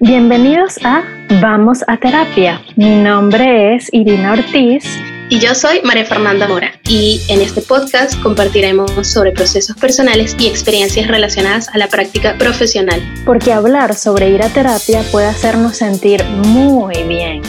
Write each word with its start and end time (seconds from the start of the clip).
Bienvenidos 0.00 0.78
a 0.84 1.04
Vamos 1.40 1.82
a 1.86 1.96
Terapia. 1.96 2.62
Mi 2.76 2.90
nombre 2.96 3.74
es 3.74 3.88
Irina 3.92 4.34
Ortiz. 4.34 4.84
Y 5.30 5.40
yo 5.40 5.54
soy 5.54 5.80
María 5.84 6.04
Fernanda 6.04 6.46
Mora. 6.46 6.78
Y 6.86 7.22
en 7.28 7.40
este 7.40 7.62
podcast 7.62 8.20
compartiremos 8.22 8.90
sobre 9.06 9.32
procesos 9.32 9.74
personales 9.78 10.36
y 10.38 10.48
experiencias 10.48 11.08
relacionadas 11.08 11.70
a 11.70 11.78
la 11.78 11.88
práctica 11.88 12.36
profesional. 12.36 13.00
Porque 13.24 13.54
hablar 13.54 13.94
sobre 13.94 14.28
ir 14.28 14.42
a 14.42 14.50
terapia 14.50 15.02
puede 15.10 15.28
hacernos 15.28 15.78
sentir 15.78 16.22
muy 16.24 17.02
bien. 17.04 17.40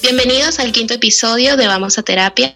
Bienvenidos 0.00 0.60
al 0.60 0.70
quinto 0.70 0.94
episodio 0.94 1.56
de 1.56 1.66
Vamos 1.66 1.98
a 1.98 2.04
Terapia. 2.04 2.54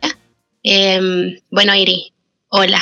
Em, 0.62 1.36
bueno, 1.50 1.74
Iri, 1.74 2.14
hola. 2.48 2.80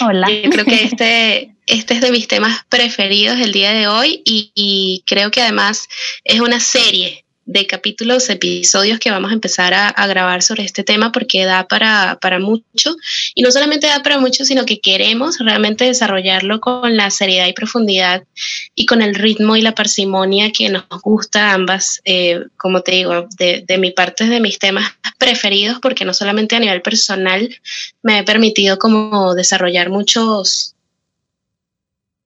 Hola. 0.00 0.30
Yo 0.30 0.50
creo 0.50 0.64
que 0.64 0.84
este 0.84 1.54
este 1.66 1.94
es 1.94 2.00
de 2.00 2.10
mis 2.10 2.28
temas 2.28 2.64
preferidos 2.68 3.38
el 3.40 3.52
día 3.52 3.72
de 3.72 3.88
hoy 3.88 4.22
y, 4.24 5.02
creo 5.06 5.30
que 5.30 5.40
además 5.40 5.88
es 6.24 6.40
una 6.40 6.60
serie 6.60 7.23
de 7.46 7.66
capítulos, 7.66 8.30
episodios 8.30 8.98
que 8.98 9.10
vamos 9.10 9.30
a 9.30 9.34
empezar 9.34 9.74
a, 9.74 10.06
grabar 10.06 10.42
sobre 10.42 10.64
este 10.64 10.84
tema 10.84 11.12
porque 11.12 11.44
da 11.44 11.66
para, 11.66 12.18
para, 12.20 12.38
mucho 12.38 12.94
y 13.34 13.42
no 13.42 13.50
solamente 13.50 13.86
da 13.86 14.02
para 14.02 14.18
mucho, 14.18 14.44
sino 14.44 14.64
que 14.64 14.80
queremos 14.80 15.38
realmente 15.38 15.84
desarrollarlo 15.84 16.60
con 16.60 16.96
la 16.96 17.10
seriedad 17.10 17.46
y 17.46 17.52
profundidad 17.52 18.24
y 18.74 18.86
con 18.86 19.02
el 19.02 19.14
ritmo 19.14 19.56
y 19.56 19.62
la 19.62 19.74
parsimonia 19.74 20.52
que 20.52 20.68
nos 20.68 20.84
gusta 21.02 21.52
ambas, 21.52 22.00
eh, 22.04 22.44
como 22.56 22.82
te 22.82 22.92
digo, 22.92 23.28
de, 23.38 23.64
de 23.66 23.78
mi 23.78 23.90
parte 23.90 24.24
es 24.24 24.30
de 24.30 24.40
mis 24.40 24.58
temas 24.58 24.92
preferidos 25.18 25.78
porque 25.80 26.04
no 26.04 26.14
solamente 26.14 26.56
a 26.56 26.60
nivel 26.60 26.82
personal 26.82 27.54
me 28.02 28.18
he 28.18 28.22
permitido 28.24 28.78
como 28.78 29.34
desarrollar 29.34 29.90
muchos 29.90 30.74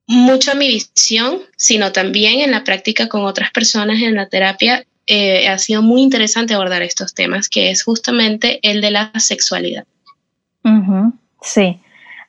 mucho 0.09 0.51
a 0.51 0.55
mi 0.55 0.67
visión, 0.67 1.39
sino 1.55 1.91
también 1.91 2.41
en 2.41 2.49
la 2.49 2.63
práctica 2.63 3.07
con 3.07 3.25
otras 3.25 3.51
personas 3.51 4.01
en 4.01 4.15
la 4.15 4.27
terapia. 4.27 4.83
Eh, 5.11 5.47
ha 5.47 5.57
sido 5.57 5.81
muy 5.81 6.03
interesante 6.03 6.53
abordar 6.53 6.83
estos 6.83 7.15
temas, 7.15 7.49
que 7.49 7.71
es 7.71 7.83
justamente 7.83 8.59
el 8.61 8.79
de 8.79 8.91
la 8.91 9.11
sexualidad. 9.17 9.85
Sí, 11.41 11.79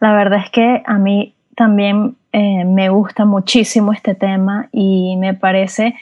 la 0.00 0.14
verdad 0.14 0.40
es 0.44 0.50
que 0.50 0.82
a 0.86 0.96
mí 0.96 1.34
también 1.56 2.16
eh, 2.32 2.64
me 2.64 2.88
gusta 2.88 3.26
muchísimo 3.26 3.92
este 3.92 4.14
tema 4.14 4.70
y 4.72 5.16
me 5.18 5.34
parece 5.34 5.94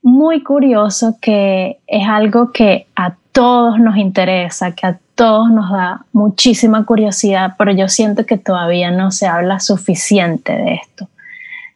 muy 0.00 0.44
curioso 0.44 1.18
que 1.20 1.80
es 1.88 2.06
algo 2.06 2.52
que 2.52 2.86
a 2.94 3.16
todos 3.32 3.80
nos 3.80 3.96
interesa, 3.96 4.76
que 4.76 4.86
a 4.86 5.00
todos 5.16 5.50
nos 5.50 5.72
da 5.72 6.04
muchísima 6.12 6.84
curiosidad, 6.84 7.54
pero 7.58 7.72
yo 7.72 7.88
siento 7.88 8.26
que 8.26 8.38
todavía 8.38 8.92
no 8.92 9.10
se 9.10 9.26
habla 9.26 9.58
suficiente 9.58 10.52
de 10.52 10.74
esto. 10.74 11.08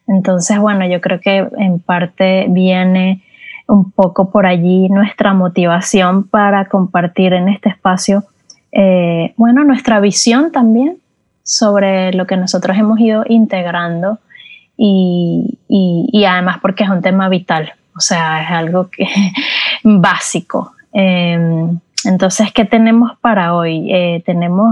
Entonces, 0.07 0.57
bueno, 0.57 0.87
yo 0.87 1.01
creo 1.01 1.19
que 1.19 1.49
en 1.57 1.79
parte 1.79 2.45
viene 2.49 3.23
un 3.67 3.91
poco 3.91 4.31
por 4.31 4.45
allí 4.45 4.89
nuestra 4.89 5.33
motivación 5.33 6.27
para 6.27 6.67
compartir 6.67 7.33
en 7.33 7.49
este 7.49 7.69
espacio, 7.69 8.23
eh, 8.71 9.33
bueno, 9.37 9.63
nuestra 9.63 9.99
visión 9.99 10.51
también 10.51 10.97
sobre 11.43 12.13
lo 12.13 12.27
que 12.27 12.37
nosotros 12.37 12.77
hemos 12.77 12.99
ido 12.99 13.23
integrando 13.27 14.19
y, 14.77 15.57
además 16.27 16.57
porque 16.61 16.83
es 16.83 16.89
un 16.89 17.01
tema 17.01 17.29
vital, 17.29 17.73
o 17.95 17.99
sea, 17.99 18.43
es 18.43 18.51
algo 18.51 18.89
que, 18.89 19.07
básico. 19.83 20.73
Em, 20.93 21.79
entonces, 22.05 22.51
¿qué 22.53 22.63
tenemos 22.63 23.11
para 23.21 23.55
hoy? 23.55 23.91
Eh, 23.91 24.21
tenemos 24.25 24.69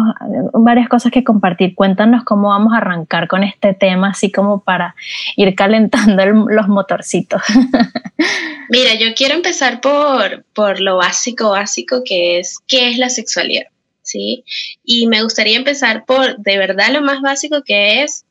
varias 0.53 0.87
cosas 0.87 1.11
que 1.11 1.23
compartir. 1.23 1.73
Cuéntanos 1.73 2.23
cómo 2.23 2.49
vamos 2.49 2.73
a 2.73 2.77
arrancar 2.77 3.27
con 3.27 3.43
este 3.43 3.73
tema, 3.73 4.09
así 4.09 4.31
como 4.31 4.63
para 4.63 4.95
ir 5.35 5.55
calentando 5.55 6.25
los 6.25 6.67
motorcitos. 6.67 7.41
Mira, 8.69 8.93
yo 8.95 9.13
quiero 9.15 9.35
empezar 9.35 9.81
por, 9.81 10.45
por 10.53 10.79
lo 10.79 10.97
básico, 10.97 11.49
básico, 11.49 12.03
que 12.05 12.39
es 12.39 12.59
qué 12.67 12.89
es 12.89 12.97
la 12.97 13.09
sexualidad, 13.09 13.67
¿sí? 14.03 14.43
Y 14.83 15.07
me 15.07 15.23
gustaría 15.23 15.57
empezar 15.57 16.05
por, 16.05 16.37
de 16.37 16.57
verdad, 16.57 16.91
lo 16.91 17.01
más 17.01 17.21
básico 17.21 17.63
que 17.63 18.03
es 18.03 18.25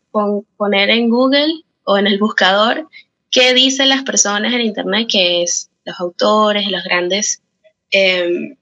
poner 0.56 0.90
en 0.90 1.08
Google 1.08 1.62
o 1.82 1.98
en 1.98 2.06
el 2.06 2.18
buscador 2.18 2.88
qué 3.30 3.52
dicen 3.54 3.88
las 3.88 4.04
personas 4.04 4.54
en 4.54 4.60
Internet, 4.60 5.08
que 5.10 5.42
es 5.42 5.68
los 5.84 5.98
autores, 5.98 6.70
los 6.70 6.84
grandes... 6.84 7.42
Eh, 7.90 8.56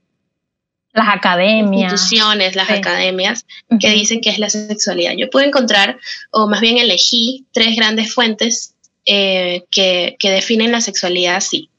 las 0.93 1.07
academias. 1.09 1.91
Instituciones, 1.91 2.55
las 2.55 2.69
academias, 2.69 3.45
que 3.79 3.89
dicen 3.89 4.21
que 4.21 4.29
es 4.29 4.39
la 4.39 4.49
sexualidad. 4.49 5.13
Yo 5.17 5.29
pude 5.29 5.45
encontrar, 5.45 5.99
o 6.31 6.47
más 6.47 6.61
bien 6.61 6.77
elegí, 6.77 7.45
tres 7.51 7.75
grandes 7.75 8.13
fuentes 8.13 8.75
eh, 9.05 9.63
que, 9.71 10.15
definen 10.21 10.71
la 10.71 10.81
sexualidad 10.81 11.35
así. 11.35 11.69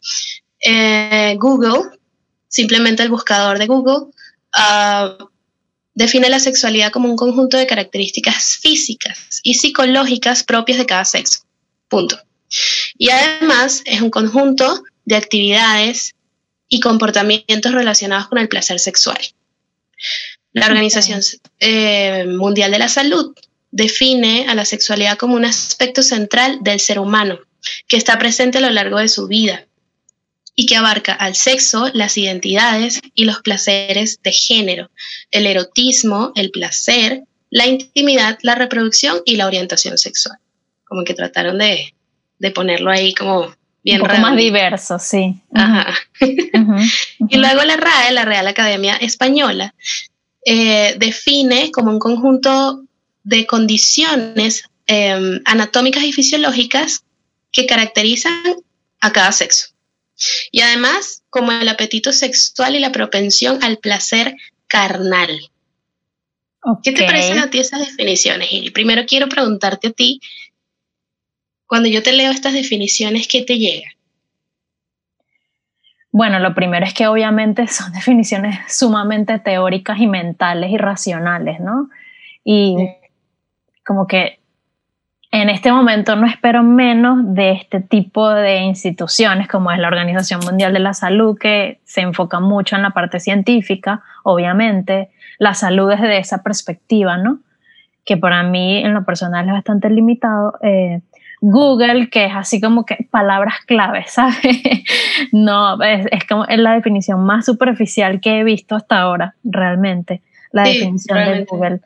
Eh, 0.60 1.36
Google, 1.38 1.90
simplemente 2.48 3.02
el 3.02 3.08
buscador 3.08 3.58
de 3.58 3.66
Google, 3.66 4.12
ah, 4.52 5.16
define 5.94 6.28
la 6.28 6.40
sexualidad 6.40 6.90
como 6.90 7.08
un 7.08 7.16
conjunto 7.16 7.56
de 7.56 7.66
características 7.66 8.58
físicas 8.60 9.40
y 9.42 9.54
psicológicas 9.54 10.42
propias 10.42 10.78
de 10.78 10.86
cada 10.86 11.04
sexo. 11.04 11.40
Punto. 11.88 12.18
Y 12.98 13.10
además 13.10 13.82
es 13.84 14.00
un 14.00 14.10
conjunto 14.10 14.82
de 15.04 15.16
actividades, 15.16 16.14
y 16.68 16.80
comportamientos 16.80 17.72
relacionados 17.72 18.28
con 18.28 18.38
el 18.38 18.48
placer 18.48 18.78
sexual. 18.78 19.18
La 20.52 20.66
Organización 20.66 21.20
eh, 21.60 22.24
Mundial 22.26 22.70
de 22.70 22.78
la 22.78 22.88
Salud 22.88 23.34
define 23.70 24.46
a 24.48 24.54
la 24.54 24.64
sexualidad 24.64 25.18
como 25.18 25.34
un 25.34 25.44
aspecto 25.44 26.02
central 26.02 26.58
del 26.62 26.78
ser 26.78 26.98
humano, 27.00 27.40
que 27.88 27.96
está 27.96 28.18
presente 28.18 28.58
a 28.58 28.60
lo 28.60 28.70
largo 28.70 28.98
de 28.98 29.08
su 29.08 29.26
vida 29.26 29.66
y 30.54 30.66
que 30.66 30.76
abarca 30.76 31.12
al 31.12 31.34
sexo, 31.34 31.90
las 31.92 32.16
identidades 32.16 33.00
y 33.14 33.24
los 33.24 33.40
placeres 33.42 34.20
de 34.22 34.32
género, 34.32 34.90
el 35.32 35.46
erotismo, 35.46 36.32
el 36.36 36.50
placer, 36.50 37.24
la 37.50 37.66
intimidad, 37.66 38.38
la 38.42 38.54
reproducción 38.54 39.22
y 39.24 39.36
la 39.36 39.46
orientación 39.46 39.98
sexual. 39.98 40.38
Como 40.84 41.02
que 41.04 41.14
trataron 41.14 41.58
de, 41.58 41.94
de 42.38 42.50
ponerlo 42.52 42.90
ahí 42.90 43.12
como 43.14 43.52
un 43.84 43.98
poco 44.00 44.16
más 44.18 44.36
diverso, 44.36 44.98
sí. 44.98 45.40
Y 47.28 47.36
luego 47.36 47.62
la 47.64 47.76
RAE, 47.76 48.12
la 48.12 48.24
Real 48.24 48.46
Academia 48.46 48.96
Española, 48.96 49.74
eh, 50.44 50.94
define 50.98 51.70
como 51.70 51.90
un 51.90 51.98
conjunto 51.98 52.84
de 53.22 53.46
condiciones 53.46 54.64
em, 54.86 55.40
anatómicas 55.44 56.04
y 56.04 56.12
fisiológicas 56.12 57.04
que 57.50 57.66
caracterizan 57.66 58.56
a 59.00 59.12
cada 59.12 59.32
sexo. 59.32 59.68
Y 60.52 60.60
además, 60.60 61.22
como 61.30 61.52
el 61.52 61.68
apetito 61.68 62.12
sexual 62.12 62.76
y 62.76 62.80
la 62.80 62.92
propensión 62.92 63.62
al 63.62 63.78
placer 63.78 64.36
carnal. 64.66 65.50
¿Qué 66.82 66.92
te 66.92 67.04
parecen 67.04 67.38
a 67.38 67.50
ti 67.50 67.58
esas 67.58 67.80
definiciones, 67.80 68.48
Y 68.50 68.70
Primero 68.70 69.04
quiero 69.06 69.28
preguntarte 69.28 69.88
a 69.88 69.92
ti, 69.92 70.20
cuando 71.74 71.88
yo 71.88 72.04
te 72.04 72.12
leo 72.12 72.30
estas 72.30 72.52
definiciones, 72.52 73.26
¿qué 73.26 73.42
te 73.42 73.58
llega? 73.58 73.88
Bueno, 76.12 76.38
lo 76.38 76.54
primero 76.54 76.86
es 76.86 76.94
que 76.94 77.08
obviamente 77.08 77.66
son 77.66 77.92
definiciones 77.92 78.60
sumamente 78.68 79.40
teóricas 79.40 79.98
y 79.98 80.06
mentales 80.06 80.70
y 80.70 80.78
racionales, 80.78 81.58
¿no? 81.58 81.90
Y 82.44 82.76
como 83.84 84.06
que 84.06 84.38
en 85.32 85.50
este 85.50 85.72
momento 85.72 86.14
no 86.14 86.28
espero 86.28 86.62
menos 86.62 87.34
de 87.34 87.50
este 87.50 87.80
tipo 87.80 88.30
de 88.30 88.58
instituciones 88.58 89.48
como 89.48 89.72
es 89.72 89.80
la 89.80 89.88
Organización 89.88 90.42
Mundial 90.44 90.72
de 90.74 90.78
la 90.78 90.94
Salud, 90.94 91.36
que 91.36 91.80
se 91.82 92.02
enfoca 92.02 92.38
mucho 92.38 92.76
en 92.76 92.82
la 92.82 92.90
parte 92.90 93.18
científica, 93.18 94.00
obviamente, 94.22 95.10
la 95.38 95.54
salud 95.54 95.90
desde 95.90 96.18
esa 96.18 96.44
perspectiva, 96.44 97.16
¿no? 97.16 97.40
Que 98.04 98.16
para 98.16 98.44
mí 98.44 98.76
en 98.76 98.94
lo 98.94 99.04
personal 99.04 99.48
es 99.48 99.54
bastante 99.54 99.90
limitado. 99.90 100.54
Eh, 100.62 101.00
Google, 101.46 102.08
que 102.08 102.24
es 102.24 102.32
así 102.34 102.58
como 102.58 102.86
que 102.86 103.06
palabras 103.10 103.56
clave, 103.66 104.04
¿sabes? 104.08 104.62
no, 105.30 105.80
es, 105.82 106.06
como 106.26 106.46
es 106.46 106.58
la 106.58 106.72
definición 106.72 107.24
más 107.24 107.44
superficial 107.44 108.20
que 108.20 108.40
he 108.40 108.44
visto 108.44 108.74
hasta 108.74 109.00
ahora, 109.00 109.34
realmente, 109.44 110.22
la 110.52 110.62
definición 110.62 111.18
de 111.18 111.44
Google. 111.44 111.80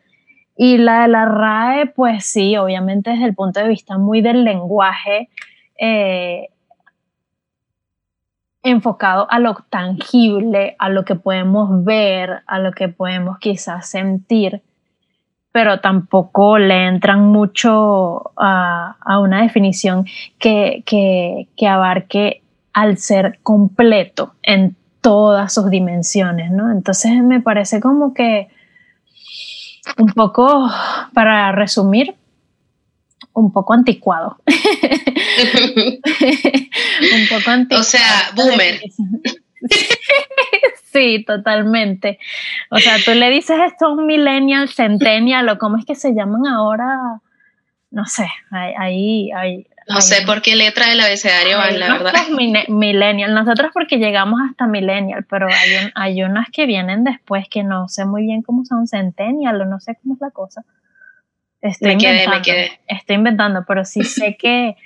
Y 0.56 0.78
la 0.78 1.02
de 1.02 1.08
la 1.08 1.24
RAE, 1.24 1.86
pues 1.86 2.24
sí, 2.24 2.56
obviamente 2.56 3.10
desde 3.10 3.24
el 3.24 3.34
punto 3.34 3.60
de 3.60 3.68
vista 3.68 3.98
muy 3.98 4.20
del 4.20 4.44
lenguaje, 4.44 5.28
eh, 5.76 6.48
enfocado 8.62 9.26
a 9.30 9.40
lo 9.40 9.56
tangible, 9.70 10.76
a 10.78 10.88
lo 10.88 11.04
que 11.04 11.16
podemos 11.16 11.84
ver, 11.84 12.42
a 12.46 12.60
lo 12.60 12.72
que 12.72 12.88
podemos 12.88 13.38
quizás 13.38 13.88
sentir 13.88 14.62
pero 15.52 15.80
tampoco 15.80 16.58
le 16.58 16.86
entran 16.86 17.26
mucho 17.26 18.32
a, 18.36 18.96
una 19.20 19.42
definición 19.42 20.06
que, 20.38 21.46
abarque 21.66 22.42
al 22.72 22.98
ser 22.98 23.38
completo 23.42 24.34
en 24.42 24.76
todas 25.00 25.54
sus 25.54 25.70
dimensiones, 25.70 26.50
¿no? 26.50 26.70
Entonces 26.70 27.12
me 27.22 27.40
parece 27.40 27.80
como 27.80 28.12
que 28.14 28.48
un 29.96 30.12
poco, 30.12 30.68
para 31.14 31.50
resumir, 31.52 32.14
un 33.32 33.50
poco 33.52 33.72
anticuado. 33.72 34.36
un 34.46 34.54
poco 37.28 37.50
antigua. 37.50 37.80
O 37.80 37.84
sea, 37.84 38.32
boomer. 38.34 38.80
Sí, 40.92 41.24
totalmente. 41.24 42.18
O 42.70 42.78
sea, 42.78 42.96
tú 43.04 43.12
le 43.12 43.30
dices 43.30 43.58
esto 43.66 43.86
a 43.86 43.92
un 43.92 44.06
millennial, 44.06 44.68
centennial 44.68 45.48
o 45.48 45.58
cómo 45.58 45.76
es 45.76 45.84
que 45.84 45.94
se 45.94 46.14
llaman 46.14 46.46
ahora, 46.46 47.20
no 47.90 48.06
sé, 48.06 48.26
ahí, 48.50 49.30
ahí, 49.32 49.66
no 49.88 50.02
sé 50.02 50.22
por 50.26 50.42
qué 50.42 50.54
letra 50.54 50.88
del 50.90 51.00
abecedario 51.00 51.56
van, 51.56 51.78
la 51.78 51.92
verdad. 51.94 52.12
Millennial, 52.68 53.34
nosotros 53.34 53.70
porque 53.72 53.96
llegamos 53.96 54.40
hasta 54.48 54.66
millennial, 54.66 55.24
pero 55.28 55.46
hay, 55.46 55.90
hay 55.94 56.22
unas 56.22 56.48
que 56.50 56.66
vienen 56.66 57.04
después 57.04 57.46
que 57.48 57.64
no 57.64 57.88
sé 57.88 58.04
muy 58.04 58.22
bien 58.22 58.42
cómo 58.42 58.64
son 58.66 58.86
centennial 58.86 59.60
o 59.62 59.64
no 59.64 59.80
sé 59.80 59.96
cómo 60.02 60.14
es 60.14 60.20
la 60.20 60.30
cosa. 60.30 60.64
Estoy 61.62 61.96
me 61.96 61.98
quedé, 61.98 62.28
me 62.28 62.42
quedé. 62.42 62.80
Estoy 62.86 63.16
inventando, 63.16 63.64
pero 63.66 63.84
sí 63.84 64.02
sé 64.02 64.36
que 64.36 64.76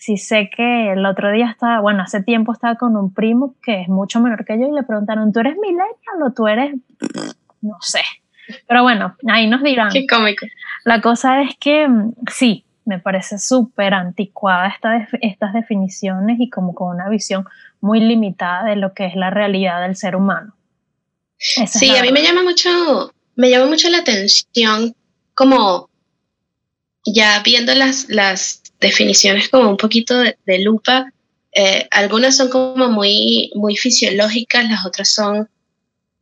sí 0.00 0.16
sé 0.16 0.48
que 0.54 0.92
el 0.92 1.04
otro 1.04 1.30
día 1.30 1.50
estaba, 1.50 1.80
bueno, 1.80 2.02
hace 2.02 2.22
tiempo 2.22 2.54
estaba 2.54 2.76
con 2.76 2.96
un 2.96 3.12
primo 3.12 3.54
que 3.62 3.82
es 3.82 3.88
mucho 3.88 4.18
menor 4.18 4.46
que 4.46 4.58
yo 4.58 4.66
y 4.66 4.72
le 4.72 4.82
preguntaron, 4.82 5.30
¿tú 5.30 5.40
eres 5.40 5.56
millennial 5.58 6.22
o 6.24 6.32
tú 6.32 6.48
eres, 6.48 6.74
no 7.60 7.76
sé? 7.82 8.00
Pero 8.66 8.82
bueno, 8.82 9.14
ahí 9.28 9.46
nos 9.46 9.62
dirán. 9.62 9.90
Qué 9.92 10.06
cómico. 10.06 10.46
La 10.84 11.02
cosa 11.02 11.42
es 11.42 11.54
que 11.60 11.86
mm, 11.86 12.14
sí, 12.32 12.64
me 12.86 12.98
parece 12.98 13.38
súper 13.38 13.92
anticuada 13.92 14.68
esta, 14.68 15.06
estas 15.20 15.52
definiciones 15.52 16.40
y 16.40 16.48
como 16.48 16.74
con 16.74 16.96
una 16.96 17.10
visión 17.10 17.44
muy 17.82 18.00
limitada 18.00 18.64
de 18.64 18.76
lo 18.76 18.94
que 18.94 19.04
es 19.04 19.14
la 19.14 19.28
realidad 19.28 19.82
del 19.82 19.96
ser 19.96 20.16
humano. 20.16 20.56
sí, 21.38 21.94
a 21.94 22.02
mí 22.02 22.10
me 22.10 22.22
llama 22.22 22.42
mucho, 22.42 23.12
me 23.36 23.50
llama 23.50 23.66
mucho 23.66 23.90
la 23.90 23.98
atención 23.98 24.94
como 25.34 25.90
ya 27.04 27.42
viendo 27.42 27.74
las, 27.74 28.08
las 28.08 28.59
definiciones 28.80 29.48
como 29.48 29.68
un 29.68 29.76
poquito 29.76 30.18
de, 30.18 30.58
lupa. 30.60 31.12
Eh, 31.52 31.86
algunas 31.90 32.36
son 32.36 32.48
como 32.48 32.88
muy, 32.88 33.50
muy 33.54 33.76
fisiológicas, 33.76 34.68
las 34.68 34.86
otras 34.86 35.12
son, 35.12 35.48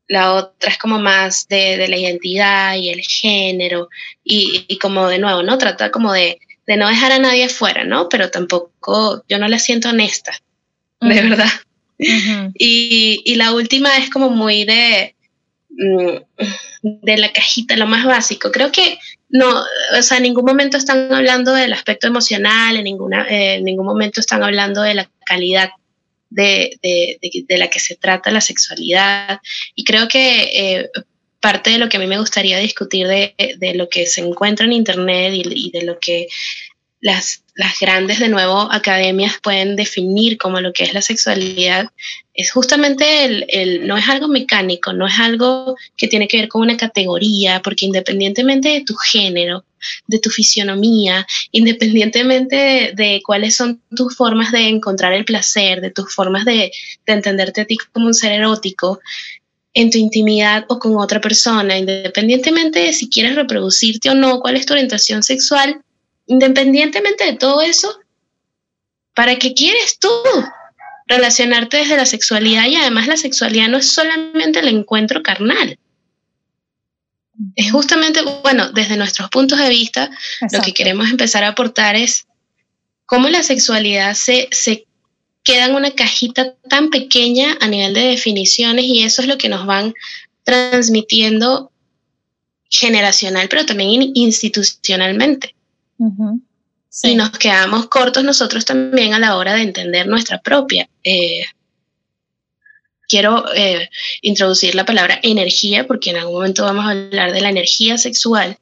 la 0.09 0.35
otra 0.35 0.71
es 0.71 0.79
como 0.79 0.99
más 0.99 1.47
de, 1.49 1.87
la 1.89 1.97
identidad 1.97 2.75
y 2.77 2.89
el 2.89 3.01
género 3.01 3.89
y, 4.25 4.79
como 4.79 5.09
de 5.09 5.19
nuevo, 5.19 5.43
¿no? 5.43 5.59
Trata 5.59 5.91
como 5.91 6.13
de, 6.13 6.39
no 6.67 6.89
dejar 6.89 7.13
a 7.13 7.19
nadie 7.19 7.49
fuera, 7.49 7.85
¿no? 7.85 8.09
Pero 8.09 8.31
tampoco, 8.31 9.25
yo 9.29 9.39
no 9.39 9.49
la 9.49 9.59
siento 9.59 9.91
honesta, 9.91 10.33
de 11.01 11.23
verdad. 11.23 11.51
y, 11.99 13.23
y, 13.25 13.35
la 13.37 13.53
última 13.53 13.97
es 13.99 14.11
como 14.11 14.31
muy 14.31 14.65
de, 14.65 15.15
mm, 15.71 16.47
de 16.83 17.17
la 17.17 17.33
cajita, 17.33 17.77
lo 17.77 17.87
más 17.87 18.05
básico. 18.05 18.51
Creo 18.53 18.71
que 18.71 18.99
no, 19.31 19.63
o 19.99 20.03
sea, 20.03 20.17
en 20.17 20.23
ningún 20.23 20.45
momento 20.45 20.77
están 20.77 21.13
hablando 21.13 21.53
del 21.53 21.73
aspecto 21.73 22.07
emocional, 22.07 22.77
en, 22.77 22.85
ninguna, 22.85 23.27
eh, 23.29 23.55
en 23.57 23.65
ningún 23.65 23.87
momento 23.87 24.21
están 24.21 24.43
hablando 24.43 24.83
de 24.83 24.95
la 24.95 25.11
calidad 25.27 25.71
de, 26.31 26.79
de, 26.83 27.19
de, 27.47 27.59
la 27.59 27.69
que 27.69 27.81
se 27.81 27.97
trata 27.97 28.31
la 28.31 28.41
sexualidad. 28.41 29.41
Y 29.75 29.85
creo 29.85 30.09
que 30.09 30.43
eh, 30.45 30.91
parte 31.41 31.71
de 31.71 31.79
lo 31.79 31.89
que 31.89 31.99
a 31.99 32.01
mí 32.01 32.07
me 32.07 32.19
gustaría 32.19 32.59
discutir 32.59 33.07
de, 33.07 33.35
lo 33.75 33.89
que 33.89 34.07
se 34.07 34.23
encuentra 34.23 34.67
en 34.67 34.73
Internet 34.73 35.33
y 35.35 35.71
de 35.71 35.83
lo 35.83 35.99
que 35.99 36.29
las, 37.01 37.45
las, 37.59 37.81
grandes, 37.81 38.21
de 38.21 38.29
nuevo, 38.29 38.73
academias 38.73 39.35
pueden 39.43 39.75
definir 39.75 40.39
como 40.39 40.61
lo 40.61 40.73
que 40.73 40.85
es 40.85 40.95
la 40.95 41.03
sexualidad, 41.03 41.89
es 42.33 42.53
justamente 42.53 43.25
el, 43.25 43.47
el, 43.49 43.87
no 43.89 43.97
es 43.97 44.09
algo 44.09 44.29
mecánico, 44.29 44.93
no 44.93 45.09
es 45.09 45.19
algo 45.19 45.75
que 45.97 46.07
tiene 46.07 46.29
que 46.29 46.37
ver 46.39 46.49
con 46.49 46.63
una 46.63 46.77
categoría, 46.77 47.61
porque 47.61 47.87
independientemente 47.87 48.69
de 48.69 48.85
tu 48.85 48.95
género, 48.95 49.65
de 50.07 50.21
tu 50.21 50.31
fisionomía, 50.31 51.27
independientemente 51.51 52.93
de, 52.95 53.21
cuáles 53.27 53.57
son 53.57 53.83
tus 53.97 54.17
formas 54.17 54.53
de 54.53 54.69
encontrar 54.69 55.13
el 55.13 55.25
placer, 55.25 55.81
de 55.81 55.91
tus 55.91 56.15
formas 56.15 56.45
de, 56.45 56.71
de 57.07 57.13
entenderte 57.13 57.63
a 57.63 57.65
ti 57.65 57.77
como 57.93 58.07
un 58.07 58.15
ser 58.15 58.31
erótico, 58.31 59.01
en 59.75 59.91
tu 59.91 59.99
intimidad 59.99 60.65
o 60.69 60.79
con 60.79 60.97
otra 60.97 61.21
persona, 61.21 61.77
independientemente 61.77 62.79
de 62.79 62.93
si 62.93 63.09
quieres 63.11 63.35
reproducirte 63.35 64.11
o 64.11 64.15
no, 64.15 64.41
cuál 64.41 64.57
es 64.57 64.65
tu 64.65 64.75
orientación 64.75 65.25
sexual, 65.25 65.83
independientemente 66.29 67.25
de 67.25 67.33
todo 67.35 67.61
eso, 67.63 67.99
¿para 69.15 69.37
qué 69.37 69.55
quieres 69.55 69.99
tú 69.99 70.09
relacionarte 71.07 71.79
desde 71.79 71.97
la 71.97 72.07
sexualidad? 72.07 72.67
Y 72.67 72.77
además 72.77 73.09
la 73.09 73.17
sexualidad 73.17 73.69
no 73.69 73.79
es 73.79 73.91
solamente 73.91 74.61
el 74.61 74.69
encuentro 74.69 75.23
carnal. 75.23 75.79
Es 77.57 77.73
justamente, 77.73 78.21
bueno, 78.43 78.71
desde 78.73 78.97
nuestros 78.97 79.29
puntos 79.31 79.59
de 79.59 79.69
vista, 79.69 80.11
lo 80.53 80.61
que 80.61 80.75
queremos 80.75 81.09
empezar 81.11 81.45
a 81.45 81.49
aportar 81.49 81.97
es 81.97 82.27
cómo 83.07 83.29
la 83.29 83.43
sexualidad 83.43 84.15
se, 84.15 84.49
se 84.51 84.87
queda 85.45 85.67
en 85.67 85.75
una 85.75 85.93
cajita 85.93 86.55
tan 86.69 86.91
pequeña 86.91 87.57
a 87.61 87.69
nivel 87.69 87.95
de 87.95 88.03
definiciones 88.03 88.85
y 88.85 89.03
eso 89.03 89.23
es 89.23 89.29
lo 89.29 89.39
que 89.39 89.49
nos 89.49 89.67
van 89.67 89.95
transmitiendo 90.45 91.73
generacional, 92.69 93.49
pero 93.49 93.65
también 93.65 94.11
institucionalmente. 94.15 95.55
Y 97.03 97.15
nos 97.15 97.31
quedamos 97.31 97.89
cortos 97.89 98.25
nosotros 98.25 98.65
también 98.65 99.15
a 99.15 99.19
la 99.19 99.37
hora 99.37 99.55
de 99.55 99.63
entender 99.63 100.07
nuestra 100.07 100.41
propia. 100.41 100.89
Eh, 101.05 101.45
quiero 103.09 103.53
eh, 103.55 103.89
introducir 104.23 104.75
la 104.75 104.85
palabra 104.85 105.19
energía, 105.23 105.87
porque 105.87 106.11
en 106.11 106.17
algún 106.17 106.35
momento 106.35 106.65
vamos 106.65 106.85
a 106.85 106.91
hablar 106.91 107.33
de 107.33 107.41
la 107.41 107.49
energía 107.49 107.99
sexual, 107.99 108.59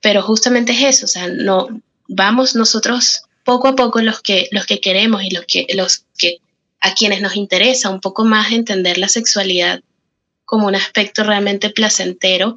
pero 0.00 0.22
justamente 0.22 0.72
es 0.72 0.82
eso, 0.82 1.04
o 1.06 1.08
sea, 1.08 1.28
no, 1.28 1.68
vamos 2.08 2.54
nosotros 2.54 3.22
poco 3.44 3.68
a 3.68 3.76
poco 3.76 4.00
los 4.00 4.20
que, 4.20 4.48
los 4.52 4.66
que 4.66 4.80
queremos 4.80 5.22
y 5.22 5.30
los 5.30 5.44
que, 5.46 5.66
los 5.74 6.04
que 6.16 6.38
a 6.80 6.94
quienes 6.94 7.20
nos 7.20 7.36
interesa 7.36 7.90
un 7.90 8.00
poco 8.00 8.24
más 8.24 8.52
entender 8.52 8.96
la 8.98 9.08
sexualidad 9.08 9.80
como 10.44 10.66
un 10.66 10.74
aspecto 10.74 11.24
realmente 11.24 11.70
placentero, 11.70 12.56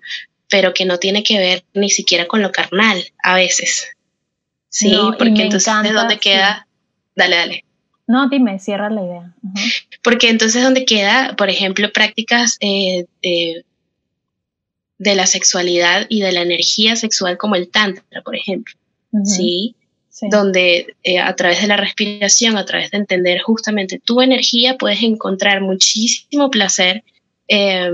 pero 0.49 0.73
que 0.73 0.85
no 0.85 0.99
tiene 0.99 1.23
que 1.23 1.37
ver 1.39 1.65
ni 1.73 1.89
siquiera 1.89 2.27
con 2.27 2.41
lo 2.41 2.51
carnal 2.51 3.03
a 3.23 3.35
veces. 3.35 3.87
Sí, 4.73 4.91
porque 5.19 5.43
entonces 5.43 5.71
¿de 5.83 5.93
dónde 5.93 6.17
queda? 6.17 6.67
Dale, 7.15 7.35
dale. 7.35 7.65
No, 8.07 8.27
dime, 8.27 8.57
cierra 8.57 8.89
la 8.89 9.03
idea. 9.03 9.35
Porque 10.01 10.29
entonces 10.29 10.63
dónde 10.63 10.83
queda, 10.83 11.35
por 11.37 11.51
ejemplo, 11.51 11.93
prácticas 11.93 12.57
eh, 12.59 13.05
de, 13.21 13.63
la 14.97 15.27
sexualidad 15.27 16.07
y 16.09 16.21
de 16.21 16.31
la 16.31 16.41
energía 16.41 16.95
sexual 16.95 17.37
como 17.37 17.55
el 17.55 17.69
tantra, 17.69 18.23
por 18.23 18.35
ejemplo. 18.35 18.73
¿sí? 19.23 19.75
Donde 20.31 20.95
eh, 21.03 21.19
a 21.19 21.35
través 21.35 21.61
de 21.61 21.67
la 21.67 21.77
respiración, 21.77 22.57
a 22.57 22.65
través 22.65 22.89
de 22.89 22.97
entender 22.97 23.41
justamente 23.41 24.01
tu 24.03 24.21
energía, 24.23 24.75
puedes 24.79 25.03
encontrar 25.03 25.61
muchísimo 25.61 26.49
placer 26.49 27.03
eh, 27.47 27.91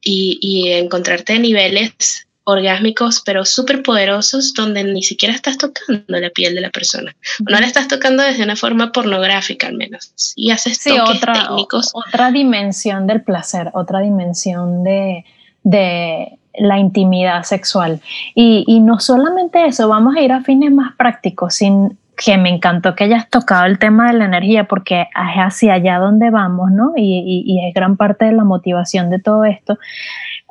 y, 0.00 0.38
y 0.40 0.72
encontrarte 0.72 1.38
niveles 1.38 2.26
orgásmicos, 2.44 3.22
pero 3.24 3.44
súper 3.44 3.82
poderosos, 3.82 4.52
donde 4.54 4.84
ni 4.84 5.02
siquiera 5.02 5.34
estás 5.34 5.58
tocando 5.58 6.02
la 6.08 6.30
piel 6.30 6.54
de 6.54 6.60
la 6.60 6.70
persona. 6.70 7.14
No 7.48 7.60
la 7.60 7.66
estás 7.66 7.88
tocando 7.88 8.22
desde 8.22 8.42
una 8.42 8.56
forma 8.56 8.90
pornográfica, 8.92 9.68
al 9.68 9.74
menos. 9.74 10.12
Y 10.34 10.50
haces 10.50 10.78
sí, 10.78 10.98
otra, 10.98 11.50
Otra 11.52 12.30
dimensión 12.30 13.06
del 13.06 13.22
placer, 13.22 13.70
otra 13.74 14.00
dimensión 14.00 14.82
de, 14.82 15.24
de 15.62 16.38
la 16.54 16.78
intimidad 16.78 17.44
sexual. 17.44 18.00
Y, 18.34 18.64
y, 18.66 18.80
no 18.80 18.98
solamente 18.98 19.64
eso, 19.64 19.88
vamos 19.88 20.16
a 20.16 20.20
ir 20.20 20.32
a 20.32 20.42
fines 20.42 20.72
más 20.72 20.96
prácticos, 20.96 21.54
sin 21.54 21.96
que 22.16 22.36
me 22.38 22.50
encantó 22.50 22.94
que 22.94 23.04
hayas 23.04 23.30
tocado 23.30 23.64
el 23.64 23.78
tema 23.78 24.08
de 24.08 24.18
la 24.18 24.24
energía, 24.26 24.64
porque 24.64 25.02
es 25.02 25.08
hacia 25.12 25.74
allá 25.74 25.98
donde 25.98 26.30
vamos, 26.30 26.70
¿no? 26.70 26.92
Y, 26.96 27.02
y, 27.02 27.42
y 27.46 27.68
es 27.68 27.74
gran 27.74 27.96
parte 27.96 28.26
de 28.26 28.32
la 28.32 28.44
motivación 28.44 29.10
de 29.10 29.18
todo 29.18 29.44
esto 29.44 29.78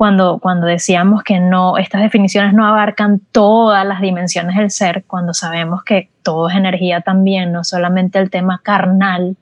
cuando, 0.01 0.39
cuando 0.39 0.65
decíamos 0.65 1.21
que 1.21 1.39
no, 1.39 1.77
estas 1.77 2.01
definiciones 2.01 2.55
no 2.55 2.65
abarcan 2.65 3.21
todas 3.31 3.85
las 3.85 4.01
dimensiones 4.01 4.57
del 4.57 4.71
ser, 4.71 5.03
cuando 5.05 5.31
sabemos 5.31 5.83
que 5.83 6.09
todo 6.23 6.49
es 6.49 6.55
energía 6.55 7.01
también, 7.01 7.51
no 7.51 7.63
solamente 7.63 8.17
el 8.17 8.31
tema 8.31 8.59
carnal 8.63 9.37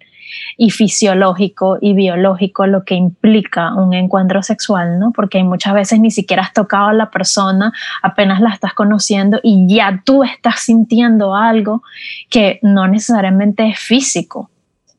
y 0.57 0.71
fisiológico 0.71 1.77
y 1.79 1.93
biológico, 1.93 2.67
lo 2.67 2.83
que 2.83 2.95
implica 2.95 3.73
un 3.73 3.93
encuentro 3.93 4.43
sexual, 4.43 4.99
¿no? 4.99 5.13
Porque 5.13 5.41
muchas 5.45 5.73
veces 5.73 6.01
ni 6.01 6.11
siquiera 6.11 6.43
has 6.43 6.51
tocado 6.51 6.89
a 6.89 6.93
la 6.93 7.09
persona, 7.09 7.71
apenas 8.01 8.41
la 8.41 8.49
estás 8.49 8.73
conociendo 8.73 9.39
y 9.41 9.65
ya 9.73 10.01
tú 10.05 10.25
estás 10.25 10.59
sintiendo 10.59 11.35
algo 11.35 11.83
que 12.29 12.59
no 12.63 12.85
necesariamente 12.85 13.65
es 13.65 13.79
físico, 13.79 14.49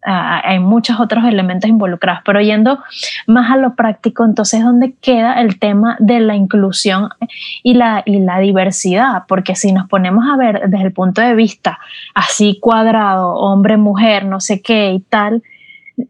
hay 0.02 0.59
muchos 0.59 0.99
otros 0.99 1.25
elementos 1.25 1.69
involucrados, 1.69 2.23
pero 2.25 2.40
yendo 2.40 2.78
más 3.26 3.50
a 3.50 3.57
lo 3.57 3.75
práctico, 3.75 4.25
entonces, 4.25 4.62
¿dónde 4.62 4.95
queda 5.00 5.40
el 5.40 5.59
tema 5.59 5.97
de 6.00 6.21
la 6.21 6.35
inclusión 6.35 7.11
y 7.62 7.75
la, 7.75 8.02
y 8.07 8.21
la 8.21 8.38
diversidad? 8.38 9.25
Porque 9.28 9.54
si 9.54 9.73
nos 9.73 9.88
ponemos 9.88 10.25
a 10.33 10.37
ver 10.37 10.69
desde 10.69 10.87
el 10.87 10.92
punto 10.92 11.21
de 11.21 11.35
vista 11.35 11.78
así 12.14 12.59
cuadrado, 12.61 13.35
hombre, 13.35 13.76
mujer, 13.76 14.25
no 14.25 14.40
sé 14.40 14.62
qué 14.62 14.92
y 14.92 15.00
tal, 15.00 15.42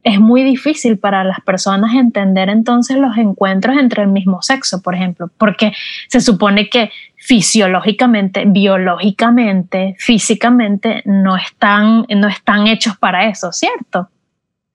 es 0.02 0.20
muy 0.20 0.42
difícil 0.42 0.98
para 0.98 1.24
las 1.24 1.40
personas 1.40 1.94
entender 1.94 2.48
entonces 2.48 2.96
los 2.96 3.16
encuentros 3.16 3.76
entre 3.78 4.02
el 4.02 4.08
mismo 4.08 4.42
sexo, 4.42 4.82
por 4.82 4.94
ejemplo, 4.94 5.30
porque 5.38 5.72
se 6.08 6.20
supone 6.20 6.68
que 6.68 6.90
fisiológicamente, 7.16 8.44
biológicamente, 8.46 9.94
físicamente 9.98 11.02
no 11.04 11.36
están, 11.36 12.06
no 12.08 12.28
están 12.28 12.66
hechos 12.66 12.96
para 12.96 13.28
eso, 13.28 13.52
¿cierto? 13.52 14.08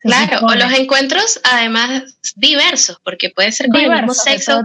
Claro, 0.05 0.45
o 0.45 0.53
los 0.53 0.71
encuentros 0.73 1.39
además 1.43 2.19
diversos, 2.35 3.01
porque 3.03 3.31
puede 3.31 3.51
ser 3.51 3.69
con 3.69 3.81
el 3.81 3.91
mismo 3.91 4.13
sexo, 4.13 4.61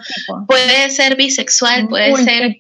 puede 0.47 0.91
ser 0.91 1.17
bisexual, 1.17 1.89
puede 1.89 2.15
ser 2.17 2.57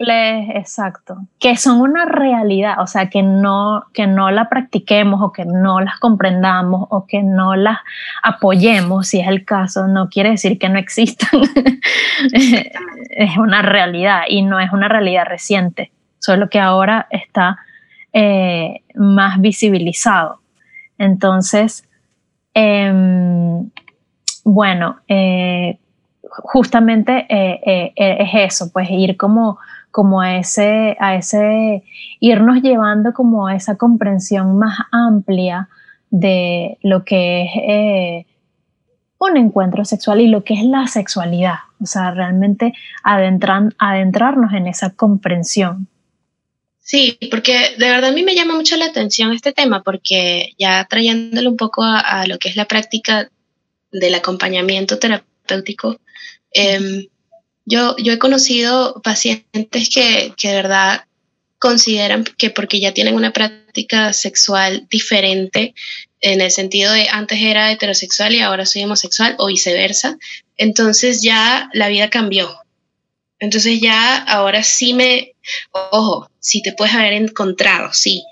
exacto, 0.56 1.18
que 1.38 1.58
son 1.58 1.80
una 1.80 2.06
realidad, 2.06 2.76
o 2.80 2.86
sea, 2.86 3.10
que 3.10 3.22
no 3.22 3.84
que 3.92 4.06
no 4.06 4.30
la 4.30 4.48
practiquemos 4.48 5.20
o 5.22 5.30
que 5.30 5.44
no 5.44 5.80
las 5.80 5.98
comprendamos 5.98 6.86
o 6.88 7.06
que 7.06 7.22
no 7.22 7.54
las 7.54 7.78
apoyemos, 8.22 9.08
si 9.08 9.20
es 9.20 9.28
el 9.28 9.44
caso, 9.44 9.86
no 9.86 10.08
quiere 10.08 10.30
decir 10.30 10.58
que 10.58 10.70
no 10.70 10.78
existan. 10.78 11.42
es 13.10 13.36
una 13.36 13.60
realidad 13.60 14.22
y 14.26 14.40
no 14.40 14.58
es 14.58 14.72
una 14.72 14.88
realidad 14.88 15.26
reciente, 15.26 15.92
solo 16.18 16.48
que 16.48 16.60
ahora 16.60 17.08
está 17.10 17.58
eh, 18.14 18.80
más 18.94 19.38
visibilizado. 19.38 20.40
Entonces, 20.96 21.84
Em, 22.54 23.70
bueno, 24.44 24.96
eh, 25.08 25.78
justamente 26.22 27.26
eh, 27.28 27.60
eh, 27.64 28.16
es 28.20 28.30
eso, 28.34 28.70
pues 28.72 28.90
ir 28.90 29.16
como, 29.16 29.58
como 29.90 30.20
a, 30.20 30.36
ese, 30.36 30.96
a 31.00 31.14
ese, 31.14 31.84
irnos 32.20 32.62
llevando 32.62 33.12
como 33.12 33.46
a 33.46 33.54
esa 33.54 33.76
comprensión 33.76 34.58
más 34.58 34.78
amplia 34.90 35.68
de 36.10 36.78
lo 36.82 37.04
que 37.04 37.44
es 37.66 38.26
un 39.18 39.36
encuentro 39.36 39.84
sexual 39.84 40.20
y 40.20 40.28
lo 40.28 40.42
que 40.42 40.54
es 40.54 40.64
la 40.64 40.86
sexualidad, 40.86 41.56
o 41.80 41.86
sea, 41.86 42.10
realmente 42.10 42.72
adentrarnos 43.04 44.52
en 44.52 44.66
esa 44.66 44.90
comprensión. 44.90 45.88
Sí, 46.90 47.16
porque 47.30 47.76
de 47.78 47.88
verdad 47.88 48.10
a 48.10 48.12
mí 48.12 48.24
me 48.24 48.34
llama 48.34 48.56
mucho 48.56 48.76
la 48.76 48.86
atención 48.86 49.32
este 49.32 49.52
tema, 49.52 49.84
porque 49.84 50.54
ya 50.58 50.84
trayéndolo 50.90 51.48
un 51.48 51.56
poco 51.56 51.84
a, 51.84 52.26
lo 52.26 52.36
que 52.40 52.48
es 52.48 52.56
la 52.56 52.66
práctica 52.66 53.30
del 53.92 54.12
acompañamiento 54.16 54.98
terapéutico, 54.98 56.00
em, 56.50 57.06
yo, 57.64 57.94
yo 57.96 58.12
he 58.12 58.18
conocido 58.18 59.00
pacientes 59.04 59.88
que, 59.88 60.34
que 60.36 60.48
de 60.48 60.54
verdad 60.54 61.04
consideran 61.60 62.24
que 62.24 62.50
porque 62.50 62.80
ya 62.80 62.92
tienen 62.92 63.14
una 63.14 63.32
práctica 63.32 64.12
sexual 64.12 64.88
diferente, 64.90 65.74
en 66.20 66.40
el 66.40 66.50
sentido 66.50 66.92
de 66.92 67.08
antes 67.08 67.38
era 67.40 67.70
heterosexual 67.70 68.34
y 68.34 68.40
ahora 68.40 68.66
soy 68.66 68.82
homosexual 68.82 69.36
o 69.38 69.46
viceversa, 69.46 70.18
entonces 70.56 71.22
ya 71.22 71.70
la 71.72 71.86
vida 71.86 72.10
cambió. 72.10 72.50
Entonces 73.38 73.80
ya 73.80 74.16
ahora 74.16 74.64
sí 74.64 74.92
me, 74.92 75.34
ojo, 75.72 76.29
sí 76.40 76.62
te 76.62 76.72
puedes 76.72 76.94
haber 76.94 77.12
encontrado, 77.12 77.92
sí, 77.92 78.24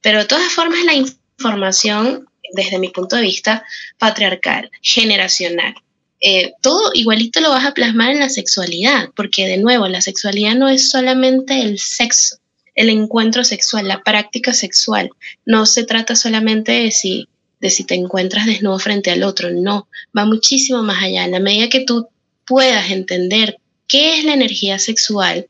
pero 0.00 0.20
de 0.20 0.26
todas 0.26 0.52
formas 0.52 0.84
la 0.84 0.94
información, 0.94 2.26
desde 2.52 2.78
mi 2.78 2.88
punto 2.88 3.16
de 3.16 3.22
vista, 3.22 3.64
patriarcal, 3.98 4.70
generacional, 4.80 5.74
eh, 6.20 6.54
todo 6.62 6.90
igualito 6.94 7.40
lo 7.40 7.50
vas 7.50 7.66
a 7.66 7.74
plasmar 7.74 8.10
en 8.10 8.20
la 8.20 8.28
sexualidad, 8.28 9.10
porque 9.14 9.46
de 9.46 9.58
nuevo, 9.58 9.86
la 9.88 10.00
sexualidad 10.00 10.54
no 10.54 10.68
es 10.68 10.90
solamente 10.90 11.60
el 11.60 11.78
sexo, 11.78 12.36
el 12.74 12.88
encuentro 12.88 13.44
sexual, 13.44 13.88
la 13.88 14.02
práctica 14.02 14.52
sexual. 14.52 15.10
No 15.44 15.66
se 15.66 15.84
trata 15.84 16.16
solamente 16.16 16.72
de 16.72 16.90
si, 16.90 17.28
de 17.60 17.70
si 17.70 17.84
te 17.84 17.94
encuentras 17.94 18.46
desnudo 18.46 18.78
frente 18.78 19.10
al 19.10 19.22
otro, 19.24 19.50
no, 19.50 19.88
va 20.16 20.24
muchísimo 20.24 20.82
más 20.82 21.02
allá. 21.02 21.24
En 21.24 21.32
la 21.32 21.40
medida 21.40 21.68
que 21.68 21.84
tú 21.84 22.08
puedas 22.46 22.90
entender 22.90 23.58
qué 23.88 24.18
es 24.18 24.24
la 24.24 24.34
energía 24.34 24.78
sexual, 24.78 25.46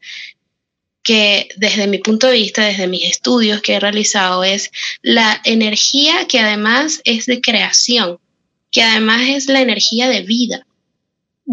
que 1.06 1.48
desde 1.56 1.86
mi 1.86 1.98
punto 1.98 2.26
de 2.26 2.32
vista, 2.32 2.64
desde 2.64 2.88
mis 2.88 3.04
estudios 3.04 3.62
que 3.62 3.74
he 3.74 3.80
realizado, 3.80 4.42
es 4.42 4.72
la 5.02 5.40
energía 5.44 6.26
que 6.26 6.40
además 6.40 7.00
es 7.04 7.26
de 7.26 7.40
creación, 7.40 8.18
que 8.72 8.82
además 8.82 9.22
es 9.28 9.46
la 9.46 9.60
energía 9.60 10.08
de 10.08 10.22
vida, 10.22 10.66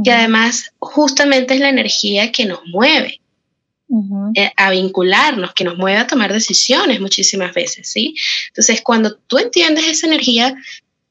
que 0.04 0.12
además 0.12 0.72
justamente 0.80 1.54
es 1.54 1.60
la 1.60 1.70
energía 1.70 2.32
que 2.32 2.46
nos 2.46 2.62
mueve. 2.66 3.22
Eh, 4.34 4.52
a 4.58 4.72
vincularnos, 4.72 5.54
que 5.54 5.66
nos 5.66 5.78
mueve 5.78 6.00
a 6.00 6.08
tomar 6.08 6.34
decisiones 6.34 7.00
muchísimas 7.00 7.54
veces, 7.54 7.92
¿sí? 7.92 8.16
Entonces, 8.48 8.82
cuando 8.82 9.18
tú 9.28 9.38
entiendes 9.38 9.86
esa 9.86 10.08
energía 10.08 10.56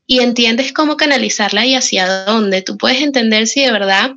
y 0.05 0.19
entiendes 0.19 0.73
cómo 0.73 0.97
canalizarla 0.97 1.65
y 1.65 1.77
hacia 1.77 2.25
dónde, 2.25 2.61
tú 2.63 2.77
puedes 2.77 3.01
entender 3.03 3.47
si 3.47 3.61
de 3.63 3.71
verdad 3.71 4.17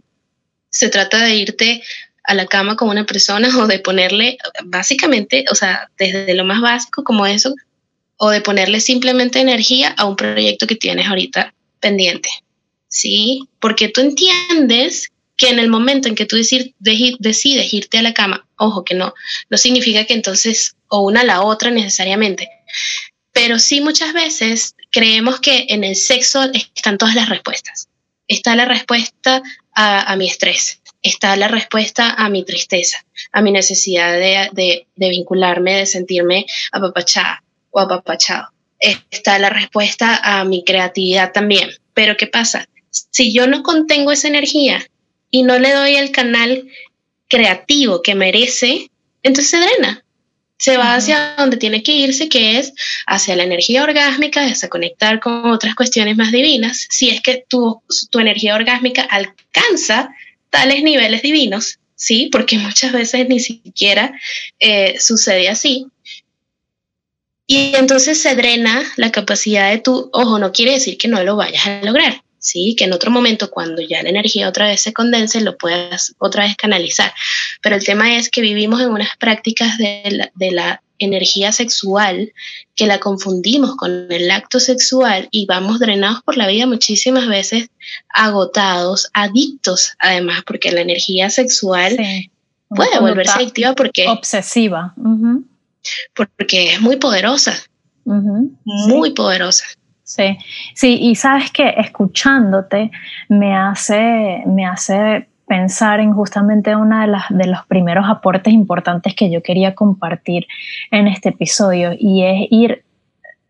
se 0.70 0.89
trata 0.89 1.24
de 1.24 1.36
irte 1.36 1.84
a 2.27 2.34
la 2.34 2.46
cama 2.46 2.75
con 2.75 2.89
una 2.89 3.05
persona 3.05 3.50
o 3.60 3.67
de 3.67 3.79
ponerle, 3.79 4.38
básicamente, 4.65 5.46
o 5.51 5.55
sea, 5.55 5.89
desde 5.98 6.34
lo 6.34 6.46
más 6.46 6.62
básico 6.62 7.03
como 7.03 7.25
eso, 7.25 7.53
o 8.17 8.29
de 8.29 8.41
ponerle 8.41 8.79
simplemente 8.79 9.39
energía 9.39 9.94
a 9.98 10.05
un 10.05 10.15
proyecto 10.15 10.67
que 10.67 10.75
tienes 10.75 11.08
ahorita 11.08 11.53
pendiente. 11.79 12.29
¿Sí? 12.88 13.41
Porque 13.60 13.89
tú 13.89 14.01
entiendes 14.01 15.12
que 15.38 15.50
en 15.50 15.60
el 15.60 15.70
momento 15.70 16.08
en 16.08 16.15
que 16.15 16.25
tú 16.25 16.38
decides 16.38 17.74
irte 17.74 17.98
a 17.98 18.01
la 18.01 18.13
cama, 18.13 18.48
ojo 18.58 18.86
que 18.86 18.96
no, 18.96 19.13
no 19.50 19.58
significa 19.58 20.05
que 20.05 20.13
entonces 20.13 20.75
o 20.88 21.01
una 21.01 21.22
a 21.22 21.25
la 21.25 21.41
otra 21.41 21.72
necesariamente, 21.72 22.48
pero 23.34 23.60
sí 23.60 23.82
muchas 23.82 24.13
veces 24.13 24.75
creemos 24.91 25.41
que 25.41 25.65
en 25.70 25.84
el 25.84 25.98
sexo 25.98 26.50
están 26.74 26.98
todas 26.98 27.15
las 27.15 27.27
respuestas. 27.27 27.89
Está 28.29 28.55
la 28.55 28.63
respuesta 28.63 29.44
a, 29.74 30.15
mi 30.15 30.27
estrés, 30.27 30.82
está 31.05 31.35
la 31.35 31.47
respuesta 31.47 32.15
a 32.15 32.29
mi 32.29 32.43
tristeza, 32.43 33.05
a 33.31 33.41
mi 33.43 33.51
necesidad 33.51 34.13
de, 34.13 34.88
vincularme, 34.95 35.75
de 35.75 35.85
sentirme 35.85 36.47
apapachada 36.71 37.43
o 37.69 37.79
apapachado. 37.79 38.47
Está 38.79 39.38
la 39.38 39.50
respuesta 39.50 40.19
a 40.24 40.43
mi 40.45 40.63
creatividad 40.63 41.31
también. 41.31 41.69
Pero 41.93 42.17
¿qué 42.17 42.25
pasa? 42.25 42.67
Si 42.89 43.33
yo 43.33 43.45
no 43.45 43.62
contengo 43.62 44.12
esa 44.12 44.27
energía 44.27 44.83
y 45.29 45.43
no 45.43 45.59
le 45.59 45.74
doy 45.74 45.95
el 45.95 46.12
canal 46.12 46.67
creativo 47.29 48.01
que 48.01 48.15
merece, 48.15 48.89
entonces 49.21 49.51
se 49.51 49.57
drena. 49.57 50.03
Se 50.57 50.77
va 50.77 50.95
hacia 50.95 51.35
donde 51.38 51.57
tiene 51.57 51.83
que 51.83 51.91
irse, 51.91 52.29
que 52.29 52.57
es 52.57 52.74
hacia 53.05 53.35
la 53.35 53.43
energía 53.43 53.83
orgásmica, 53.83 54.43
hacia 54.43 54.69
conectar 54.69 55.19
con 55.19 55.51
otras 55.51 55.75
cuestiones 55.75 56.17
más 56.17 56.31
divinas. 56.31 56.88
Si 56.89 57.09
es 57.09 57.21
que 57.21 57.45
tu, 57.47 57.83
tu 58.09 58.19
energía 58.19 58.55
orgásmica 58.55 59.03
alcanza 59.03 60.09
tales 60.55 60.83
niveles 60.83 61.21
divinos, 61.21 61.79
¿sí? 61.95 62.29
Porque 62.31 62.57
muchas 62.57 62.93
veces 62.93 63.27
ni 63.27 63.41
siquiera 63.41 64.13
eh, 64.57 64.95
sucede 65.01 65.50
así. 65.50 65.88
Y 67.45 67.75
entonces 67.75 68.21
se 68.21 68.35
drena 68.35 68.81
la 68.95 69.12
capacidad 69.12 69.69
de 69.69 69.79
tu, 69.79 70.09
ojo, 70.13 70.39
no 70.39 70.53
quiere 70.53 70.71
decir 70.71 70.97
que 70.97 71.09
no 71.09 71.21
lo 71.25 71.35
vayas 71.35 71.67
a 71.67 71.81
lograr, 71.81 72.24
¿sí? 72.39 72.74
Que 72.77 72.85
en 72.85 72.93
otro 72.93 73.12
momento, 73.12 73.51
cuando 73.51 73.81
ya 73.81 74.01
la 74.01 74.09
energía 74.09 74.47
otra 74.47 74.67
vez 74.67 74.79
se 74.79 74.93
condense, 74.93 75.41
lo 75.41 75.57
puedas 75.57 76.15
otra 76.19 76.45
vez 76.45 76.55
canalizar. 76.55 77.13
Pero 77.62 77.75
el 77.75 77.83
tema 77.83 78.15
es 78.15 78.29
que 78.29 78.39
vivimos 78.39 78.79
en 78.81 78.91
unas 78.91 79.17
prácticas 79.17 79.77
de 79.77 80.31
la, 80.51 80.81
energía 81.00 81.52
sexual 81.52 82.32
que 82.75 82.88
la 82.88 83.00
confundimos 83.00 83.75
con 83.75 84.12
el 84.12 84.32
acto 84.32 84.60
sexual 84.60 85.28
y 85.32 85.46
vamos 85.46 85.80
drenados 85.80 86.22
por 86.24 86.38
la 86.38 86.48
vida 86.48 86.66
muchísimas 86.66 87.28
veces, 87.28 87.70
agotados, 88.14 89.10
adictos 89.14 89.94
además, 90.00 90.44
porque 90.46 90.72
la 90.72 90.82
energía 90.82 91.30
sexual 91.30 91.98
puede 92.70 93.00
volverse 93.00 93.38
adictiva 93.38 93.74
porque... 93.74 94.08
Obsesiva. 94.08 94.94
Porque 96.14 96.74
es 96.74 96.82
muy 96.82 96.98
poderosa. 96.98 97.56
Muy 98.04 99.12
poderosa. 99.12 99.66
Sí, 100.04 100.38
sí, 100.75 101.00
y 101.02 101.16
sabes 101.16 101.52
que 101.52 101.68
escuchándote 101.78 102.92
me 103.28 103.56
hace, 103.56 104.44
me 104.46 104.66
hace 104.66 105.28
pensar 105.48 106.00
en 106.00 106.14
justamente 106.14 106.75
uno 106.75 107.00
de, 107.00 107.18
de 107.30 107.48
los 107.48 107.66
primeros 107.68 108.06
aportes 108.08 108.54
importantes 108.54 109.14
que 109.16 109.32
yo 109.32 109.44
quería 109.44 109.75
compartir 109.75 110.48
en 110.92 111.08
este 111.08 111.30
episodio 111.30 111.92
y 111.98 112.24
es 112.24 112.48
ir 112.52 112.84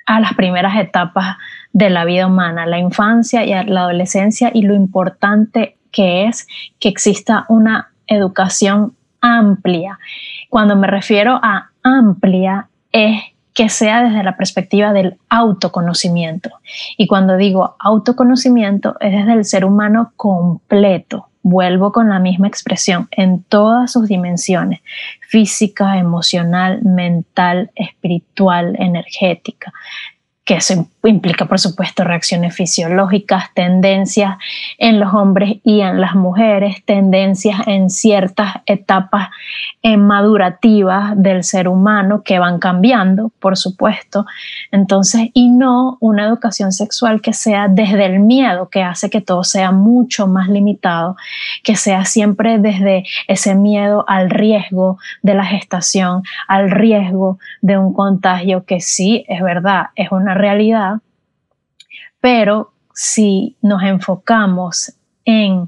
a 0.06 0.20
las 0.20 0.34
primeras 0.34 0.78
etapas 0.78 1.38
de 1.74 1.90
la 1.90 2.06
vida 2.06 2.28
humana, 2.28 2.66
la 2.66 2.80
infancia 2.80 3.44
y 3.44 3.50
la 3.70 3.82
adolescencia 3.82 4.52
y 4.54 4.62
lo 4.62 4.75
importante 4.75 5.78
que 5.92 6.25
es 6.25 6.48
que 6.80 6.90
exista 6.90 7.46
una 7.50 7.92
educación 8.08 8.96
amplia. 9.22 9.98
Cuando 10.50 10.75
me 10.75 10.88
refiero 10.88 11.40
a 11.42 11.72
amplia 11.84 12.68
es 12.92 13.22
que 13.54 13.70
sea 13.70 14.04
desde 14.04 14.24
la 14.24 14.36
perspectiva 14.36 14.94
del 14.94 15.18
autoconocimiento. 15.30 16.50
Y 16.98 17.08
cuando 17.08 17.38
digo 17.38 17.75
autoconocimiento 17.80 18.96
es 19.00 19.14
desde 19.14 19.34
el 19.34 19.46
ser 19.46 19.66
humano 19.66 20.12
completo. 20.18 21.30
Vuelvo 21.48 21.92
con 21.92 22.10
la 22.10 22.18
misma 22.18 22.48
expresión 22.48 23.08
en 23.12 23.44
todas 23.44 23.92
sus 23.92 24.08
dimensiones, 24.08 24.82
física, 25.30 26.00
emocional, 26.00 26.82
mental, 26.82 27.70
espiritual, 27.75 28.75
energética, 28.80 29.72
que 30.44 30.56
eso 30.56 30.88
implica, 31.05 31.45
por 31.45 31.59
supuesto, 31.59 32.03
reacciones 32.03 32.55
fisiológicas, 32.55 33.53
tendencias 33.53 34.38
en 34.77 35.00
los 35.00 35.13
hombres 35.13 35.57
y 35.63 35.81
en 35.81 36.01
las 36.01 36.15
mujeres, 36.15 36.83
tendencias 36.85 37.67
en 37.67 37.89
ciertas 37.89 38.55
etapas 38.65 39.29
madurativas 39.97 41.13
del 41.15 41.43
ser 41.43 41.67
humano 41.67 42.24
que 42.24 42.39
van 42.39 42.57
cambiando, 42.59 43.31
por 43.39 43.55
supuesto. 43.55 44.25
Entonces, 44.71 45.29
y 45.33 45.50
no 45.50 45.97
una 46.00 46.25
educación 46.25 46.71
sexual 46.71 47.21
que 47.21 47.33
sea 47.33 47.67
desde 47.67 48.05
el 48.05 48.19
miedo, 48.19 48.69
que 48.69 48.81
hace 48.81 49.09
que 49.09 49.21
todo 49.21 49.43
sea 49.43 49.71
mucho 49.71 50.27
más 50.27 50.50
limitado, 50.50 51.15
que 51.63 51.75
sea 51.75 52.05
siempre 52.05 52.57
desde 52.57 53.03
ese 53.27 53.53
miedo 53.53 54.05
al 54.07 54.29
riesgo 54.29 54.97
de 55.21 55.35
la 55.35 55.45
gestación, 55.45 56.24
al 56.47 56.71
riesgo 56.71 57.38
de 57.62 57.77
un 57.77 57.93
contagio 57.93 58.65
que 58.65 58.81
sí, 58.81 59.24
es 59.27 59.41
verdad, 59.41 59.88
es 59.95 60.12
una 60.12 60.33
realidad 60.33 60.95
pero 62.25 62.74
si 62.91 63.55
nos 63.62 63.84
enfocamos 63.84 64.91
en 65.25 65.67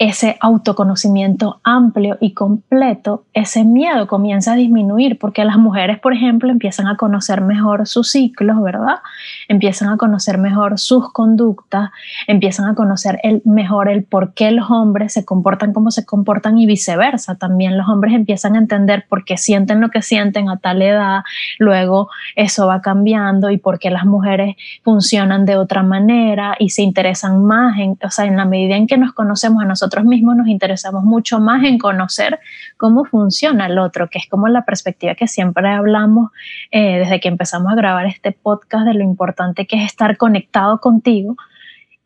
ese 0.00 0.38
autoconocimiento 0.40 1.60
amplio 1.62 2.16
y 2.22 2.32
completo, 2.32 3.26
ese 3.34 3.66
miedo 3.66 4.06
comienza 4.06 4.54
a 4.54 4.56
disminuir 4.56 5.18
porque 5.18 5.44
las 5.44 5.58
mujeres, 5.58 5.98
por 5.98 6.14
ejemplo, 6.14 6.50
empiezan 6.50 6.86
a 6.86 6.96
conocer 6.96 7.42
mejor 7.42 7.86
sus 7.86 8.10
ciclos, 8.10 8.62
¿verdad? 8.62 9.00
Empiezan 9.46 9.90
a 9.90 9.98
conocer 9.98 10.38
mejor 10.38 10.78
sus 10.78 11.12
conductas, 11.12 11.90
empiezan 12.26 12.70
a 12.70 12.74
conocer 12.74 13.20
el, 13.22 13.42
mejor 13.44 13.90
el 13.90 14.02
por 14.02 14.32
qué 14.32 14.52
los 14.52 14.70
hombres 14.70 15.12
se 15.12 15.26
comportan 15.26 15.74
como 15.74 15.90
se 15.90 16.06
comportan 16.06 16.56
y 16.56 16.64
viceversa. 16.64 17.34
También 17.34 17.76
los 17.76 17.86
hombres 17.86 18.14
empiezan 18.14 18.54
a 18.54 18.58
entender 18.58 19.04
por 19.06 19.26
qué 19.26 19.36
sienten 19.36 19.82
lo 19.82 19.90
que 19.90 20.00
sienten 20.00 20.48
a 20.48 20.56
tal 20.56 20.80
edad, 20.80 21.24
luego 21.58 22.08
eso 22.36 22.66
va 22.66 22.80
cambiando 22.80 23.50
y 23.50 23.58
por 23.58 23.78
qué 23.78 23.90
las 23.90 24.06
mujeres 24.06 24.56
funcionan 24.82 25.44
de 25.44 25.58
otra 25.58 25.82
manera 25.82 26.56
y 26.58 26.70
se 26.70 26.80
interesan 26.80 27.44
más 27.44 27.78
en, 27.78 27.98
o 28.02 28.10
sea, 28.10 28.24
en 28.24 28.38
la 28.38 28.46
medida 28.46 28.76
en 28.76 28.86
que 28.86 28.96
nos 28.96 29.12
conocemos 29.12 29.62
a 29.62 29.66
nosotros 29.66 29.89
nosotros 29.90 30.06
mismos 30.06 30.36
nos 30.36 30.46
interesamos 30.46 31.02
mucho 31.02 31.40
más 31.40 31.64
en 31.64 31.76
conocer 31.76 32.38
cómo 32.76 33.04
funciona 33.04 33.66
el 33.66 33.76
otro, 33.76 34.08
que 34.08 34.18
es 34.18 34.28
como 34.28 34.46
la 34.46 34.64
perspectiva 34.64 35.16
que 35.16 35.26
siempre 35.26 35.68
hablamos 35.68 36.30
eh, 36.70 37.00
desde 37.00 37.18
que 37.18 37.26
empezamos 37.26 37.72
a 37.72 37.74
grabar 37.74 38.06
este 38.06 38.30
podcast 38.30 38.86
de 38.86 38.94
lo 38.94 39.02
importante 39.02 39.66
que 39.66 39.78
es 39.78 39.86
estar 39.86 40.16
conectado 40.16 40.78
contigo 40.78 41.36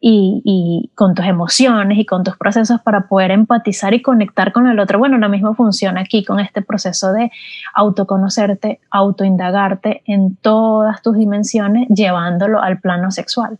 y, 0.06 0.90
con 0.94 1.14
tus 1.14 1.24
emociones 1.24 1.98
y 1.98 2.04
con 2.04 2.24
tus 2.24 2.36
procesos 2.36 2.78
para 2.82 3.08
poder 3.08 3.30
empatizar 3.30 3.94
y 3.94 4.02
conectar 4.02 4.52
con 4.52 4.66
el 4.66 4.78
otro. 4.78 4.98
Bueno, 4.98 5.16
lo 5.16 5.30
mismo 5.30 5.54
funciona 5.54 6.02
aquí 6.02 6.24
con 6.24 6.40
este 6.40 6.60
proceso 6.60 7.12
de 7.12 7.32
autoconocerte, 7.74 8.80
autoindagarte 8.90 10.02
en 10.04 10.36
todas 10.36 11.00
tus 11.00 11.16
dimensiones, 11.16 11.88
llevándolo 11.88 12.60
al 12.60 12.80
plano 12.80 13.10
sexual. 13.10 13.58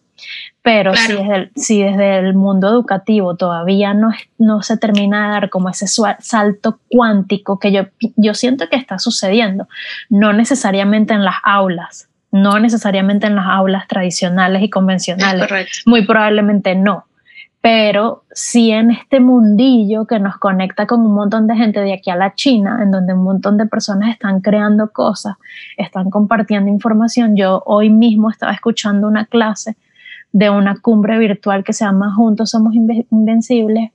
Pero 0.63 0.95
si, 0.95 1.13
desde 1.13 1.35
el, 1.35 1.53
si, 1.57 1.83
desde 1.83 2.19
el, 2.19 2.35
mundo 2.35 2.69
educativo 2.69 3.37
todavía 3.37 3.95
no, 3.95 4.11
no 4.39 4.63
se 4.63 4.77
termina 4.77 5.27
de 5.27 5.33
dar 5.33 5.51
como 5.51 5.71
ese 5.71 5.87
salto 5.87 6.79
cuántico 6.91 7.59
que 7.59 7.73
yo, 7.73 7.83
yo 8.17 8.35
siento 8.35 8.69
que 8.69 8.77
está 8.77 8.99
sucediendo, 8.99 9.67
no 10.11 10.33
necesariamente 10.35 11.15
en 11.15 11.25
las 11.25 11.37
aulas, 11.43 12.09
no 12.35 12.59
necesariamente 12.59 13.29
en 13.29 13.37
las 13.37 13.47
aulas 13.47 13.87
tradicionales 13.87 14.61
y 14.64 14.69
convencionales, 14.69 15.49
muy 15.87 16.05
probablemente 16.05 16.75
no, 16.75 17.05
pero 17.61 18.25
sí 18.33 18.73
en 18.73 18.91
este 18.91 19.21
mundillo 19.21 20.05
que 20.05 20.19
nos 20.19 20.38
conecta 20.38 20.85
con 20.88 21.03
un 21.03 21.14
montón 21.14 21.47
de 21.47 21.55
gente 21.55 21.79
de 21.79 21.93
aquí 21.93 22.11
a 22.11 22.17
la 22.17 22.35
China, 22.35 22.81
en 22.83 22.91
donde 22.91 23.14
un 23.14 23.23
montón 23.23 23.57
de 23.57 23.67
personas 23.67 24.11
están 24.11 24.41
creando 24.41 24.91
cosas, 24.91 25.37
están 25.76 26.11
compartiendo 26.11 26.69
información. 26.69 27.37
Yo 27.37 27.62
hoy 27.67 27.88
mismo 27.88 28.31
estaba 28.31 28.50
escuchando 28.50 29.07
una 29.07 29.26
clase 29.26 29.76
de 30.33 30.50
una 30.50 30.75
cumbre 30.81 31.17
virtual 31.19 31.62
que 31.62 31.73
se 31.73 31.85
llama 31.85 32.12
Juntos 32.17 32.50
Somos 32.50 32.75
Invencibles, 32.75 33.93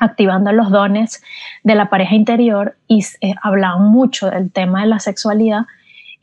activando 0.00 0.50
los 0.50 0.72
dones 0.72 1.22
de 1.62 1.76
la 1.76 1.88
pareja 1.88 2.16
interior 2.16 2.76
y 2.88 3.04
eh, 3.20 3.34
hablaban 3.40 3.84
mucho 3.84 4.28
del 4.28 4.50
tema 4.50 4.80
de 4.80 4.88
la 4.88 4.98
sexualidad 4.98 5.66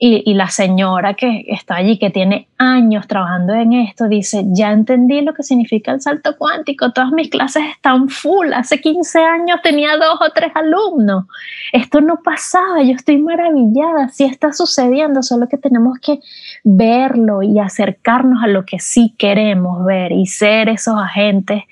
y, 0.04 0.34
la 0.34 0.50
señora 0.50 1.14
que 1.14 1.46
está 1.48 1.76
allí, 1.76 2.00
que 2.00 2.10
tiene 2.10 2.48
años 2.58 3.06
trabajando 3.06 3.54
en 3.54 3.74
esto, 3.74 4.08
dice, 4.08 4.44
ya 4.48 4.72
entendí 4.72 5.22
lo 5.22 5.36
que 5.36 5.44
significa 5.44 5.92
el 5.92 6.02
salto 6.02 6.36
cuántico, 6.40 6.92
todas 6.92 7.12
mis 7.12 7.30
clases 7.30 7.62
están 7.72 8.10
full, 8.10 8.52
hace 8.52 8.82
15 8.82 9.20
años 9.20 9.60
tenía 9.62 9.98
dos 9.98 10.20
o 10.20 10.32
tres 10.34 10.54
alumnos, 10.56 11.26
esto 11.72 12.02
no 12.02 12.20
pasaba, 12.24 12.82
yo 12.82 12.96
estoy 12.96 13.20
maravillada, 13.20 14.10
sí 14.10 14.24
está 14.24 14.54
sucediendo, 14.54 15.22
solo 15.22 15.48
que 15.48 15.58
tenemos 15.58 16.00
que 16.00 16.18
verlo 16.64 17.44
y 17.44 17.60
acercarnos 17.60 18.44
a 18.44 18.48
lo 18.48 18.66
que 18.66 18.80
sí 18.80 19.14
queremos 19.20 19.86
ver 19.86 20.14
y 20.14 20.26
ser 20.26 20.68
esos 20.70 20.96
agentes 21.00 21.66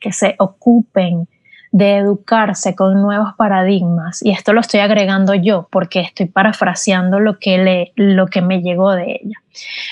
que 0.00 0.10
se 0.10 0.36
ocupen 0.38 1.28
de 1.74 1.96
educarse 1.96 2.76
con 2.76 3.02
nuevos 3.02 3.34
paradigmas, 3.34 4.22
y 4.22 4.30
esto 4.30 4.52
lo 4.52 4.60
estoy 4.60 4.78
agregando 4.78 5.34
yo 5.34 5.66
porque 5.72 6.02
estoy 6.02 6.26
parafraseando 6.26 7.18
lo 7.18 7.40
que, 7.40 7.58
le, 7.58 7.92
lo 7.96 8.28
que 8.28 8.42
me 8.42 8.62
llegó 8.62 8.92
de 8.92 9.20
ella. 9.20 9.42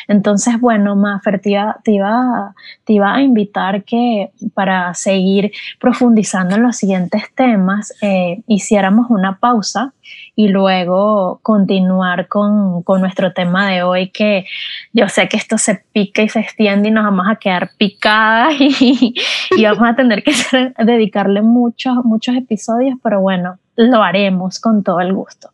Entonces, 0.07 0.61
bueno, 0.61 0.95
Mafer, 0.95 1.41
te 1.41 1.51
iba, 1.51 1.77
te, 1.85 2.93
iba, 2.93 3.15
a 3.15 3.21
invitar 3.21 3.83
que 3.83 4.31
para 4.55 4.95
seguir 4.95 5.51
profundizando 5.81 6.55
en 6.55 6.63
los 6.63 6.77
siguientes 6.77 7.25
temas, 7.35 7.93
eh, 8.01 8.43
hiciéramos 8.47 9.11
una 9.11 9.39
pausa 9.41 9.93
y 10.35 10.49
luego 10.49 11.41
continuar 11.43 12.29
con, 12.29 12.83
con, 12.83 13.01
nuestro 13.01 13.33
tema 13.33 13.71
de 13.71 13.83
hoy, 13.83 14.11
que 14.11 14.47
yo 14.93 15.09
sé 15.09 15.29
que 15.29 15.37
esto 15.37 15.59
se 15.59 15.85
pica 15.93 16.23
y 16.23 16.29
se 16.29 16.41
extiende 16.41 16.89
y 16.89 16.91
nos 16.91 17.05
vamos 17.05 17.27
a 17.29 17.37
quedar 17.37 17.73
picadas 17.77 18.55
y, 18.59 19.15
y 19.51 19.65
vamos 19.65 19.89
a 19.89 19.95
tener 19.95 20.23
que 20.23 20.33
dedicarle 20.79 21.43
muchos, 21.43 21.97
muchos 22.05 22.35
episodios, 22.37 22.97
pero 23.03 23.21
bueno, 23.21 23.59
lo 23.77 24.03
haremos 24.03 24.59
con 24.59 24.83
todo 24.83 25.01
el 25.01 25.13
gusto. 25.13 25.51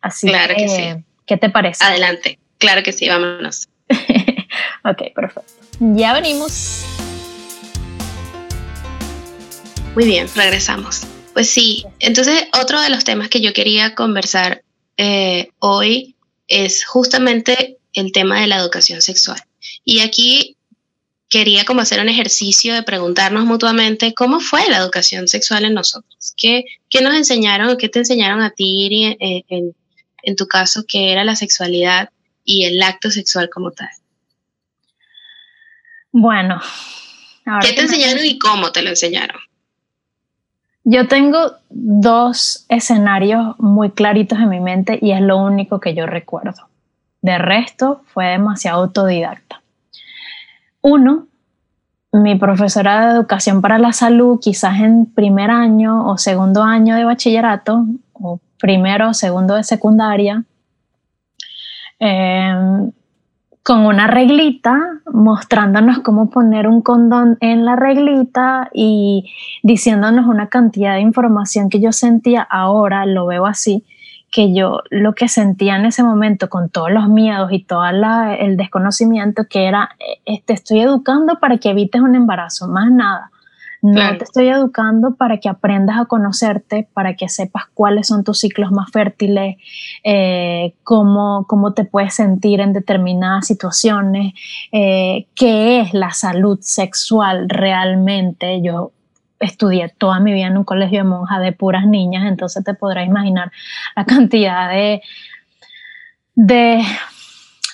Así 0.00 0.28
claro 0.28 0.54
que, 0.56 0.68
sí. 0.68 1.04
¿qué 1.26 1.36
te 1.36 1.50
parece? 1.50 1.84
Adelante, 1.84 2.38
claro 2.58 2.82
que 2.82 2.92
sí, 2.92 3.08
vámonos. 3.08 3.68
ok, 4.84 5.14
perfecto. 5.14 5.52
Ya 5.78 6.12
venimos. 6.14 6.86
Muy 9.94 10.06
bien, 10.06 10.26
regresamos. 10.34 11.06
Pues 11.32 11.48
sí, 11.48 11.84
entonces 11.98 12.44
otro 12.60 12.80
de 12.80 12.90
los 12.90 13.04
temas 13.04 13.28
que 13.28 13.40
yo 13.40 13.52
quería 13.52 13.94
conversar 13.94 14.62
eh, 14.96 15.50
hoy 15.58 16.14
es 16.48 16.84
justamente 16.84 17.78
el 17.94 18.12
tema 18.12 18.40
de 18.40 18.46
la 18.46 18.56
educación 18.56 19.00
sexual. 19.00 19.42
Y 19.84 20.00
aquí 20.00 20.56
quería 21.28 21.64
como 21.64 21.80
hacer 21.80 22.00
un 22.00 22.10
ejercicio 22.10 22.74
de 22.74 22.82
preguntarnos 22.82 23.46
mutuamente 23.46 24.12
cómo 24.12 24.40
fue 24.40 24.68
la 24.68 24.76
educación 24.76 25.28
sexual 25.28 25.64
en 25.64 25.72
nosotros, 25.72 26.34
qué, 26.36 26.64
qué 26.90 27.00
nos 27.00 27.14
enseñaron, 27.14 27.78
qué 27.78 27.88
te 27.88 28.00
enseñaron 28.00 28.42
a 28.42 28.50
ti 28.50 29.16
en, 29.18 29.44
en, 29.48 29.74
en 30.22 30.36
tu 30.36 30.46
caso, 30.46 30.84
qué 30.86 31.10
era 31.10 31.24
la 31.24 31.36
sexualidad 31.36 32.10
y 32.44 32.66
el 32.66 32.82
acto 32.82 33.10
sexual 33.10 33.48
como 33.48 33.70
tal. 33.70 33.88
Bueno. 36.12 36.60
¿Qué 37.62 37.72
te 37.72 37.80
enseñaron 37.80 38.24
y 38.24 38.38
cómo 38.38 38.70
te 38.70 38.82
lo 38.82 38.90
enseñaron? 38.90 39.40
Yo 40.84 41.06
tengo 41.06 41.52
dos 41.70 42.66
escenarios 42.68 43.58
muy 43.58 43.90
claritos 43.90 44.38
en 44.38 44.48
mi 44.48 44.60
mente 44.60 44.98
y 45.00 45.12
es 45.12 45.20
lo 45.20 45.38
único 45.38 45.78
que 45.80 45.94
yo 45.94 46.06
recuerdo. 46.06 46.68
De 47.20 47.38
resto, 47.38 48.02
fue 48.06 48.26
demasiado 48.26 48.82
autodidacta. 48.82 49.62
Uno, 50.80 51.28
mi 52.12 52.34
profesora 52.34 53.06
de 53.06 53.12
educación 53.12 53.62
para 53.62 53.78
la 53.78 53.92
salud, 53.92 54.40
quizás 54.40 54.80
en 54.80 55.06
primer 55.06 55.50
año 55.50 56.06
o 56.08 56.18
segundo 56.18 56.64
año 56.64 56.96
de 56.96 57.04
bachillerato, 57.04 57.86
o 58.12 58.40
primero 58.58 59.10
o 59.10 59.14
segundo 59.14 59.54
de 59.54 59.62
secundaria, 59.62 60.44
eh, 62.00 62.90
con 63.62 63.86
una 63.86 64.08
reglita, 64.08 64.76
mostrándonos 65.12 66.00
cómo 66.00 66.30
poner 66.30 66.66
un 66.66 66.82
condón 66.82 67.36
en 67.40 67.64
la 67.64 67.76
reglita 67.76 68.70
y 68.72 69.30
diciéndonos 69.62 70.26
una 70.26 70.48
cantidad 70.48 70.94
de 70.94 71.00
información 71.00 71.68
que 71.68 71.80
yo 71.80 71.92
sentía 71.92 72.42
ahora, 72.42 73.06
lo 73.06 73.26
veo 73.26 73.46
así, 73.46 73.84
que 74.32 74.54
yo 74.54 74.80
lo 74.90 75.14
que 75.14 75.28
sentía 75.28 75.76
en 75.76 75.84
ese 75.84 76.02
momento 76.02 76.48
con 76.48 76.70
todos 76.70 76.90
los 76.90 77.08
miedos 77.08 77.52
y 77.52 77.62
todo 77.62 77.84
el 77.86 78.56
desconocimiento 78.56 79.44
que 79.48 79.66
era, 79.66 79.90
eh, 80.26 80.42
te 80.44 80.54
estoy 80.54 80.80
educando 80.80 81.38
para 81.38 81.58
que 81.58 81.70
evites 81.70 82.00
un 82.00 82.14
embarazo, 82.14 82.66
más 82.66 82.90
nada. 82.90 83.31
No 83.82 84.16
te 84.16 84.22
estoy 84.22 84.48
educando 84.48 85.16
para 85.16 85.38
que 85.38 85.48
aprendas 85.48 85.98
a 85.98 86.04
conocerte, 86.04 86.88
para 86.94 87.16
que 87.16 87.28
sepas 87.28 87.64
cuáles 87.74 88.06
son 88.06 88.22
tus 88.22 88.38
ciclos 88.38 88.70
más 88.70 88.92
fértiles, 88.92 89.56
eh, 90.04 90.74
cómo, 90.84 91.46
cómo, 91.48 91.74
te 91.74 91.84
puedes 91.84 92.14
sentir 92.14 92.60
en 92.60 92.72
determinadas 92.72 93.48
situaciones, 93.48 94.34
eh, 94.70 95.26
qué 95.34 95.80
es 95.80 95.94
la 95.94 96.12
salud 96.12 96.60
sexual 96.60 97.48
realmente. 97.48 98.62
Yo 98.62 98.92
estudié 99.40 99.88
toda 99.88 100.20
mi 100.20 100.32
vida 100.32 100.46
en 100.46 100.58
un 100.58 100.64
colegio 100.64 100.98
de 100.98 101.04
monjas 101.04 101.40
de 101.40 101.50
puras 101.50 101.84
niñas, 101.84 102.26
entonces 102.28 102.62
te 102.62 102.74
podrás 102.74 103.08
imaginar 103.08 103.50
la 103.96 104.04
cantidad 104.06 104.70
de, 104.70 105.02
de 106.36 106.84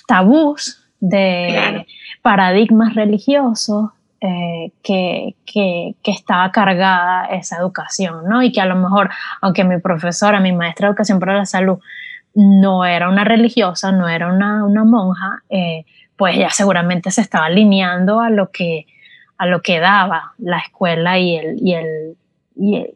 tabús 0.07 0.83
de 0.99 1.85
paradigmas 2.23 2.95
religiosos 2.95 3.91
eh, 4.21 4.71
que, 4.83 5.35
que, 5.45 5.95
que, 6.03 6.11
estaba 6.11 6.51
cargada 6.51 7.25
esa 7.27 7.57
educación, 7.57 8.25
¿no? 8.27 8.43
Y 8.43 8.51
que 8.51 8.59
a 8.59 8.65
lo 8.65 8.75
mejor, 8.75 9.09
aunque 9.41 9.63
mi 9.63 9.79
profesora, 9.79 10.39
mi 10.39 10.51
maestra 10.51 10.87
de 10.87 10.91
educación 10.91 11.19
para 11.19 11.35
la 11.35 11.45
salud, 11.45 11.79
no 12.35 12.85
era 12.85 13.09
una 13.09 13.23
religiosa, 13.23 13.91
no 13.91 14.07
era 14.07 14.31
una, 14.31 14.65
una 14.65 14.83
monja, 14.83 15.43
eh, 15.49 15.85
pues 16.17 16.37
ya 16.37 16.49
seguramente 16.49 17.11
se 17.11 17.21
estaba 17.21 17.45
alineando 17.45 18.19
a 18.19 18.29
lo 18.29 18.51
que, 18.51 18.87
a 19.37 19.45
lo 19.45 19.61
que 19.61 19.79
daba 19.79 20.33
la 20.37 20.59
escuela 20.59 21.17
y, 21.17 21.37
el, 21.37 21.55
y, 21.61 21.73
el, 21.73 22.17
y 22.57 22.87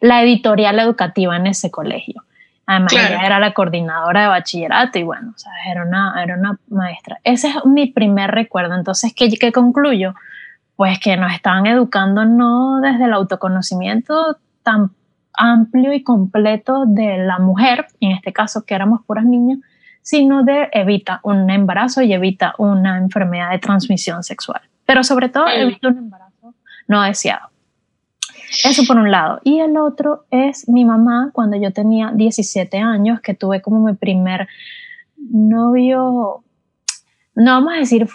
la 0.00 0.22
editorial 0.22 0.78
educativa 0.80 1.36
en 1.36 1.46
ese 1.46 1.70
colegio. 1.70 2.24
Además, 2.66 2.92
ella 2.92 3.26
era 3.26 3.38
la 3.38 3.54
coordinadora 3.54 4.22
de 4.22 4.28
bachillerato 4.28 4.98
y 4.98 5.02
bueno, 5.02 5.32
o 5.34 5.38
sea, 5.38 5.52
era, 5.70 5.84
una, 5.84 6.22
era 6.22 6.36
una 6.36 6.58
maestra. 6.68 7.18
Ese 7.24 7.48
es 7.48 7.64
mi 7.64 7.86
primer 7.88 8.30
recuerdo. 8.30 8.74
Entonces, 8.74 9.12
¿qué, 9.14 9.28
qué 9.28 9.52
concluyo? 9.52 10.14
Pues 10.76 10.98
que 10.98 11.16
nos 11.16 11.32
estaban 11.32 11.66
educando 11.66 12.24
no 12.24 12.80
desde 12.80 13.04
el 13.04 13.12
autoconocimiento 13.12 14.38
tan 14.62 14.90
amplio 15.34 15.92
y 15.92 16.02
completo 16.02 16.84
de 16.86 17.18
la 17.18 17.38
mujer, 17.38 17.86
en 18.00 18.12
este 18.12 18.32
caso 18.32 18.64
que 18.64 18.74
éramos 18.74 19.02
puras 19.06 19.24
niñas, 19.24 19.58
sino 20.02 20.42
de 20.42 20.68
evita 20.72 21.20
un 21.22 21.48
embarazo 21.50 22.02
y 22.02 22.12
evita 22.12 22.54
una 22.58 22.98
enfermedad 22.98 23.50
de 23.50 23.58
transmisión 23.58 24.22
sexual. 24.22 24.60
Pero 24.84 25.04
sobre 25.04 25.28
todo 25.28 25.48
evita 25.48 25.88
un 25.88 25.98
embarazo 25.98 26.54
no 26.88 27.02
deseado. 27.02 27.48
Eso 28.64 28.82
por 28.86 28.98
un 28.98 29.10
lado. 29.10 29.40
Y 29.44 29.60
el 29.60 29.76
otro 29.78 30.26
es 30.30 30.68
mi 30.68 30.84
mamá 30.84 31.30
cuando 31.32 31.56
yo 31.56 31.72
tenía 31.72 32.10
17 32.12 32.78
años, 32.78 33.20
que 33.20 33.34
tuve 33.34 33.62
como 33.62 33.80
mi 33.80 33.94
primer 33.94 34.48
novio, 35.16 36.44
no 37.34 37.52
vamos 37.52 37.72
a 37.74 37.78
decir 37.78 38.08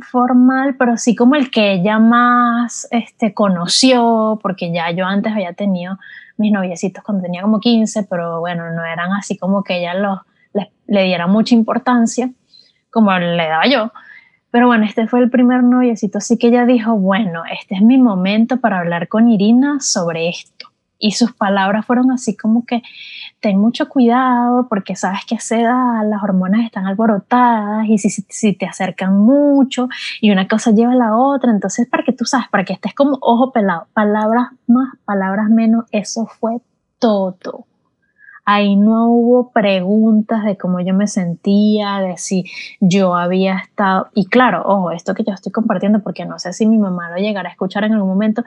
formal, 0.00 0.76
pero 0.76 0.96
sí 0.96 1.14
como 1.14 1.34
el 1.34 1.50
que 1.50 1.72
ella 1.72 1.98
más 1.98 2.88
este, 2.90 3.34
conoció, 3.34 4.38
porque 4.42 4.72
ya 4.72 4.90
yo 4.90 5.06
antes 5.06 5.32
había 5.32 5.52
tenido 5.52 5.98
mis 6.38 6.52
noviecitos 6.52 7.04
cuando 7.04 7.22
tenía 7.22 7.42
como 7.42 7.60
15, 7.60 8.04
pero 8.04 8.40
bueno, 8.40 8.72
no 8.72 8.84
eran 8.84 9.12
así 9.12 9.36
como 9.36 9.62
que 9.62 9.78
ella 9.78 9.94
los, 9.94 10.20
le, 10.54 11.02
diera 11.02 11.26
mucha 11.26 11.54
importancia, 11.54 12.30
como 12.90 13.16
le 13.18 13.48
daba 13.48 13.66
yo. 13.66 13.92
Pero 14.50 14.66
bueno, 14.66 14.84
este 14.84 15.06
fue 15.06 15.20
el 15.20 15.30
primer 15.30 15.62
noviecito, 15.62 16.18
así 16.18 16.36
que 16.36 16.48
ella 16.48 16.66
dijo, 16.66 16.94
bueno, 16.96 17.42
este 17.50 17.74
es 17.74 17.82
mi 17.82 17.96
momento 17.96 18.58
para 18.58 18.80
hablar 18.80 19.08
con 19.08 19.28
Irina 19.28 19.80
sobre 19.80 20.28
esto. 20.28 20.68
Y 20.98 21.12
sus 21.12 21.32
palabras 21.32 21.86
fueron 21.86 22.10
así 22.10 22.36
como 22.36 22.66
que, 22.66 22.82
ten 23.42 23.58
mucho 23.58 23.88
cuidado 23.88 24.68
porque 24.68 24.94
sabes 24.94 25.26
que 25.26 25.34
a 25.34 25.38
esa 25.38 26.04
las 26.04 26.22
hormonas 26.22 26.64
están 26.64 26.86
alborotadas 26.86 27.86
y 27.88 27.98
si, 27.98 28.08
si, 28.08 28.52
te 28.54 28.66
acercan 28.66 29.18
mucho 29.18 29.88
y 30.20 30.30
una 30.30 30.46
cosa 30.46 30.70
lleva 30.70 30.92
a 30.92 30.96
la 30.96 31.16
otra, 31.16 31.50
entonces 31.50 31.88
para 31.88 32.04
que 32.04 32.12
tú 32.12 32.24
sabes, 32.24 32.46
para 32.48 32.64
que 32.64 32.72
estés 32.72 32.94
como 32.94 33.18
ojo 33.20 33.52
pelado, 33.52 33.88
palabras 33.92 34.50
más, 34.68 34.94
palabras 35.04 35.50
menos, 35.50 35.86
eso 35.90 36.26
fue 36.26 36.58
todo. 37.00 37.66
Ahí 38.44 38.74
no 38.74 39.06
hubo 39.06 39.52
preguntas 39.52 40.44
de 40.44 40.56
cómo 40.56 40.80
yo 40.80 40.94
me 40.94 41.06
sentía, 41.06 42.00
de 42.00 42.16
si 42.16 42.44
yo 42.80 43.14
había 43.14 43.56
estado. 43.56 44.08
Y 44.14 44.26
claro, 44.26 44.62
ojo, 44.66 44.90
esto 44.90 45.14
que 45.14 45.22
yo 45.22 45.32
estoy 45.32 45.52
compartiendo, 45.52 46.02
porque 46.02 46.24
no 46.24 46.38
sé 46.40 46.52
si 46.52 46.66
mi 46.66 46.76
mamá 46.76 47.10
lo 47.10 47.18
llegará 47.18 47.48
a 47.48 47.52
escuchar 47.52 47.84
en 47.84 47.92
algún 47.92 48.08
momento, 48.08 48.42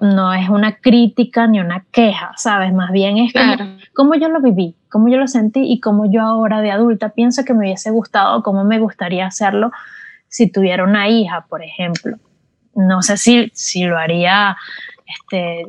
no 0.00 0.32
es 0.32 0.48
una 0.48 0.76
crítica 0.76 1.48
ni 1.48 1.58
una 1.58 1.84
queja, 1.90 2.32
¿sabes? 2.36 2.72
Más 2.72 2.92
bien 2.92 3.18
es 3.18 3.32
como, 3.32 3.76
cómo 3.94 4.14
yo 4.14 4.28
lo 4.28 4.40
viví, 4.40 4.76
cómo 4.88 5.08
yo 5.08 5.16
lo 5.16 5.26
sentí 5.26 5.64
y 5.64 5.80
cómo 5.80 6.10
yo 6.10 6.22
ahora 6.22 6.60
de 6.60 6.70
adulta 6.70 7.08
pienso 7.08 7.44
que 7.44 7.54
me 7.54 7.66
hubiese 7.66 7.90
gustado, 7.90 8.42
cómo 8.44 8.62
me 8.62 8.78
gustaría 8.78 9.26
hacerlo 9.26 9.72
si 10.28 10.50
tuviera 10.50 10.84
una 10.84 11.08
hija, 11.08 11.46
por 11.48 11.64
ejemplo. 11.64 12.18
No 12.74 13.02
sé 13.02 13.16
si, 13.16 13.50
si 13.52 13.84
lo 13.84 13.98
haría 13.98 14.56
este, 15.06 15.64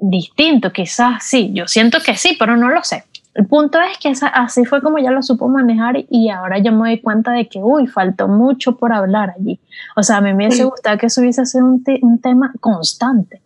distinto, 0.00 0.72
quizás 0.72 1.22
sí, 1.24 1.50
yo 1.54 1.66
siento 1.66 1.98
que 2.04 2.16
sí, 2.16 2.36
pero 2.38 2.56
no 2.56 2.68
lo 2.68 2.82
sé. 2.82 3.04
El 3.34 3.46
punto 3.46 3.78
es 3.80 3.98
que 3.98 4.12
así 4.32 4.64
fue 4.64 4.80
como 4.80 4.98
ya 4.98 5.10
lo 5.10 5.20
supo 5.20 5.48
manejar 5.48 6.04
y 6.08 6.30
ahora 6.30 6.58
yo 6.58 6.70
me 6.70 6.90
doy 6.90 7.00
cuenta 7.00 7.32
de 7.32 7.48
que, 7.48 7.58
uy, 7.58 7.88
faltó 7.88 8.28
mucho 8.28 8.76
por 8.76 8.92
hablar 8.92 9.34
allí. 9.36 9.58
O 9.96 10.04
sea, 10.04 10.18
a 10.18 10.20
mí 10.20 10.32
me 10.32 10.46
hubiese 10.46 10.64
gustado 10.64 10.98
que 10.98 11.06
eso 11.06 11.20
hubiese 11.20 11.44
sido 11.44 11.64
un, 11.64 11.84
un 12.02 12.20
tema 12.20 12.52
constante, 12.60 13.42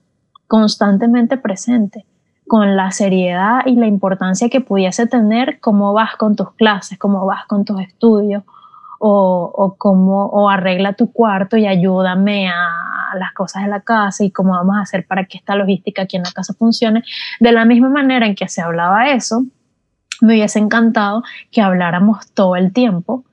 constantemente 0.46 1.38
presente, 1.38 2.04
con 2.46 2.76
la 2.76 2.90
seriedad 2.90 3.60
y 3.64 3.76
la 3.76 3.86
importancia 3.86 4.50
que 4.50 4.60
pudiese 4.60 5.06
tener 5.06 5.58
cómo 5.60 5.94
vas 5.94 6.16
con 6.16 6.36
tus 6.36 6.52
clases, 6.52 6.98
cómo 6.98 7.24
vas 7.24 7.46
con 7.46 7.64
tus 7.64 7.80
estudios, 7.80 8.42
o, 8.98 9.50
o 9.54 9.76
cómo, 9.76 10.26
o 10.26 10.48
arregla 10.48 10.92
tu 10.92 11.12
cuarto 11.12 11.56
y 11.56 11.66
ayúdame 11.66 12.48
a, 12.48 12.84
las 13.18 13.32
cosas 13.32 13.62
de 13.62 13.70
la 13.70 13.80
casa 13.80 14.22
y 14.22 14.30
cómo 14.30 14.52
vamos 14.52 14.76
a 14.76 14.82
hacer 14.82 15.06
para 15.06 15.24
que 15.24 15.38
esta 15.38 15.54
logística 15.54 16.02
aquí 16.02 16.18
en 16.18 16.24
la 16.24 16.30
casa 16.30 16.52
funcione. 16.52 17.02
De 17.40 17.52
la 17.52 17.64
misma 17.64 17.88
manera 17.88 18.26
en 18.26 18.34
que 18.34 18.48
se 18.48 18.60
hablaba 18.60 19.10
eso, 19.10 19.44
me 20.20 20.34
hubiese 20.34 20.58
encantado 20.58 21.22
que 21.50 21.62
habláramos 21.62 22.30
todo 22.34 22.54
el 22.54 22.70
tiempo 22.70 23.24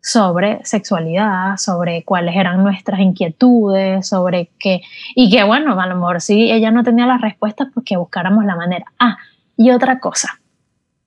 sobre 0.00 0.64
sexualidad, 0.64 1.56
sobre 1.56 2.04
cuáles 2.04 2.36
eran 2.36 2.62
nuestras 2.62 3.00
inquietudes, 3.00 4.06
sobre 4.06 4.50
qué, 4.58 4.82
y 5.16 5.30
que 5.30 5.42
bueno, 5.42 5.80
a 5.80 5.86
lo 5.86 5.96
mejor 5.96 6.20
si 6.20 6.52
ella 6.52 6.70
no 6.70 6.84
tenía 6.84 7.06
las 7.06 7.20
respuestas, 7.20 7.68
pues 7.74 7.84
que 7.84 7.96
buscáramos 7.96 8.44
la 8.44 8.54
manera. 8.54 8.84
Ah, 9.00 9.16
y 9.56 9.70
otra 9.70 9.98
cosa 9.98 10.38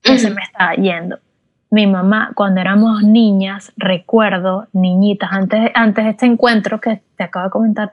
que 0.02 0.18
se 0.18 0.30
me 0.30 0.42
está 0.42 0.74
yendo 0.74 1.18
mi 1.70 1.86
mamá, 1.86 2.32
cuando 2.34 2.60
éramos 2.60 3.02
niñas, 3.02 3.72
recuerdo, 3.76 4.68
niñitas, 4.72 5.30
antes, 5.32 5.70
antes 5.74 6.04
de 6.04 6.10
este 6.10 6.26
encuentro 6.26 6.80
que 6.80 7.02
te 7.16 7.24
acabo 7.24 7.44
de 7.44 7.50
comentar, 7.50 7.90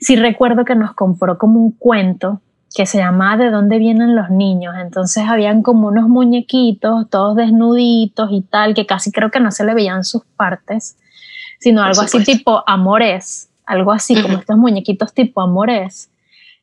sí 0.00 0.16
recuerdo 0.16 0.64
que 0.64 0.74
nos 0.74 0.94
compró 0.94 1.38
como 1.38 1.60
un 1.60 1.72
cuento 1.72 2.40
que 2.74 2.86
se 2.86 2.98
llamaba 2.98 3.36
¿De 3.36 3.50
dónde 3.50 3.78
vienen 3.78 4.16
los 4.16 4.30
niños? 4.30 4.74
Entonces 4.80 5.24
habían 5.28 5.62
como 5.62 5.88
unos 5.88 6.08
muñequitos, 6.08 7.08
todos 7.10 7.36
desnuditos 7.36 8.30
y 8.32 8.42
tal, 8.42 8.74
que 8.74 8.86
casi 8.86 9.12
creo 9.12 9.30
que 9.30 9.40
no 9.40 9.50
se 9.50 9.64
le 9.64 9.74
veían 9.74 10.04
sus 10.04 10.24
partes, 10.36 10.96
sino 11.60 11.82
algo 11.82 12.00
así 12.00 12.24
tipo 12.24 12.64
amores, 12.66 13.50
algo 13.66 13.92
así 13.92 14.20
como 14.20 14.38
estos 14.38 14.56
muñequitos 14.56 15.12
tipo 15.12 15.40
amores. 15.40 16.10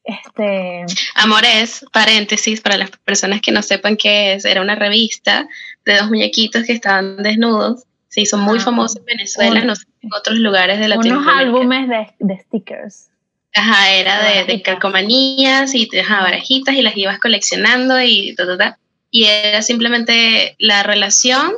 Este... 0.04 0.86
Amores, 1.16 1.86
paréntesis, 1.92 2.62
para 2.62 2.78
las 2.78 2.90
personas 2.92 3.42
que 3.42 3.52
no 3.52 3.62
sepan 3.62 3.98
qué 3.98 4.34
es, 4.34 4.46
era 4.46 4.62
una 4.62 4.76
revista 4.76 5.48
de 5.86 5.98
dos 5.98 6.10
muñequitos 6.10 6.64
que 6.64 6.74
estaban 6.74 7.18
desnudos. 7.18 7.84
Se 8.08 8.22
hizo 8.22 8.38
muy 8.38 8.58
ah, 8.58 8.62
famoso 8.62 9.00
en 9.00 9.06
Venezuela, 9.06 9.62
no 9.62 9.76
sé, 9.76 9.86
en 10.02 10.10
otros 10.14 10.40
lugares 10.40 10.80
de 10.80 10.88
Latinoamérica. 10.88 11.32
Unos 11.32 11.46
álbumes 11.46 11.90
de, 11.90 12.08
de 12.20 12.40
stickers. 12.40 13.10
Ajá, 13.54 13.92
era 13.92 14.24
de, 14.24 14.46
de 14.46 14.62
calcomanías 14.62 15.74
y 15.76 15.90
ajá, 16.00 16.22
barajitas 16.22 16.76
y 16.76 16.82
las 16.82 16.96
ibas 16.96 17.20
coleccionando 17.20 18.02
y 18.02 18.36
ta, 18.36 18.80
Y 19.12 19.26
era 19.26 19.62
simplemente 19.62 20.56
la 20.60 20.84
relación 20.84 21.54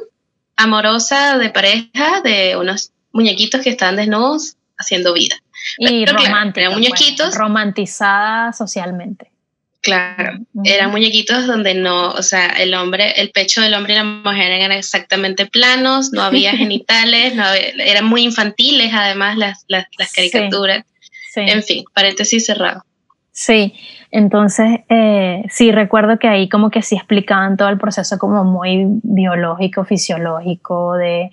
amorosa 0.56 1.38
de 1.38 1.50
pareja 1.50 2.22
de 2.24 2.56
unos 2.58 2.92
muñequitos 3.12 3.62
que 3.62 3.70
estaban 3.70 3.96
desnudos 3.96 4.56
haciendo 4.78 5.14
vida. 5.14 5.36
Y 5.78 6.06
romántica. 6.06 6.68
Pues, 6.68 6.78
muñequitos. 6.78 7.36
romantizada 7.36 8.54
socialmente. 8.54 9.32
Claro, 9.82 10.38
eran 10.64 10.92
muñequitos 10.92 11.48
donde 11.48 11.74
no, 11.74 12.12
o 12.12 12.22
sea, 12.22 12.50
el 12.50 12.76
hombre, 12.76 13.20
el 13.20 13.32
pecho 13.32 13.62
del 13.62 13.74
hombre 13.74 13.94
y 13.94 13.96
la 13.96 14.04
mujer 14.04 14.52
eran 14.52 14.72
exactamente 14.72 15.48
planos, 15.48 16.12
no 16.14 16.22
había 16.22 16.52
genitales, 16.58 17.34
no 17.34 17.46
eran 17.54 18.06
muy 18.06 18.22
infantiles 18.22 18.92
además 18.94 19.38
las, 19.38 19.66
las, 19.68 19.88
caricaturas. 20.14 20.86
En 21.36 21.64
fin, 21.64 21.84
paréntesis 21.96 22.46
cerrado. 22.46 22.84
Sí, 23.32 23.74
entonces 24.12 24.82
eh, 24.90 25.44
sí 25.50 25.72
recuerdo 25.72 26.20
que 26.20 26.28
ahí 26.28 26.48
como 26.48 26.70
que 26.70 26.84
sí 26.84 26.96
explicaban 26.96 27.58
todo 27.58 27.70
el 27.70 27.80
proceso 27.80 28.20
como 28.20 28.44
muy 28.44 28.84
biológico, 29.02 29.84
fisiológico 29.84 30.94
de 30.94 31.32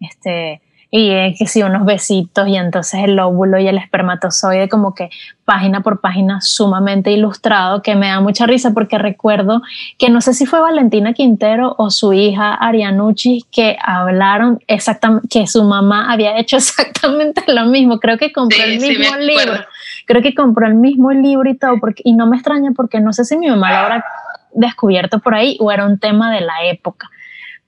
este 0.00 0.62
y 0.92 1.10
es 1.10 1.38
que 1.38 1.46
sí, 1.46 1.62
unos 1.62 1.84
besitos 1.84 2.48
y 2.48 2.56
entonces 2.56 3.04
el 3.04 3.18
óvulo 3.20 3.58
y 3.60 3.68
el 3.68 3.78
espermatozoide 3.78 4.68
como 4.68 4.92
que 4.94 5.10
página 5.44 5.82
por 5.82 6.00
página 6.00 6.40
sumamente 6.40 7.12
ilustrado 7.12 7.80
que 7.80 7.94
me 7.94 8.08
da 8.08 8.20
mucha 8.20 8.46
risa 8.46 8.72
porque 8.72 8.98
recuerdo 8.98 9.62
que 9.98 10.10
no 10.10 10.20
sé 10.20 10.34
si 10.34 10.46
fue 10.46 10.60
Valentina 10.60 11.12
Quintero 11.12 11.76
o 11.78 11.90
su 11.90 12.12
hija 12.12 12.54
Arianucci 12.54 13.44
que 13.52 13.76
hablaron 13.80 14.60
exactamente 14.66 15.28
que 15.28 15.46
su 15.46 15.62
mamá 15.62 16.12
había 16.12 16.36
hecho 16.38 16.56
exactamente 16.58 17.42
lo 17.46 17.66
mismo 17.66 18.00
creo 18.00 18.18
que 18.18 18.32
compró 18.32 18.62
el 18.62 18.80
mismo 18.80 19.16
libro 19.16 19.64
creo 20.06 20.22
que 20.22 20.34
compró 20.34 20.66
el 20.66 20.74
mismo 20.74 21.12
libro 21.12 21.48
y 21.48 21.56
todo 21.56 21.78
porque, 21.78 22.02
y 22.04 22.14
no 22.14 22.26
me 22.26 22.36
extraña 22.36 22.72
porque 22.74 22.98
no 22.98 23.12
sé 23.12 23.24
si 23.24 23.36
mi 23.36 23.48
mamá 23.48 23.70
lo 23.70 23.76
habrá 23.76 24.04
descubierto 24.52 25.20
por 25.20 25.36
ahí 25.36 25.56
o 25.60 25.70
era 25.70 25.86
un 25.86 26.00
tema 26.00 26.32
de 26.32 26.40
la 26.40 26.64
época 26.64 27.08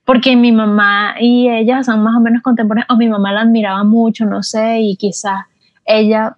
porque 0.05 0.37
mi 0.37 0.53
mamá 0.53 1.15
y 1.21 1.49
ella 1.49 1.83
son 1.83 2.03
más 2.03 2.17
o 2.17 2.21
menos 2.21 2.43
contemporáneas, 2.43 2.91
o 2.91 2.97
mi 2.97 3.09
mamá 3.09 3.33
la 3.33 3.43
admiraba 3.43 3.85
mucho, 3.85 4.27
no 4.27 4.43
sé, 4.43 4.81
y 4.81 4.97
quizás 4.97 5.47
ella 5.85 6.37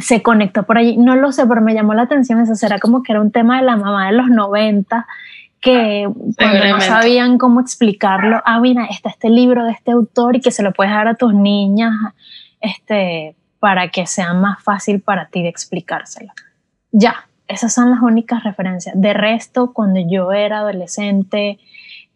se 0.00 0.22
conectó 0.22 0.64
por 0.64 0.78
allí, 0.78 0.96
no 0.96 1.16
lo 1.16 1.32
sé, 1.32 1.46
pero 1.46 1.60
me 1.60 1.74
llamó 1.74 1.94
la 1.94 2.02
atención 2.02 2.40
eso, 2.40 2.54
será 2.54 2.78
como 2.78 3.02
que 3.02 3.12
era 3.12 3.20
un 3.20 3.32
tema 3.32 3.58
de 3.58 3.66
la 3.66 3.76
mamá 3.76 4.06
de 4.06 4.12
los 4.12 4.28
90 4.28 5.06
que 5.60 6.08
cuando 6.38 6.64
no 6.66 6.80
sabían 6.80 7.36
cómo 7.36 7.60
explicarlo, 7.60 8.40
ah, 8.46 8.60
mira, 8.60 8.86
está 8.86 9.10
este 9.10 9.28
libro 9.28 9.64
de 9.64 9.72
este 9.72 9.92
autor 9.92 10.36
y 10.36 10.40
que 10.40 10.50
se 10.50 10.62
lo 10.62 10.72
puedes 10.72 10.92
dar 10.92 11.06
a 11.06 11.14
tus 11.14 11.34
niñas 11.34 11.92
este, 12.60 13.36
para 13.58 13.88
que 13.88 14.06
sea 14.06 14.32
más 14.32 14.62
fácil 14.62 15.00
para 15.00 15.26
ti 15.26 15.42
de 15.42 15.50
explicárselo. 15.50 16.32
Ya, 16.92 17.26
esas 17.46 17.74
son 17.74 17.90
las 17.90 18.00
únicas 18.00 18.42
referencias. 18.42 18.98
De 18.98 19.12
resto, 19.12 19.72
cuando 19.72 20.00
yo 20.00 20.32
era 20.32 20.58
adolescente, 20.58 21.58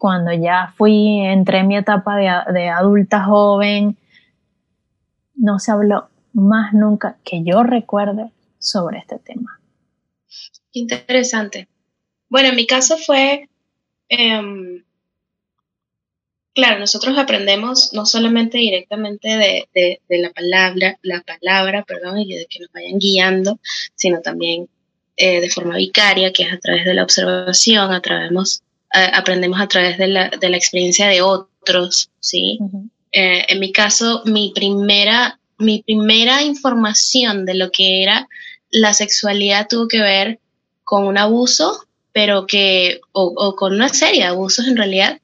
cuando 0.05 0.35
ya 0.35 0.75
fui, 0.77 1.21
entré 1.21 1.61
en 1.61 1.69
mi 1.69 1.79
etapa 1.79 2.17
de, 2.17 2.31
de 2.53 2.69
adulta 2.69 3.25
joven, 3.25 3.97
no 5.35 5.59
se 5.59 5.73
habló 5.73 6.11
más 6.35 6.75
nunca 6.75 7.17
que 7.25 7.43
yo 7.43 7.63
recuerde 7.63 8.31
sobre 8.59 8.99
este 8.99 9.19
tema. 9.19 9.59
Interesante. 10.73 11.69
Bueno, 12.29 12.51
en 12.51 12.57
mi 12.57 12.67
caso 12.67 12.99
fue, 12.99 13.49
em, 14.11 14.85
claro, 16.53 16.81
nosotros 16.81 17.17
aprendemos 17.17 17.95
no 17.95 18.05
solamente 18.05 18.59
directamente 18.59 19.29
de, 19.75 20.01
la 20.11 20.33
palabra, 20.35 20.99
la 21.01 21.23
palabra, 21.23 21.83
perdón, 21.83 22.19
y 22.19 22.35
de 22.35 22.45
que 22.45 22.59
nos 22.59 22.71
vayan 22.73 22.99
guiando, 22.99 23.59
sino 23.95 24.21
también 24.21 24.69
eh, 25.17 25.41
de 25.41 25.49
forma 25.49 25.77
vicaria, 25.77 26.31
que 26.31 26.43
es 26.43 26.53
a 26.53 26.59
través 26.59 26.85
de 26.85 26.93
la 26.93 27.05
observación, 27.05 27.91
a 27.91 28.03
través, 28.03 28.31
aprendemos 28.95 29.61
a 29.61 29.67
través 29.67 29.99
de 29.99 30.07
la, 30.07 30.29
experiencia 30.43 31.09
de 31.09 31.21
otros, 31.21 32.11
¿sí? 32.21 32.59
Eh, 33.13 33.45
en 33.49 33.61
mi 33.61 33.73
caso, 33.73 34.23
mi 34.25 34.53
primera, 34.55 35.39
mi 35.59 35.83
primera 35.83 36.43
información 36.43 37.45
de 37.45 37.55
lo 37.55 37.71
que 37.71 38.03
era 38.03 38.29
la 38.71 38.93
sexualidad 38.93 39.69
tuvo 39.69 39.89
que 39.89 40.01
ver 40.01 40.41
con 40.83 41.05
un 41.07 41.17
abuso, 41.17 41.87
pero 42.13 42.47
que, 42.47 43.01
o, 43.13 43.55
con 43.57 43.75
una 43.75 43.89
serie 43.89 44.23
de 44.23 44.29
abusos 44.29 44.67
en 44.67 44.77
realidad, 44.77 45.21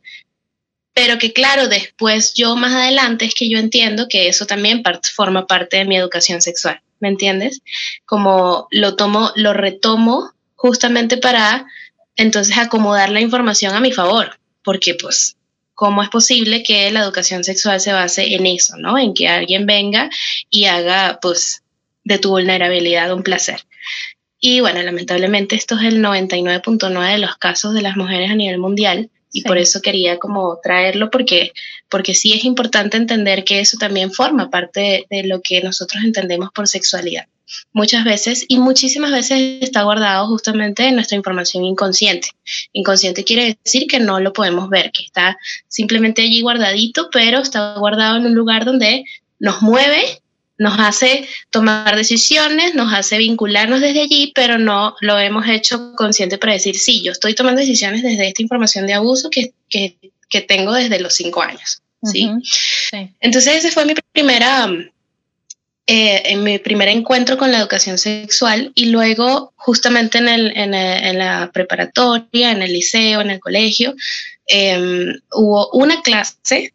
pero 0.94 1.18
que 1.18 1.32
claro, 1.32 1.68
después 1.68 2.34
yo 2.34 2.56
más 2.56 2.74
adelante 2.74 3.24
es 3.24 3.34
que 3.34 3.48
yo 3.48 3.58
entiendo 3.58 4.06
que 4.08 4.28
eso 4.28 4.46
también 4.46 4.82
forma 5.14 5.46
parte 5.46 5.78
de 5.78 5.84
mi 5.84 5.96
educación 5.96 6.40
sexual, 6.42 6.80
¿me 7.00 7.08
entiendes? 7.08 7.60
Como 8.06 8.68
lo 8.70 8.96
tomo, 8.96 9.30
lo 9.34 9.52
retomo 9.52 10.32
justamente 10.54 11.16
para 11.16 11.66
entonces 12.16 12.56
acomodar 12.58 13.10
la 13.10 13.20
información 13.20 13.74
a 13.74 13.80
mi 13.80 13.92
favor, 13.92 14.38
porque 14.62 14.94
pues, 14.94 15.36
¿cómo 15.74 16.02
es 16.02 16.08
posible 16.08 16.62
que 16.62 16.90
la 16.90 17.00
educación 17.00 17.44
sexual 17.44 17.80
se 17.80 17.92
base 17.92 18.34
en 18.34 18.46
eso, 18.46 18.76
¿no? 18.76 18.98
En 18.98 19.14
que 19.14 19.28
alguien 19.28 19.66
venga 19.66 20.10
y 20.50 20.66
haga 20.66 21.18
pues 21.22 21.62
de 22.04 22.18
tu 22.18 22.30
vulnerabilidad 22.30 23.12
un 23.12 23.22
placer. 23.22 23.60
Y 24.38 24.60
bueno, 24.60 24.82
lamentablemente 24.82 25.54
esto 25.54 25.76
es 25.76 25.82
el 25.82 26.02
99.9 26.02 27.12
de 27.12 27.18
los 27.18 27.36
casos 27.36 27.74
de 27.74 27.82
las 27.82 27.96
mujeres 27.96 28.30
a 28.30 28.34
nivel 28.34 28.58
mundial 28.58 29.10
y 29.32 29.42
por 29.42 29.58
eso 29.58 29.80
quería 29.80 30.18
como 30.18 30.58
traerlo 30.62 31.10
porque, 31.10 31.52
porque 31.88 32.14
sí 32.14 32.32
es 32.32 32.44
importante 32.44 32.96
entender 32.96 33.44
que 33.44 33.60
eso 33.60 33.76
también 33.78 34.12
forma 34.12 34.50
parte 34.50 35.06
de, 35.08 35.24
lo 35.24 35.40
que 35.42 35.62
nosotros 35.62 36.02
entendemos 36.04 36.50
por 36.52 36.66
sexualidad. 36.66 37.26
Muchas 37.72 38.04
veces 38.04 38.44
y 38.48 38.58
muchísimas 38.58 39.12
veces 39.12 39.58
está 39.60 39.82
guardado 39.82 40.26
justamente 40.28 40.86
en 40.86 40.94
nuestra 40.94 41.16
información 41.16 41.64
inconsciente. 41.64 42.28
Inconsciente 42.72 43.24
quiere 43.24 43.58
decir 43.64 43.86
que 43.86 44.00
no 44.00 44.20
lo 44.20 44.32
podemos 44.32 44.68
ver, 44.68 44.92
que 44.92 45.04
está 45.04 45.36
simplemente 45.68 46.22
allí 46.22 46.42
guardadito, 46.42 47.08
pero 47.12 47.40
está 47.40 47.74
guardado 47.74 48.16
en 48.16 48.26
un 48.26 48.34
lugar 48.34 48.64
donde 48.64 49.04
nos 49.38 49.62
mueve 49.62 50.20
nos 50.60 50.78
hace 50.78 51.26
tomar 51.48 51.96
decisiones, 51.96 52.74
nos 52.74 52.92
hace 52.92 53.16
vincularnos 53.16 53.80
desde 53.80 54.02
allí, 54.02 54.30
pero 54.34 54.58
no 54.58 54.94
lo 55.00 55.18
hemos 55.18 55.48
hecho 55.48 55.94
consciente 55.96 56.36
para 56.36 56.52
decir, 56.52 56.78
sí, 56.78 57.02
yo 57.02 57.12
estoy 57.12 57.34
tomando 57.34 57.62
decisiones 57.62 58.02
desde 58.02 58.28
esta 58.28 58.42
información 58.42 58.86
de 58.86 58.92
abuso 58.92 59.30
que, 59.30 59.54
que, 59.70 59.96
que 60.28 60.42
tengo 60.42 60.74
desde 60.74 61.00
los 61.00 61.14
cinco 61.14 61.40
años. 61.40 61.80
¿sí? 62.02 62.30
Entonces 63.20 63.56
ese 63.56 63.70
fue 63.70 63.86
mi 63.86 63.94
primera, 64.12 64.70
eh, 65.92 66.22
en 66.26 66.44
mi 66.44 66.60
primer 66.60 66.86
encuentro 66.86 67.36
con 67.36 67.50
la 67.50 67.58
educación 67.58 67.98
sexual 67.98 68.70
y 68.76 68.90
luego 68.90 69.52
justamente 69.56 70.18
en, 70.18 70.28
el, 70.28 70.56
en, 70.56 70.72
en 70.72 71.18
la 71.18 71.50
preparatoria, 71.52 72.52
en 72.52 72.62
el 72.62 72.72
liceo, 72.72 73.20
en 73.20 73.30
el 73.30 73.40
colegio, 73.40 73.96
em, 74.46 75.18
hubo 75.32 75.68
una 75.72 76.00
clase 76.00 76.72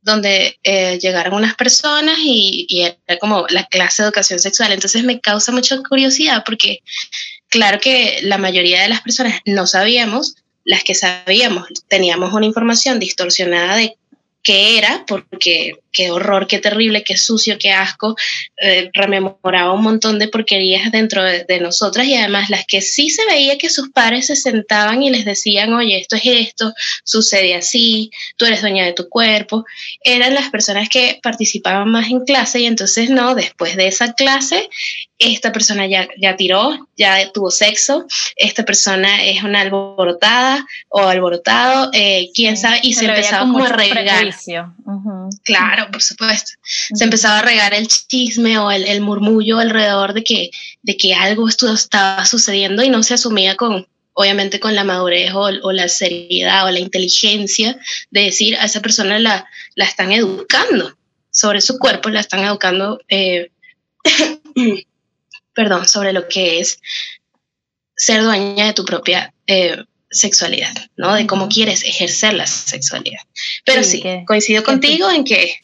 donde 0.00 0.58
eh, 0.64 0.98
llegaron 1.00 1.34
unas 1.34 1.54
personas 1.54 2.18
y, 2.18 2.84
era 3.06 3.18
como 3.20 3.46
la 3.48 3.64
clase 3.66 4.02
de 4.02 4.08
educación 4.08 4.40
sexual. 4.40 4.72
Entonces 4.72 5.04
me 5.04 5.20
causa 5.20 5.52
mucha 5.52 5.80
curiosidad 5.88 6.42
porque 6.44 6.80
claro 7.48 7.78
que 7.78 8.18
la 8.22 8.38
mayoría 8.38 8.82
de 8.82 8.88
las 8.88 9.02
personas 9.02 9.38
no 9.44 9.68
sabíamos, 9.68 10.34
las 10.64 10.82
que 10.82 10.96
sabíamos 10.96 11.68
teníamos 11.86 12.32
una 12.32 12.46
información 12.46 12.98
distorsionada 12.98 13.76
de 13.76 13.96
qué 14.42 14.78
era, 14.78 15.04
porque 15.06 15.74
qué 15.92 16.10
horror, 16.10 16.46
qué 16.46 16.58
terrible, 16.58 17.04
qué 17.04 17.16
sucio, 17.16 17.56
qué 17.58 17.70
asco, 17.70 18.16
eh, 18.56 18.90
rememoraba 18.94 19.72
un 19.72 19.82
montón 19.82 20.18
de 20.18 20.28
porquerías 20.28 20.90
dentro 20.90 21.22
de, 21.22 21.60
nosotras 21.60 22.06
y 22.06 22.14
además 22.14 22.50
las 22.50 22.64
que 22.66 22.80
sí 22.80 23.10
se 23.10 23.24
veía 23.26 23.58
que 23.58 23.68
sus 23.68 23.90
padres 23.90 24.26
se 24.26 24.36
sentaban 24.36 25.02
y 25.02 25.10
les 25.10 25.24
decían, 25.24 25.72
oye, 25.74 26.00
esto 26.00 26.16
es 26.16 26.22
esto, 26.24 26.72
sucede 27.04 27.54
así, 27.54 28.10
tú 28.36 28.46
eres 28.46 28.62
dueña 28.62 28.84
de 28.84 28.94
tu 28.94 29.08
cuerpo, 29.08 29.64
eran 30.02 30.34
las 30.34 30.50
personas 30.50 30.88
que 30.88 31.20
participaban 31.22 31.90
más 31.90 32.10
en 32.10 32.24
clase 32.24 32.60
y 32.60 32.66
entonces 32.66 33.10
no, 33.10 33.34
después 33.34 33.76
de 33.76 33.86
esa 33.86 34.14
clase, 34.14 34.68
esta 35.22 35.52
persona 35.52 35.86
ya, 35.86 36.08
ya 36.18 36.36
tiró, 36.36 36.88
ya 36.96 37.30
tuvo 37.32 37.50
sexo, 37.50 38.06
esta 38.36 38.64
persona 38.64 39.24
es 39.24 39.42
una 39.42 39.60
alborotada 39.60 40.66
o 40.88 41.00
alborotado, 41.00 41.90
eh, 41.92 42.30
quién 42.34 42.56
sabe, 42.56 42.80
y 42.82 42.94
se, 42.94 43.06
empezaba 43.06 43.42
como 43.50 43.64
a 43.64 43.68
regar. 43.68 44.34
Claro 45.44 45.90
por 45.90 46.02
supuesto. 46.02 46.52
Se 46.62 47.04
empezaba 47.04 47.38
a 47.38 47.42
regar 47.42 47.74
el 47.74 47.88
chisme 47.88 48.58
o 48.58 48.70
el, 48.70 49.00
murmullo 49.00 49.58
alrededor 49.58 50.12
de 50.14 50.24
que, 50.24 50.50
de 50.82 50.96
que 50.96 51.14
algo 51.14 51.48
estaba 51.48 52.24
sucediendo 52.24 52.82
y 52.82 52.90
no 52.90 53.02
se 53.02 53.14
asumía 53.14 53.56
con, 53.56 53.86
obviamente 54.14 54.60
con 54.60 54.74
la 54.74 54.84
madurez 54.84 55.32
o, 55.34 55.72
la 55.72 55.88
seriedad 55.88 56.66
o 56.66 56.70
la 56.70 56.78
inteligencia 56.78 57.78
de 58.10 58.22
decir 58.22 58.56
a 58.56 58.64
esa 58.64 58.80
persona 58.80 59.18
la, 59.18 59.46
la 59.74 59.84
están 59.84 60.12
educando 60.12 60.96
sobre 61.30 61.60
su 61.60 61.78
cuerpo, 61.78 62.10
la 62.10 62.20
están 62.20 62.40
educando, 62.40 63.00
eh, 63.08 63.50
perdón, 65.54 65.88
sobre 65.88 66.12
lo 66.12 66.28
que 66.28 66.60
es 66.60 66.78
ser 67.96 68.22
dueña 68.22 68.66
de 68.66 68.72
tu 68.72 68.84
propia 68.84 69.32
eh, 69.46 69.84
sexualidad, 70.10 70.74
¿no? 70.96 71.14
De 71.14 71.26
cómo 71.26 71.48
quieres 71.48 71.84
ejercer 71.84 72.34
la 72.34 72.46
sexualidad. 72.46 73.20
Pero 73.64 73.82
sí, 73.82 74.02
coincido 74.26 74.62
contigo 74.62 75.10
en 75.10 75.24
que 75.24 75.54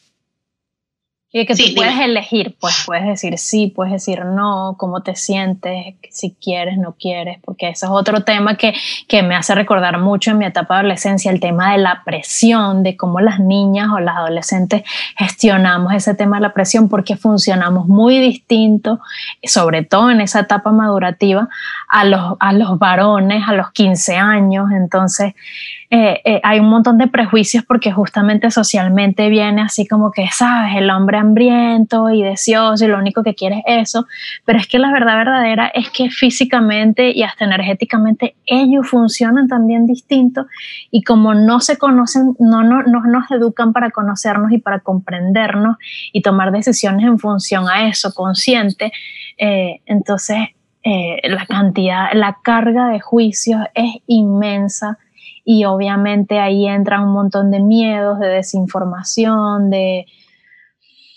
y 1.31 1.45
que 1.45 1.55
tú 1.55 1.63
puedes 1.75 1.99
elegir, 1.99 2.55
pues 2.59 2.83
puedes 2.87 3.05
decir 3.05 3.37
sí, 3.37 3.67
puedes 3.67 3.93
decir 3.93 4.25
no, 4.25 4.75
cómo 4.79 5.03
te 5.03 5.15
sientes, 5.15 5.95
si 6.09 6.31
quieres, 6.31 6.79
no 6.79 6.95
quieres, 6.99 7.37
porque 7.45 7.69
eso 7.69 7.85
es 7.85 7.91
otro 7.91 8.23
tema 8.23 8.55
que, 8.55 8.73
que 9.07 9.21
me 9.21 9.35
hace 9.35 9.53
recordar 9.53 9.99
mucho 9.99 10.31
en 10.31 10.39
mi 10.39 10.45
etapa 10.45 10.75
de 10.75 10.79
adolescencia, 10.79 11.31
el 11.31 11.39
tema 11.39 11.73
de 11.73 11.77
la 11.77 12.01
presión, 12.03 12.81
de 12.81 12.97
cómo 12.97 13.19
las 13.19 13.39
niñas 13.39 13.89
o 13.93 13.99
las 13.99 14.17
adolescentes 14.17 14.81
gestionamos 15.17 15.93
ese 15.93 16.15
tema 16.15 16.37
de 16.37 16.41
la 16.41 16.53
presión, 16.53 16.89
porque 16.89 17.15
funcionamos 17.15 17.87
muy 17.87 18.19
distinto, 18.19 18.99
sobre 19.43 19.83
todo 19.83 20.09
en 20.09 20.21
esa 20.21 20.39
etapa 20.39 20.71
madurativa, 20.71 21.47
a 21.89 22.05
los, 22.05 22.35
a 22.39 22.53
los 22.53 22.77
varones, 22.77 23.43
a 23.47 23.53
los 23.53 23.71
15 23.71 24.15
años. 24.15 24.67
Entonces, 24.71 25.33
eh, 25.91 26.21
eh, 26.23 26.39
hay 26.43 26.59
un 26.59 26.69
montón 26.69 26.99
de 26.99 27.07
prejuicios 27.07 27.65
porque 27.65 27.91
justamente 27.91 28.51
socialmente 28.51 29.27
viene 29.29 29.63
así 29.63 29.87
como 29.87 30.11
que, 30.11 30.27
sabes, 30.31 30.75
el 30.75 30.87
hombre 30.91 31.17
hambriento 31.17 32.11
y 32.11 32.21
deseoso 32.21 32.85
y 32.85 32.87
lo 32.87 32.99
único 32.99 33.23
que 33.23 33.33
quiere 33.33 33.63
es 33.65 33.89
eso, 33.89 34.05
pero 34.45 34.59
es 34.59 34.67
que 34.67 34.77
la 34.77 34.91
verdad 34.91 35.17
verdadera 35.17 35.71
es 35.73 35.89
que 35.89 36.11
físicamente 36.11 37.09
y 37.09 37.23
hasta 37.23 37.45
energéticamente 37.45 38.35
ellos 38.45 38.87
funcionan 38.87 39.47
también 39.47 39.87
distinto 39.87 40.45
y 40.91 41.01
como 41.01 41.33
no 41.33 41.59
se 41.59 41.77
conocen, 41.77 42.35
no, 42.37 42.63
no, 42.63 42.83
no 42.83 43.01
nos 43.05 43.31
educan 43.31 43.73
para 43.73 43.89
conocernos 43.89 44.51
y 44.51 44.59
para 44.59 44.81
comprendernos 44.81 45.77
y 46.13 46.21
tomar 46.21 46.51
decisiones 46.51 47.03
en 47.03 47.17
función 47.17 47.67
a 47.67 47.87
eso, 47.87 48.13
consciente, 48.13 48.91
eh, 49.39 49.81
entonces 49.87 50.49
la 51.23 51.45
cantidad, 51.45 52.13
la 52.13 52.37
carga 52.43 52.89
de 52.89 52.99
juicios 52.99 53.61
es 53.73 53.95
inmensa 54.07 54.97
y 55.45 55.65
obviamente 55.65 56.39
ahí 56.39 56.67
entra 56.67 57.01
un 57.01 57.11
montón 57.11 57.51
de 57.51 57.59
miedos, 57.59 58.19
de 58.19 58.27
desinformación, 58.27 59.69
de... 59.69 60.05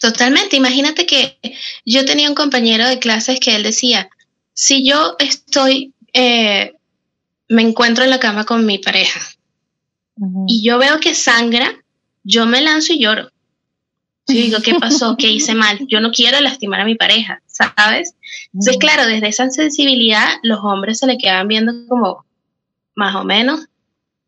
Totalmente, 0.01 0.57
imagínate 0.57 1.07
que 1.07 1.39
yo 1.85 2.05
tenía 2.05 2.29
un 2.29 2.35
compañero 2.35 2.89
de 2.89 2.99
clases 2.99 3.39
que 3.39 3.55
él 3.55 3.63
decía, 3.63 4.09
si 4.53 4.85
yo 4.89 5.17
estoy, 5.19 5.95
eh, 6.13 6.75
me 7.49 7.63
encuentro 7.63 8.05
en 8.05 8.11
la 8.11 8.19
cama 8.19 8.45
con 8.45 8.67
mi 8.67 8.79
pareja 8.79 9.21
y 10.47 10.65
yo 10.65 10.79
veo 10.79 10.99
que 11.01 11.15
sangra, 11.15 11.73
yo 12.23 12.47
me 12.47 12.61
lanzo 12.61 12.93
y 12.93 13.01
lloro. 13.01 13.31
Yo 14.29 14.35
digo, 14.35 14.59
¿qué 14.63 14.75
pasó? 14.75 15.17
¿Qué 15.17 15.29
hice 15.31 15.55
mal? 15.55 15.79
Yo 15.89 16.01
no 16.01 16.11
quiero 16.11 16.41
lastimar 16.41 16.81
a 16.81 16.85
mi 16.85 16.95
pareja, 16.95 17.43
¿sabes? 17.47 18.15
Entonces, 18.53 18.77
claro, 18.79 19.07
desde 19.07 19.29
esa 19.29 19.51
sensibilidad, 19.51 20.29
los 20.43 20.61
hombres 20.63 20.99
se 20.99 21.07
le 21.07 21.19
quedan 21.19 21.49
viendo 21.49 21.73
como, 21.89 22.25
más 22.95 23.15
o 23.17 23.25
menos, 23.25 23.67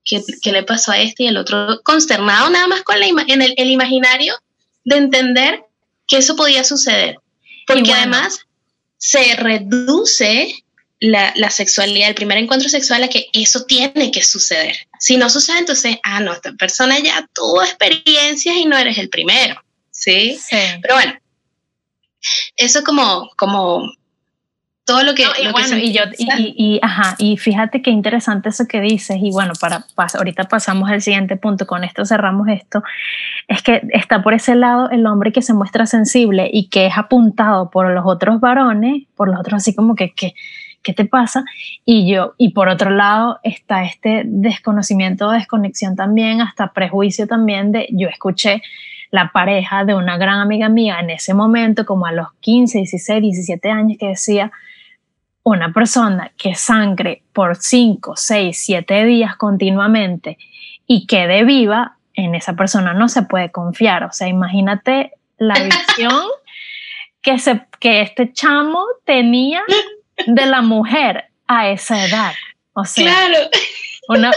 ¿qué, 0.05 0.23
le 0.53 0.63
pasó 0.63 0.93
a 0.93 0.99
este? 0.99 1.25
Y 1.25 1.27
el 1.29 1.37
otro 1.37 1.81
consternado 1.83 2.51
nada 2.51 2.67
más 2.67 2.83
con 2.83 2.99
la 2.99 3.07
en 3.07 3.43
el, 3.43 3.55
el, 3.57 3.71
imaginario 3.71 4.35
de 4.85 4.97
entender 4.97 5.65
que 6.07 6.19
eso 6.19 6.37
podía 6.37 6.65
suceder. 6.65 7.19
Porque 7.67 7.93
además 7.93 8.41
se 8.99 9.37
reduce 9.37 10.65
la, 11.01 11.33
la, 11.37 11.51
sexualidad, 11.51 12.09
el 12.09 12.15
primer 12.15 12.39
encuentro 12.39 12.69
sexual 12.69 13.03
a 13.05 13.09
que 13.09 13.27
eso 13.33 13.65
tiene 13.65 14.11
que 14.11 14.23
suceder. 14.23 14.77
Si 14.99 15.17
no 15.17 15.29
sucede, 15.29 15.59
entonces, 15.59 15.97
ah, 16.03 16.21
no, 16.21 16.33
esta 16.33 16.53
persona 16.53 16.99
ya 16.99 17.29
tuvo 17.35 17.63
experiencias 17.63 18.57
y 18.57 18.65
no 18.65 18.77
eres 18.77 18.99
el 18.99 19.09
primero. 19.09 19.64
¿Sí? 20.05 20.37
sí. 20.39 20.57
Pero 20.83 20.97
bueno, 20.97 21.15
eso 22.57 22.85
como, 22.85 23.31
como 23.37 23.91
todo 24.85 25.03
lo 25.03 25.15
que... 25.15 25.23
y 25.23 25.51
bueno, 25.51 25.79
y, 25.79 25.95
yo, 25.95 26.03
y, 26.19 26.79
ajá, 26.83 27.15
y 27.19 27.39
fíjate 27.39 27.81
qué 27.81 27.91
interesante 27.91 28.51
eso 28.51 28.67
que 28.69 28.83
dices, 28.83 29.17
y 29.19 29.31
bueno, 29.31 29.55
para, 29.59 29.87
ahorita 29.97 30.45
pasamos 30.45 30.91
al 30.91 31.01
siguiente 31.01 31.37
punto, 31.37 31.67
con 31.67 31.85
esto 31.85 32.05
cerramos 32.05 32.49
esto, 32.49 32.83
es 33.49 33.63
que 33.63 33.81
está 33.93 34.23
por 34.23 34.35
ese 34.35 34.55
lado 34.55 34.91
el 34.91 35.07
hombre 35.07 35.33
que 35.33 35.41
se 35.41 35.55
muestra 35.55 35.87
sensible 35.87 36.51
y 36.53 36.69
que 36.69 36.85
es 36.87 36.99
apuntado 36.99 37.71
por 37.71 37.91
los 37.91 38.05
otros 38.05 38.41
varones, 38.41 39.05
por 39.17 39.31
los 39.31 39.41
otros 39.41 39.63
así 39.63 39.75
como 39.75 39.95
que, 39.95 40.13
que 40.13 40.35
¿qué 40.83 40.93
te 40.93 41.07
pasa? 41.07 41.47
Y 41.87 42.13
yo, 42.13 42.35
y 42.37 42.51
por 42.51 42.69
otro 42.69 42.91
lado 42.91 43.41
está 43.43 43.85
este 43.85 44.25
desconocimiento, 44.27 45.31
desconexión 45.31 45.97
también, 45.97 46.43
hasta 46.43 46.75
prejuicio 46.75 47.27
también 47.27 47.73
de, 47.73 47.89
yo 47.91 48.09
escuché 48.09 48.61
la 49.15 49.31
pareja 49.31 49.85
de 49.85 49.95
una 49.95 50.17
gran 50.17 50.41
amiga 50.41 50.69
mía 50.69 50.99
en 50.99 51.09
ese 51.09 51.35
momento, 51.35 51.87
como 51.87 52.05
a 52.05 52.11
los 52.11 52.33
15, 52.41 52.79
16, 52.79 53.23
17 53.23 53.71
años, 53.71 53.97
que 53.97 54.09
decía, 54.09 54.51
una 55.45 55.73
persona 55.73 56.33
que 56.37 56.57
sangre 56.57 57.23
por 57.33 57.55
5, 57.55 58.15
6, 58.17 58.59
7 58.61 59.05
días 59.05 59.37
continuamente 59.37 60.37
y 60.89 61.07
quede 61.07 61.45
viva, 61.45 61.97
en 62.15 62.35
esa 62.35 62.55
persona 62.55 62.93
no 62.93 63.09
se 63.09 63.23
puede 63.23 63.53
confiar. 63.53 64.03
O 64.03 64.11
sea, 64.11 64.27
imagínate 64.27 65.13
la 65.39 65.55
visión 65.63 66.25
que, 67.23 67.39
se, 67.39 67.65
que 67.79 68.01
este 68.01 68.33
chamo 68.33 68.85
tenía 69.05 69.63
de 70.27 70.47
la 70.47 70.61
mujer 70.61 71.27
a 71.47 71.69
esa 71.69 72.05
edad. 72.05 72.33
O 72.73 72.85
sea, 72.85 73.15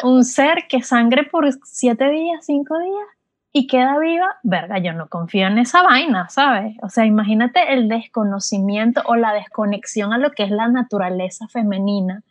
un 0.03 0.23
ser 0.23 0.67
que 0.69 0.83
sangre 0.83 1.23
por 1.23 1.49
7 1.63 2.09
días, 2.11 2.45
5 2.45 2.77
días 2.77 3.16
y 3.57 3.65
queda 3.65 3.97
viva, 3.97 4.37
verga, 4.43 4.77
yo 4.77 4.93
no 4.93 5.07
confío 5.07 5.47
en 5.47 5.57
esa 5.57 5.81
vaina, 5.81 6.29
¿sabes? 6.29 6.75
O 6.83 6.89
sea, 6.89 7.05
imagínate 7.05 7.73
el 7.73 7.89
desconocimiento 7.89 9.01
o 9.05 9.15
la 9.15 9.33
desconexión 9.33 10.13
a 10.13 10.19
lo 10.19 10.29
que 10.31 10.43
es 10.43 10.51
la 10.51 10.67
naturaleza 10.67 11.47
femenina 11.47 12.21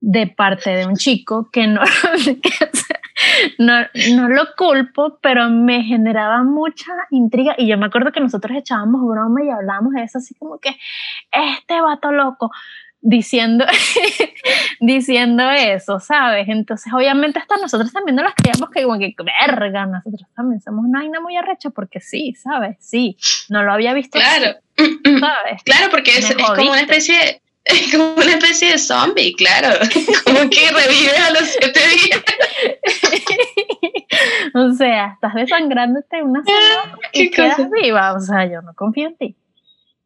de 0.00 0.26
parte 0.26 0.70
de 0.70 0.86
un 0.86 0.96
chico 0.96 1.50
que 1.52 1.68
no, 1.68 1.82
no, 3.58 3.74
no, 4.16 4.28
lo 4.28 4.42
culpo, 4.56 5.18
pero 5.22 5.50
me 5.50 5.84
generaba 5.84 6.42
mucha 6.42 6.90
intriga 7.10 7.54
y 7.56 7.68
yo 7.68 7.78
me 7.78 7.86
acuerdo 7.86 8.10
que 8.10 8.18
nosotros 8.18 8.56
echábamos 8.56 9.00
broma 9.06 9.44
y 9.44 9.50
hablábamos 9.50 9.92
de 9.92 10.02
eso 10.02 10.18
así 10.18 10.34
como 10.34 10.58
que 10.58 10.76
este 11.30 11.80
vato 11.80 12.10
loco 12.10 12.50
diciendo, 13.00 13.64
diciendo 14.80 15.50
eso, 15.50 16.00
¿sabes? 16.00 16.48
Entonces, 16.48 16.92
obviamente, 16.92 17.38
hasta 17.38 17.56
nosotros 17.56 17.92
también 17.92 18.16
nos 18.16 18.24
las 18.24 18.34
creíamos 18.34 18.70
que, 18.70 18.82
como 18.82 18.98
que, 18.98 19.14
verga, 19.46 19.86
nosotros 19.86 20.28
también 20.34 20.60
somos 20.60 20.84
una 20.84 21.00
vaina 21.00 21.20
muy 21.20 21.36
arrecha, 21.36 21.70
porque 21.70 22.00
sí, 22.00 22.34
¿sabes? 22.34 22.76
Sí, 22.80 23.16
no 23.48 23.62
lo 23.62 23.72
había 23.72 23.94
visto. 23.94 24.18
Claro, 24.18 24.58
¿sabes? 24.76 25.62
Claro, 25.64 25.90
porque 25.90 26.10
es, 26.18 26.34
como 26.34 26.70
una 26.70 26.80
especie. 26.80 27.40
Es 27.64 27.92
como 27.92 28.14
una 28.14 28.30
especie 28.30 28.72
de 28.72 28.78
zombie, 28.78 29.34
claro. 29.34 29.68
Como 30.24 30.48
que 30.48 30.70
revive 30.70 31.16
a 31.18 31.30
los 31.32 31.48
siete 31.48 31.80
días. 31.80 32.22
o 34.54 34.72
sea, 34.72 35.12
estás 35.14 35.34
desangrándote 35.34 36.22
una 36.22 36.42
semana 36.44 36.98
y 37.12 37.30
quedas 37.30 37.70
viva. 37.70 38.14
O 38.14 38.20
sea, 38.20 38.46
yo 38.46 38.62
no 38.62 38.72
confío 38.74 39.08
en 39.08 39.16
ti. 39.18 39.36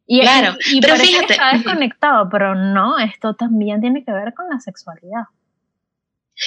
Y, 0.06 0.20
claro, 0.20 0.56
y, 0.70 0.80
pero 0.80 0.96
fíjate. 0.96 1.26
Que 1.26 1.32
está 1.34 1.52
desconectado, 1.52 2.28
pero 2.30 2.54
no, 2.54 2.98
esto 2.98 3.34
también 3.34 3.80
tiene 3.80 4.04
que 4.04 4.12
ver 4.12 4.34
con 4.34 4.48
la 4.48 4.60
sexualidad. 4.60 5.24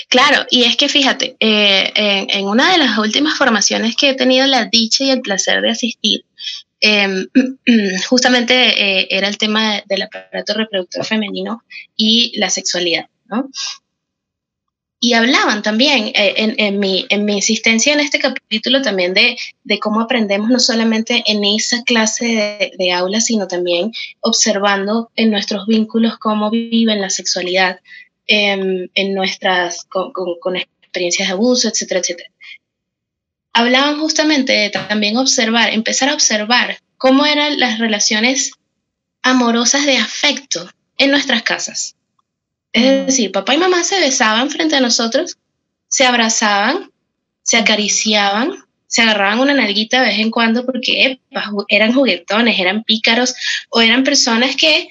Claro, 0.09 0.45
y 0.49 0.63
es 0.63 0.77
que 0.77 0.89
fíjate, 0.89 1.37
eh, 1.39 1.91
en, 1.95 2.47
una 2.47 2.71
de 2.71 2.79
las 2.79 2.97
últimas 2.97 3.37
formaciones 3.37 3.95
que 3.95 4.09
he 4.09 4.13
tenido 4.15 4.45
la 4.47 4.65
dicha 4.65 5.03
y 5.03 5.11
el 5.11 5.21
placer 5.21 5.61
de 5.61 5.71
asistir, 5.71 6.25
em, 6.81 7.27
justamente 8.09 8.53
eh, 8.55 9.07
era 9.09 9.27
el 9.27 9.37
tema 9.37 9.81
del 9.85 10.01
aparato 10.03 10.53
reproductor 10.53 11.05
femenino 11.05 11.63
y 11.95 12.37
la 12.37 12.49
sexualidad, 12.49 13.05
¿no? 13.25 13.49
Y 15.05 15.13
hablaban 15.13 15.61
también 15.61 16.07
eh, 16.15 16.33
en, 16.57 16.79
mi, 16.79 17.05
en 17.09 17.25
mi 17.25 17.33
insistencia 17.33 17.93
en 17.93 17.99
este 17.99 18.17
capítulo 18.17 18.81
también 18.81 19.13
de, 19.13 19.37
cómo 19.79 20.01
aprendemos 20.01 20.49
no 20.49 20.59
solamente 20.59 21.21
en 21.27 21.45
esa 21.45 21.83
clase 21.83 22.71
de, 22.75 22.91
aula, 22.91 23.21
sino 23.21 23.47
también 23.47 23.91
observando 24.21 25.11
en 25.15 25.29
nuestros 25.29 25.67
vínculos 25.67 26.17
cómo 26.17 26.49
viven 26.49 27.01
la 27.01 27.11
sexualidad, 27.11 27.81
em, 28.25 28.87
en 28.95 29.13
nuestras, 29.13 29.85
con, 29.85 30.11
con, 30.11 30.55
experiencias 30.55 31.27
de 31.27 31.33
abuso, 31.35 31.67
etcétera, 31.67 31.99
etcétera. 31.99 32.31
Hablaban 33.53 33.99
justamente 33.99 34.53
de 34.53 34.69
también 34.71 35.17
observar, 35.17 35.71
empezar 35.71 36.09
a 36.09 36.15
observar 36.15 36.79
cómo 36.97 37.27
eran 37.27 37.59
las 37.59 37.77
relaciones 37.77 38.53
amorosas 39.21 39.85
de 39.85 39.97
afecto 39.97 40.67
en 40.97 41.11
nuestras 41.11 41.43
casas 41.43 41.95
es 42.75 43.05
decir, 43.05 43.31
papá 43.31 43.55
y 43.55 43.57
mamá 43.57 43.85
se 43.85 44.01
besaban 44.01 44.49
frente 44.49 44.75
a 44.75 44.81
nosotros, 44.81 45.37
se 45.87 46.05
abrazaban, 46.05 46.91
se 47.41 47.55
acariciaban, 47.55 48.51
se 48.85 49.01
agarraban 49.01 49.39
una 49.39 49.53
nalguita 49.53 50.01
de 50.01 50.07
vez 50.07 50.19
en 50.19 50.29
cuando 50.29 50.65
porque 50.65 51.19
eran 51.69 51.93
juguetones, 51.93 52.59
eran 52.59 52.83
pícaros 52.83 53.33
o 53.69 53.79
eran 53.79 54.03
personas 54.03 54.57
que 54.57 54.89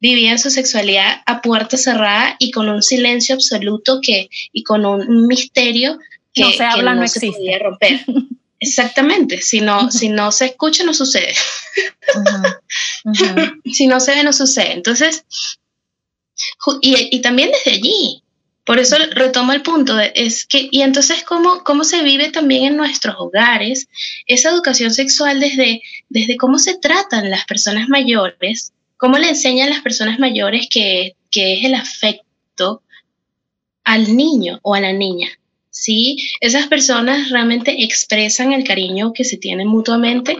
vivían 0.00 0.38
su 0.38 0.48
sexualidad 0.48 1.20
a 1.26 1.42
puerta 1.42 1.76
cerrada 1.76 2.34
y 2.38 2.50
con 2.50 2.70
un 2.70 2.82
silencio 2.82 3.34
absoluto 3.34 4.00
que, 4.00 4.30
y 4.50 4.62
con 4.62 4.86
un 4.86 5.26
misterio 5.26 5.98
que 6.32 6.44
no 6.44 6.50
se, 6.52 6.64
habla, 6.64 6.94
no, 6.94 7.06
se 7.06 7.30
podía 7.30 7.58
romper. 7.58 8.00
Exactamente, 8.58 9.42
si 9.42 9.60
no, 9.60 9.90
si 9.90 10.08
no 10.08 10.32
se 10.32 10.46
escucha 10.46 10.82
no 10.84 10.94
sucede. 10.94 11.34
si 13.70 13.86
no 13.86 14.00
se 14.00 14.14
ve 14.14 14.24
no 14.24 14.32
sucede. 14.32 14.72
Entonces, 14.72 15.26
y, 16.80 17.20
también 17.20 17.50
desde 17.50 17.78
allí. 17.78 18.22
Por 18.64 18.78
eso 18.78 18.96
retomo 19.10 19.52
el 19.52 19.62
punto, 19.62 19.98
es 19.98 20.46
que, 20.46 20.68
y 20.70 20.82
entonces 20.82 21.24
cómo, 21.24 21.64
cómo 21.64 21.82
se 21.82 22.02
vive 22.04 22.30
también 22.30 22.64
en 22.64 22.76
nuestros 22.76 23.16
hogares 23.18 23.88
esa 24.26 24.50
educación 24.50 24.92
sexual 24.92 25.40
desde, 25.40 25.82
desde 26.08 26.36
cómo 26.36 26.60
se 26.60 26.78
tratan 26.78 27.28
las 27.28 27.44
personas 27.44 27.88
mayores, 27.88 28.72
cómo 28.96 29.18
le 29.18 29.30
enseñan 29.30 29.70
las 29.70 29.80
personas 29.80 30.20
mayores 30.20 30.68
que, 30.70 31.16
que 31.32 31.54
es 31.54 31.64
el 31.64 31.74
afecto 31.74 32.82
al 33.82 34.16
niño 34.16 34.60
o 34.62 34.76
a 34.76 34.80
la 34.80 34.92
niña. 34.92 35.28
¿sí? 35.70 36.16
Esas 36.40 36.68
personas 36.68 37.30
realmente 37.30 37.82
expresan 37.82 38.52
el 38.52 38.62
cariño 38.62 39.12
que 39.12 39.24
se 39.24 39.38
tienen 39.38 39.66
mutuamente 39.66 40.36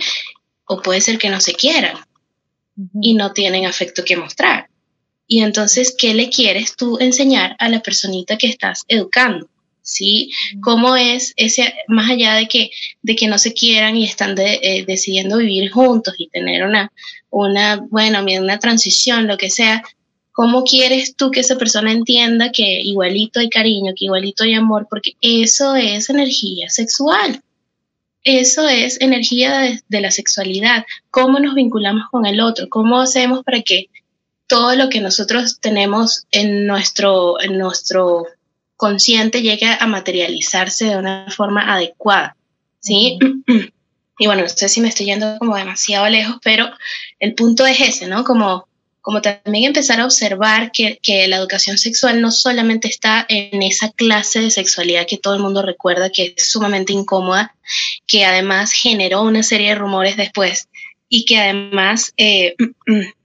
o 0.66 0.80
puede 0.80 1.00
ser 1.00 1.18
que 1.18 1.28
no 1.28 1.40
se 1.40 1.54
quieran 1.54 1.96
y 3.00 3.14
no 3.14 3.32
tienen 3.32 3.66
afecto 3.66 4.04
que 4.04 4.16
mostrar. 4.16 4.68
Y 5.32 5.40
entonces, 5.40 5.96
¿qué 5.98 6.12
le 6.12 6.28
quieres 6.28 6.76
tú 6.76 6.98
enseñar 7.00 7.56
a 7.58 7.70
la 7.70 7.80
personita 7.80 8.36
que 8.36 8.48
estás 8.48 8.82
educando? 8.86 9.48
¿Sí? 9.80 10.30
¿Cómo 10.60 10.94
es 10.94 11.32
ese, 11.36 11.72
más 11.88 12.10
allá 12.10 12.34
de 12.34 12.46
que, 12.48 12.70
de 13.00 13.16
que 13.16 13.28
no 13.28 13.38
se 13.38 13.54
quieran 13.54 13.96
y 13.96 14.04
están 14.04 14.36
eh, 14.38 14.84
decidiendo 14.86 15.38
vivir 15.38 15.70
juntos 15.70 16.16
y 16.18 16.28
tener 16.28 16.64
una, 16.66 16.92
una, 17.30 17.80
bueno, 17.88 18.22
una 18.22 18.58
transición, 18.58 19.26
lo 19.26 19.38
que 19.38 19.48
sea, 19.48 19.82
¿cómo 20.32 20.64
quieres 20.64 21.16
tú 21.16 21.30
que 21.30 21.40
esa 21.40 21.56
persona 21.56 21.92
entienda 21.92 22.52
que 22.52 22.82
igualito 22.82 23.40
hay 23.40 23.48
cariño, 23.48 23.94
que 23.96 24.04
igualito 24.04 24.44
hay 24.44 24.52
amor? 24.52 24.86
Porque 24.90 25.12
eso 25.22 25.76
es 25.76 26.10
energía 26.10 26.68
sexual. 26.68 27.40
Eso 28.22 28.68
es 28.68 29.00
energía 29.00 29.60
de, 29.60 29.80
de 29.88 30.00
la 30.02 30.10
sexualidad. 30.10 30.84
¿Cómo 31.10 31.38
nos 31.38 31.54
vinculamos 31.54 32.04
con 32.10 32.26
el 32.26 32.38
otro? 32.38 32.68
¿Cómo 32.68 33.00
hacemos 33.00 33.42
para 33.44 33.62
que 33.62 33.88
todo 34.52 34.76
lo 34.76 34.90
que 34.90 35.00
nosotros 35.00 35.60
tenemos 35.60 36.26
en 36.30 36.66
nuestro, 36.66 37.40
en 37.40 37.56
nuestro 37.56 38.26
consciente 38.76 39.40
llegue 39.40 39.64
a 39.64 39.86
materializarse 39.86 40.84
de 40.84 40.98
una 40.98 41.26
forma 41.34 41.72
adecuada, 41.72 42.36
¿sí? 42.78 43.18
Y 44.18 44.26
bueno, 44.26 44.42
no 44.42 44.48
sé 44.48 44.68
si 44.68 44.82
me 44.82 44.88
estoy 44.88 45.06
yendo 45.06 45.38
como 45.38 45.56
demasiado 45.56 46.06
lejos, 46.08 46.36
pero 46.44 46.70
el 47.18 47.34
punto 47.34 47.66
es 47.66 47.80
ese, 47.80 48.06
¿no? 48.06 48.24
Como, 48.24 48.68
como 49.00 49.22
también 49.22 49.64
empezar 49.64 50.00
a 50.00 50.04
observar 50.04 50.70
que, 50.70 51.00
que 51.02 51.26
la 51.26 51.38
educación 51.38 51.78
sexual 51.78 52.20
no 52.20 52.30
solamente 52.30 52.88
está 52.88 53.24
en 53.28 53.62
esa 53.62 53.90
clase 53.90 54.40
de 54.40 54.50
sexualidad 54.50 55.06
que 55.08 55.16
todo 55.16 55.34
el 55.34 55.42
mundo 55.42 55.62
recuerda 55.62 56.10
que 56.10 56.34
es 56.36 56.50
sumamente 56.52 56.92
incómoda, 56.92 57.56
que 58.06 58.26
además 58.26 58.72
generó 58.72 59.22
una 59.22 59.42
serie 59.42 59.70
de 59.70 59.76
rumores 59.76 60.18
después 60.18 60.68
y 61.08 61.24
que 61.24 61.38
además 61.38 62.12
eh, 62.18 62.54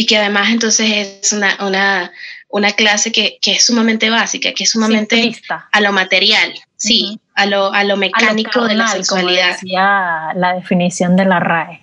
y 0.00 0.06
que 0.06 0.16
además 0.16 0.48
entonces 0.48 1.20
es 1.22 1.32
una, 1.34 1.58
una, 1.60 2.10
una 2.48 2.72
clase 2.72 3.12
que, 3.12 3.38
es 3.44 3.66
sumamente 3.66 4.08
básica, 4.08 4.54
que 4.54 4.64
es 4.64 4.70
sumamente 4.70 5.36
a 5.72 5.80
lo 5.82 5.92
material, 5.92 6.54
sí, 6.78 7.20
a, 7.34 7.44
lo, 7.44 7.70
a 7.70 7.84
lo 7.84 7.98
mecánico 7.98 8.66
de 8.66 8.76
la 8.76 8.88
sexualidad. 8.88 9.58
la 9.62 10.54
definición 10.54 11.16
de 11.16 11.26
la 11.26 11.38
RAE. 11.38 11.82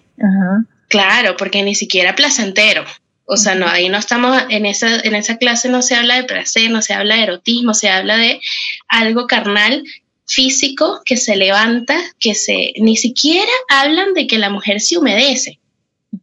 Claro, 0.87 1.37
porque 1.37 1.61
ni 1.61 1.75
siquiera 1.75 2.15
placentero. 2.15 2.85
O 3.25 3.37
sea, 3.37 3.53
no, 3.53 3.67
ahí 3.67 3.87
no 3.87 3.99
estamos, 3.99 4.35
en 4.49 4.65
esa, 4.65 4.99
en 5.01 5.13
esa 5.13 5.37
clase 5.37 5.69
no 5.69 5.83
se 5.83 5.93
habla 5.93 6.15
de 6.15 6.23
placer, 6.23 6.71
no 6.71 6.81
se 6.81 6.95
habla 6.95 7.17
de 7.17 7.23
erotismo, 7.23 7.75
se 7.75 7.91
habla 7.91 8.17
de 8.17 8.41
algo 8.87 9.27
carnal, 9.27 9.83
físico, 10.25 11.01
que 11.05 11.17
se 11.17 11.35
levanta, 11.35 11.95
que 12.19 12.33
se, 12.33 12.73
ni 12.77 12.97
siquiera 12.97 13.51
hablan 13.69 14.15
de 14.15 14.25
que 14.25 14.39
la 14.39 14.49
mujer 14.49 14.81
se 14.81 14.97
humedece, 14.97 15.59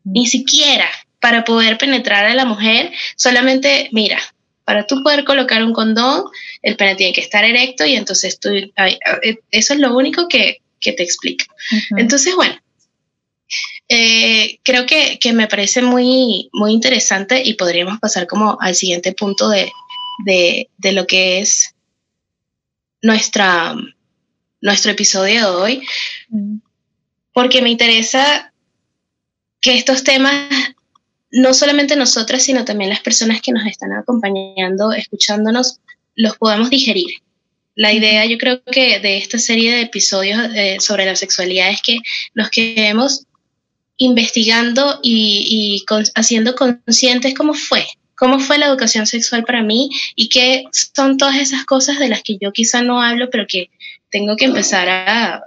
ni 0.03 0.27
siquiera 0.27 0.89
para 1.25 1.43
poder 1.43 1.79
penetrar 1.79 2.27
a 2.27 2.35
la 2.35 2.45
mujer, 2.45 2.93
solamente, 3.17 3.89
mira, 3.93 4.21
para 4.67 4.87
tú 4.87 5.03
poder 5.03 5.25
colocar 5.25 5.65
un 5.65 5.73
condón, 5.73 6.25
el 6.61 6.77
pene 6.77 6.97
tiene 6.97 7.15
que 7.15 7.23
estar 7.23 7.43
erecto 7.47 7.87
y 7.87 7.97
entonces 7.97 8.39
tú, 8.39 8.51
eso 9.51 9.73
es 9.73 9.81
lo 9.81 9.97
único 9.97 10.29
que, 10.29 10.61
te 10.83 11.03
explica. 11.03 11.47
Entonces, 11.97 12.37
bueno, 12.37 12.55
eh, 13.89 14.59
creo 14.65 14.85
que, 14.85 15.19
me 15.33 15.47
parece 15.47 15.81
muy, 15.81 16.51
muy 16.53 16.73
interesante 16.73 17.43
y 17.43 17.55
podríamos 17.55 18.01
pasar 18.01 18.27
como 18.27 18.59
al 18.61 18.75
siguiente 18.75 19.15
punto 19.15 19.49
de, 19.49 19.73
lo 20.93 21.07
que 21.07 21.39
es 21.39 21.75
nuestra, 23.01 23.75
nuestro 24.61 24.93
episodio 24.93 25.41
de 25.41 25.57
hoy, 25.57 25.89
porque 27.33 27.63
me 27.63 27.71
interesa 27.71 28.53
que 29.63 29.75
estos 29.75 30.05
temas, 30.05 30.51
no 31.35 31.53
solamente 31.53 31.97
nosotras, 31.97 32.45
sino 32.45 32.65
también 32.65 32.91
las 32.91 33.01
personas 33.01 33.43
que 33.43 33.53
nos 33.53 33.67
están 33.67 33.93
acompañando, 33.93 34.93
escuchándonos, 34.93 35.81
los 36.15 36.37
podamos 36.37 36.71
digerir. 36.71 37.23
La 37.75 37.93
idea, 37.93 38.25
yo 38.25 38.39
creo 38.39 38.63
que 38.63 39.01
de 39.01 39.19
esta 39.19 39.39
serie 39.39 39.75
de 39.75 39.81
episodios 39.83 40.41
eh, 40.55 40.77
sobre 40.79 41.07
la 41.07 41.17
sexualidad 41.17 41.71
es 41.71 41.83
que 41.83 41.99
nos 42.35 42.51
quedemos 42.51 43.27
investigando 43.97 45.01
y, 45.03 45.85
haciendo 46.15 46.55
conscientes 46.55 47.35
cómo 47.35 47.55
fue, 47.55 47.85
cómo 48.17 48.39
fue 48.39 48.59
la 48.59 48.67
educación 48.67 49.07
sexual 49.07 49.45
para 49.45 49.63
mí 49.63 49.91
y 50.15 50.29
qué 50.29 50.65
son 50.73 51.17
todas 51.17 51.37
esas 51.37 51.65
cosas 51.65 51.99
de 51.99 52.09
las 52.09 52.23
que 52.23 52.39
yo 52.41 52.53
quizá 52.53 52.83
no 52.83 53.03
hablo, 53.03 53.29
pero 53.31 53.47
que 53.49 53.71
tengo 54.11 54.37
que 54.37 54.45
empezar 54.45 54.89
a, 54.89 55.43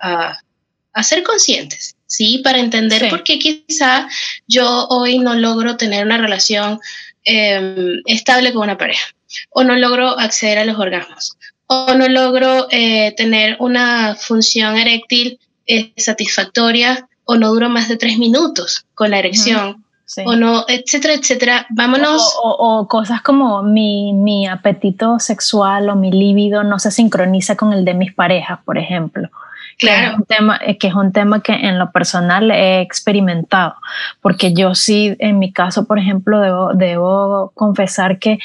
a, 0.93 1.03
ser 1.03 1.23
conscientes, 1.23 1.95
¿sí? 2.07 2.39
Para 2.43 2.59
entender 2.59 3.09
por 3.09 3.23
qué 3.23 3.37
quizá 3.37 4.07
yo 4.47 4.87
hoy 4.89 5.19
no 5.19 5.35
logro 5.35 5.77
tener 5.77 6.05
una 6.05 6.17
relación 6.17 6.79
em, 7.23 8.01
estable 8.05 8.53
con 8.53 8.63
una 8.63 8.77
pareja, 8.77 9.07
o 9.51 9.63
no 9.63 9.75
logro 9.75 10.17
acceder 10.17 10.57
a 10.57 10.65
los 10.65 10.79
orgasmos, 10.79 11.37
o 11.67 11.93
no 11.93 12.07
logro 12.07 12.67
eh, 12.71 13.13
tener 13.15 13.57
una 13.59 14.15
función 14.15 14.77
eréctil 14.77 15.39
eh, 15.67 15.91
satisfactoria 15.97 17.07
o 17.25 17.35
no 17.35 17.49
duró 17.49 17.69
más 17.69 17.89
de 17.89 17.97
tres 17.97 18.17
minutos 18.17 18.85
con 18.95 19.11
la 19.11 19.19
erección. 19.19 19.83
o 20.25 20.35
no, 20.37 20.63
etcétera, 20.69 21.13
etcétera. 21.15 21.67
Vámonos. 21.69 22.33
O, 22.41 22.87
cosas 22.87 23.21
como 23.21 23.61
mi, 23.61 24.13
mi, 24.13 24.47
apetito 24.47 25.19
sexual 25.19 25.89
o 25.89 25.97
mi 25.97 26.09
líbido 26.09 26.63
no 26.63 26.79
se 26.79 26.89
sincroniza 26.89 27.57
con 27.57 27.73
el 27.73 27.83
de 27.83 27.93
mis 27.93 28.13
parejas, 28.13 28.59
por 28.63 28.77
ejemplo. 28.77 29.29
Claro. 29.77 30.01
Que 30.01 30.07
es, 30.07 30.17
un 30.17 30.25
tema, 30.25 30.59
eh, 30.65 30.77
que 30.77 30.87
es 30.87 30.93
un 30.95 31.11
tema 31.11 31.41
que 31.41 31.53
en 31.53 31.77
lo 31.77 31.91
personal 31.91 32.49
he 32.51 32.81
experimentado, 32.81 33.75
porque 34.21 34.53
yo 34.53 34.73
sí, 34.73 35.15
en 35.19 35.37
mi 35.39 35.53
caso, 35.53 35.85
por 35.85 35.99
ejemplo, 35.99 36.39
debo, 36.39 36.73
debo 36.73 37.51
confesar 37.53 38.17
que 38.17 38.39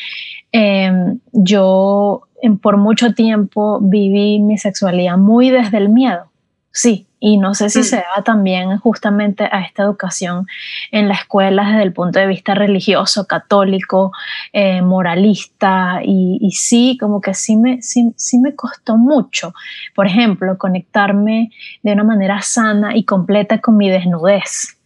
em, 0.52 1.20
yo 1.32 2.28
por 2.60 2.76
mucho 2.76 3.14
tiempo 3.14 3.78
viví 3.80 4.40
mi 4.40 4.58
sexualidad 4.58 5.16
muy 5.16 5.50
desde 5.50 5.78
el 5.78 5.88
miedo. 5.88 6.31
Sí, 6.72 7.06
y 7.20 7.36
no 7.36 7.54
sé 7.54 7.68
si 7.68 7.80
mm. 7.80 7.84
se 7.84 7.96
da 7.96 8.22
también 8.24 8.78
justamente 8.78 9.44
a 9.44 9.60
esta 9.60 9.82
educación 9.82 10.46
en 10.90 11.06
la 11.06 11.14
escuela 11.14 11.68
desde 11.68 11.82
el 11.82 11.92
punto 11.92 12.18
de 12.18 12.26
vista 12.26 12.54
religioso, 12.54 13.26
católico, 13.26 14.10
eh, 14.54 14.80
moralista, 14.80 16.00
y, 16.02 16.50
sí, 16.52 16.96
como 16.98 17.20
que 17.20 17.34
sí 17.34 17.56
me, 17.56 17.82
sí, 17.82 18.38
me 18.38 18.56
costó 18.56 18.96
mucho, 18.96 19.52
por 19.94 20.06
ejemplo, 20.06 20.56
conectarme 20.56 21.50
de 21.82 21.92
una 21.92 22.04
manera 22.04 22.40
sana 22.40 22.96
y 22.96 23.04
completa 23.04 23.60
con 23.60 23.76
mi 23.76 23.90
desnudez, 23.90 24.78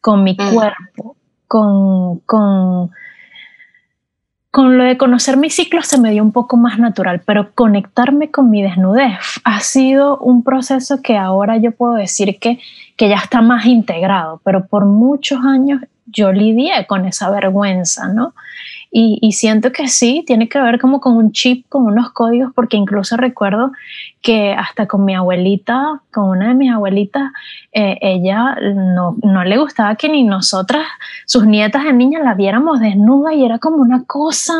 con 0.00 0.22
mi 0.22 0.34
mm. 0.34 0.54
cuerpo, 0.54 1.16
con, 1.48 2.20
con 2.20 2.90
con 4.52 4.76
lo 4.76 4.84
de 4.84 4.98
conocer 4.98 5.38
mi 5.38 5.48
ciclo 5.48 5.80
se 5.80 5.98
me 5.98 6.10
dio 6.10 6.22
un 6.22 6.30
poco 6.30 6.58
más 6.58 6.78
natural, 6.78 7.22
pero 7.24 7.52
conectarme 7.54 8.30
con 8.30 8.50
mi 8.50 8.62
desnudez 8.62 9.18
ha 9.44 9.60
sido 9.60 10.18
un 10.18 10.44
proceso 10.44 11.00
que 11.00 11.16
ahora 11.16 11.56
yo 11.56 11.72
puedo 11.72 11.94
decir 11.94 12.38
que, 12.38 12.60
que 12.96 13.08
ya 13.08 13.16
está 13.16 13.40
más 13.40 13.64
integrado, 13.64 14.42
pero 14.44 14.66
por 14.66 14.84
muchos 14.84 15.42
años 15.42 15.80
yo 16.04 16.32
lidié 16.32 16.86
con 16.86 17.06
esa 17.06 17.30
vergüenza, 17.30 18.08
¿no? 18.08 18.34
Y, 18.94 19.32
siento 19.32 19.72
que 19.72 19.88
sí, 19.88 20.22
tiene 20.26 20.50
que 20.50 20.60
ver 20.60 20.78
como 20.78 21.00
con 21.00 21.16
un 21.16 21.32
chip, 21.32 21.66
con 21.70 21.86
unos 21.86 22.10
códigos, 22.10 22.52
porque 22.54 22.76
incluso 22.76 23.16
recuerdo 23.16 23.72
que 24.20 24.52
hasta 24.52 24.86
con 24.86 25.04
mi 25.06 25.14
abuelita, 25.14 26.02
con 26.12 26.28
una 26.28 26.48
de 26.48 26.54
mis 26.54 26.70
abuelitas, 26.70 27.32
eh, 27.72 27.98
ella 28.02 28.54
no, 28.74 29.16
no, 29.22 29.44
le 29.44 29.56
gustaba 29.56 29.96
que 29.96 30.10
ni 30.10 30.24
nosotras, 30.24 30.86
sus 31.24 31.46
nietas 31.46 31.84
de 31.84 31.94
niña, 31.94 32.20
la 32.20 32.34
viéramos 32.34 32.80
desnuda 32.80 33.32
y 33.32 33.44
era 33.44 33.58
como 33.58 33.78
una 33.78 34.04
cosa, 34.04 34.52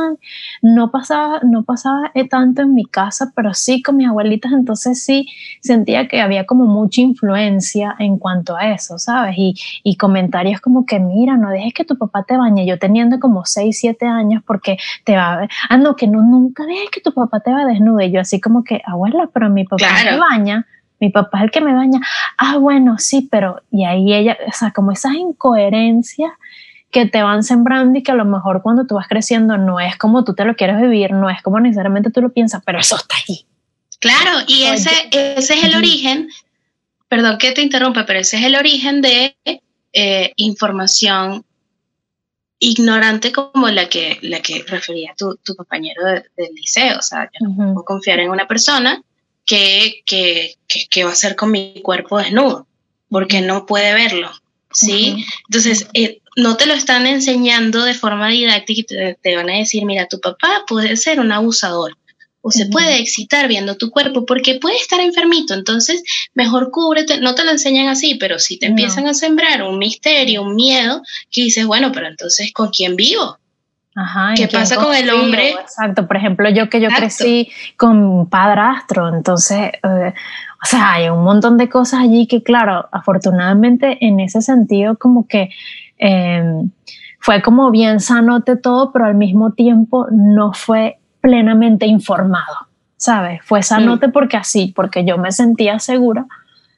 no 0.62 0.91
pasaba, 0.91 1.41
no 1.43 1.62
pasaba 1.62 2.11
eh, 2.14 2.26
tanto 2.26 2.62
en 2.62 2.74
mi 2.74 2.87
casa, 2.87 3.33
pero 3.37 3.53
sí 3.53 3.83
con 3.83 3.99
mis 3.99 4.09
abuelitas, 4.09 4.51
entonces 4.53 5.05
sí 5.05 5.28
sentía 5.61 6.09
que 6.09 6.22
había 6.22 6.47
como 6.47 6.64
mucha 6.64 7.03
influencia 7.03 7.95
en 7.99 8.18
cuanto 8.18 8.57
a 8.57 8.72
eso, 8.72 8.99
¿sabes? 8.99 9.35
Y, 9.37 9.55
y 9.85 9.97
comentarios 9.97 10.61
como 10.62 10.87
que, 10.87 10.99
mira, 10.99 11.37
no 11.37 11.51
dejes 11.51 11.74
que 11.74 11.85
tu 11.85 11.99
papá 11.99 12.24
te 12.24 12.37
bañe, 12.37 12.66
yo 12.66 12.78
teniendo 12.78 13.20
como 13.20 13.45
6, 13.45 13.78
7 13.78 14.07
años, 14.07 14.22
porque 14.47 14.79
te 15.05 15.16
va 15.16 15.33
a 15.33 15.37
ver, 15.39 15.51
ah, 15.68 15.77
no, 15.77 15.97
que 15.97 16.07
no, 16.07 16.23
nunca 16.23 16.64
dejes 16.64 16.91
que 16.91 17.01
tu 17.01 17.12
papá 17.12 17.41
te 17.41 17.53
va 17.53 17.64
desnudo. 17.64 18.01
Y 18.01 18.11
yo 18.11 18.20
así 18.20 18.41
como 18.41 18.64
que, 18.64 18.83
abuela, 18.87 19.29
pero 19.33 19.51
mi 19.51 19.64
papá 19.64 19.87
me 20.05 20.18
baña, 20.18 20.66
mi 21.01 21.11
papá 21.11 21.39
es 21.39 21.45
el 21.45 21.51
que 21.51 21.61
me 21.61 21.75
baña. 21.75 22.01
Ah, 22.39 22.59
bueno, 22.59 22.97
sí, 22.99 23.29
pero, 23.31 23.62
y 23.70 23.85
ahí 23.85 24.12
ella, 24.12 24.37
o 24.47 24.53
sea, 24.53 24.70
como 24.70 24.93
esas 24.93 25.14
incoherencias 25.14 26.33
que 26.93 27.07
te 27.07 27.23
van 27.23 27.43
sembrando 27.43 27.99
y 27.99 28.03
que 28.03 28.12
a 28.12 28.14
lo 28.14 28.27
mejor 28.27 28.62
cuando 28.62 28.87
tú 28.87 28.97
vas 28.97 29.09
creciendo 29.09 29.57
no 29.57 29.81
es 29.81 29.97
como 29.97 30.25
tú 30.25 30.35
te 30.35 30.45
lo 30.45 30.55
quieres 30.55 30.81
vivir, 30.81 31.12
no 31.12 31.31
es 31.31 31.43
como 31.43 31.59
necesariamente 31.59 32.11
tú 32.11 32.20
lo 32.20 32.33
piensas, 32.33 32.62
pero 32.64 32.79
eso 32.79 32.97
está 32.97 33.16
ahí. 33.16 33.47
Claro, 33.99 34.41
y 34.47 34.64
ese, 34.64 34.91
ese 35.11 35.55
es 35.55 35.64
el 35.64 35.75
origen, 35.75 36.29
perdón 37.09 37.39
que 37.39 37.53
te 37.53 37.62
interrumpa, 37.62 38.05
pero 38.05 38.20
ese 38.20 38.37
es 38.37 38.45
el 38.45 38.57
origen 38.57 39.01
de 39.01 39.37
eh, 39.93 40.33
información 40.37 41.45
ignorante 42.64 43.32
como 43.32 43.68
la 43.70 43.88
que, 43.88 44.20
la 44.22 44.40
que 44.40 44.62
refería 44.62 45.12
tu, 45.18 45.36
tu 45.42 45.56
compañero 45.56 46.04
del 46.04 46.54
liceo. 46.54 46.96
O 46.96 47.02
sea, 47.02 47.28
yo 47.32 47.48
no 47.48 47.56
puedo 47.56 47.84
confiar 47.84 48.20
en 48.20 48.30
una 48.30 48.46
persona 48.46 49.02
que, 49.44 50.02
que, 50.06 50.54
que, 50.88 51.02
va 51.02 51.10
a 51.10 51.12
hacer 51.12 51.34
con 51.34 51.50
mi 51.50 51.80
cuerpo 51.82 52.18
desnudo, 52.18 52.68
porque 53.10 53.40
no 53.40 53.66
puede 53.66 53.92
verlo. 53.94 54.30
¿Sí? 54.70 55.26
Entonces, 55.48 55.88
eh, 55.92 56.20
no 56.36 56.56
te 56.56 56.66
lo 56.66 56.74
están 56.74 57.08
enseñando 57.08 57.82
de 57.82 57.94
forma 57.94 58.28
didáctica 58.28 58.80
y 58.80 58.84
te, 58.84 59.18
te, 59.20 59.34
van 59.36 59.50
a 59.50 59.58
decir, 59.58 59.84
mira, 59.84 60.06
tu 60.06 60.20
papá 60.20 60.62
puede 60.68 60.96
ser 60.96 61.18
un 61.18 61.32
abusador 61.32 61.96
o 62.43 62.51
se 62.51 62.66
puede 62.66 62.99
excitar 62.99 63.49
viendo 63.49 63.76
tu 63.76 63.90
cuerpo 63.90 64.26
porque 64.26 64.59
puede 64.61 64.76
estar 64.76 65.01
enfermito, 65.01 65.55
entonces 65.55 66.03
mejor 66.34 66.70
cúbrete, 66.70 67.20
no 67.20 67.34
te 67.34 67.45
lo 67.45 67.53
enseñan 67.53 67.88
así, 67.88 68.16
pero 68.16 68.38
si 68.38 68.59
te 68.59 68.66
empiezan 68.66 69.07
a 69.07 69.14
sembrar 69.14 69.62
un 69.62 69.78
misterio, 69.78 70.43
un 70.43 70.57
miedo, 70.57 71.03
que 71.30 71.45
dices, 71.45 71.64
bueno, 71.66 71.93
pero 71.93 72.09
entonces 72.09 72.53
¿con 72.53 72.70
quién 72.70 72.97
vivo? 72.97 73.38
Ajá, 73.95 74.34
¿Qué 74.34 74.49
pasa 74.49 74.76
con 74.76 74.95
el 74.95 75.09
hombre? 75.11 75.51
Exacto, 75.51 76.07
por 76.07 76.16
ejemplo, 76.16 76.51
yo 76.51 76.68
que 76.68 76.80
yo 76.80 76.88
crecí 76.88 77.51
con 77.76 78.28
padrastro, 78.28 79.14
entonces, 79.14 79.70
eh, 79.82 80.14
o 80.62 80.66
sea, 80.66 80.95
hay 80.95 81.09
un 81.11 81.22
montón 81.22 81.59
de 81.59 81.68
cosas 81.68 82.01
allí 82.01 82.26
que, 82.26 82.43
claro, 82.43 82.88
afortunadamente 82.90 83.99
en 84.05 84.20
ese 84.20 84.43
sentido 84.43 84.97
como 84.97 85.26
que... 85.26 85.51
Em, 85.99 86.70
fue 87.22 87.40
como 87.40 87.70
bien 87.70 88.01
sanote 88.01 88.57
todo, 88.57 88.90
pero 88.90 89.05
al 89.05 89.14
mismo 89.14 89.53
tiempo 89.53 90.09
no 90.11 90.53
fue 90.53 90.99
plenamente 91.23 91.87
informado, 91.87 92.66
¿sabes? 92.99 93.41
Fue 93.45 93.62
sanote 93.62 94.11
porque 94.11 94.37
así, 94.37 94.73
porque 94.77 95.07
yo 95.07 95.16
me 95.16 95.33
sentía 95.33 95.79
segura, 95.79 96.27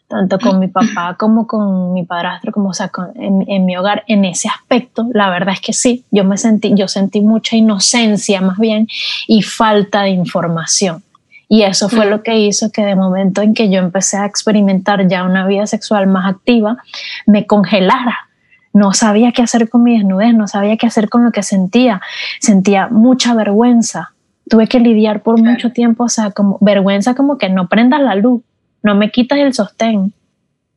tanto 0.06 0.38
con 0.38 0.60
mi 0.60 0.68
papá 0.68 1.16
como 1.18 1.46
con 1.46 1.92
mi 1.92 2.04
padrastro, 2.04 2.52
como 2.52 2.68
o 2.68 2.74
sea, 2.74 2.90
en, 3.16 3.64
mi 3.64 3.76
hogar, 3.76 4.04
en 4.06 4.24
ese 4.24 4.48
aspecto, 4.48 5.08
la 5.12 5.30
verdad 5.30 5.54
es 5.54 5.60
que 5.60 5.72
sí, 5.72 6.04
yo 6.12 6.24
me 6.24 6.36
sentí, 6.36 6.72
yo 6.76 6.86
sentí 6.86 7.20
mucha 7.22 7.56
inocencia 7.56 8.40
más 8.40 8.58
bien 8.58 8.86
y 9.26 9.42
falta 9.42 10.02
de 10.02 10.10
información. 10.10 11.02
Y 11.48 11.62
eso 11.62 11.88
fue 11.88 12.06
lo 12.06 12.22
que 12.22 12.38
hizo 12.38 12.70
que 12.70 12.84
de 12.84 12.96
momento 12.96 13.42
en 13.42 13.54
que 13.54 13.70
yo 13.70 13.78
empecé 13.78 14.16
a 14.16 14.26
experimentar 14.26 15.06
ya 15.08 15.24
una 15.24 15.46
vida 15.46 15.66
sexual 15.66 16.06
más 16.06 16.26
activa, 16.26 16.78
me 17.26 17.46
congelara 17.46 18.28
no 18.74 18.92
sabía 18.92 19.30
qué 19.32 19.40
hacer 19.40 19.70
con 19.70 19.84
mi 19.84 19.96
desnudez, 19.96 20.34
no 20.34 20.48
sabía 20.48 20.76
qué 20.76 20.88
hacer 20.88 21.08
con 21.08 21.24
lo 21.24 21.30
que 21.30 21.44
sentía, 21.44 22.02
sentía 22.40 22.88
mucha 22.88 23.32
vergüenza. 23.32 24.13
Tuve 24.48 24.66
que 24.66 24.80
lidiar 24.80 25.22
por 25.22 25.40
mucho 25.40 25.72
tiempo, 25.72 26.04
o 26.04 26.08
sea, 26.08 26.30
como 26.30 26.58
vergüenza 26.60 27.14
como 27.14 27.38
que 27.38 27.48
no 27.48 27.68
prendas 27.68 28.00
la 28.00 28.14
luz, 28.14 28.42
no 28.82 28.94
me 28.94 29.10
quitas 29.10 29.38
el 29.38 29.54
sostén, 29.54 30.12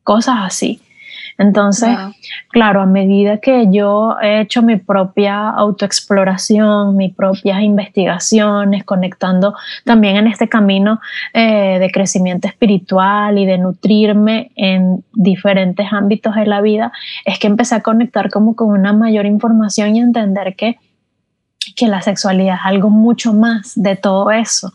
cosas 0.02 0.36
así. 0.40 0.80
Entonces, 1.38 1.96
claro, 2.50 2.80
a 2.80 2.86
medida 2.86 3.38
que 3.38 3.68
yo 3.70 4.16
he 4.20 4.40
hecho 4.40 4.60
mi 4.60 4.74
propia 4.74 5.48
autoexploración, 5.50 6.96
mis 6.96 7.14
propias 7.14 7.62
investigaciones, 7.62 8.82
conectando 8.82 9.54
también 9.84 10.16
en 10.16 10.26
este 10.26 10.48
camino 10.48 11.00
eh, 11.32 11.78
de 11.78 11.90
crecimiento 11.92 12.48
espiritual 12.48 13.38
y 13.38 13.46
de 13.46 13.56
nutrirme 13.56 14.50
en 14.56 15.04
diferentes 15.14 15.86
ámbitos 15.92 16.34
de 16.34 16.46
la 16.46 16.60
vida, 16.60 16.90
es 17.24 17.38
que 17.38 17.46
empecé 17.46 17.76
a 17.76 17.82
conectar 17.82 18.30
como 18.30 18.56
con 18.56 18.70
una 18.70 18.92
mayor 18.92 19.24
información 19.24 19.94
y 19.94 20.00
entender 20.00 20.56
que 20.56 20.76
que 21.76 21.88
la 21.88 22.02
sexualidad 22.02 22.56
es 22.56 22.60
algo 22.64 22.90
mucho 22.90 23.32
más 23.32 23.72
de 23.74 23.96
todo 23.96 24.30
eso 24.30 24.72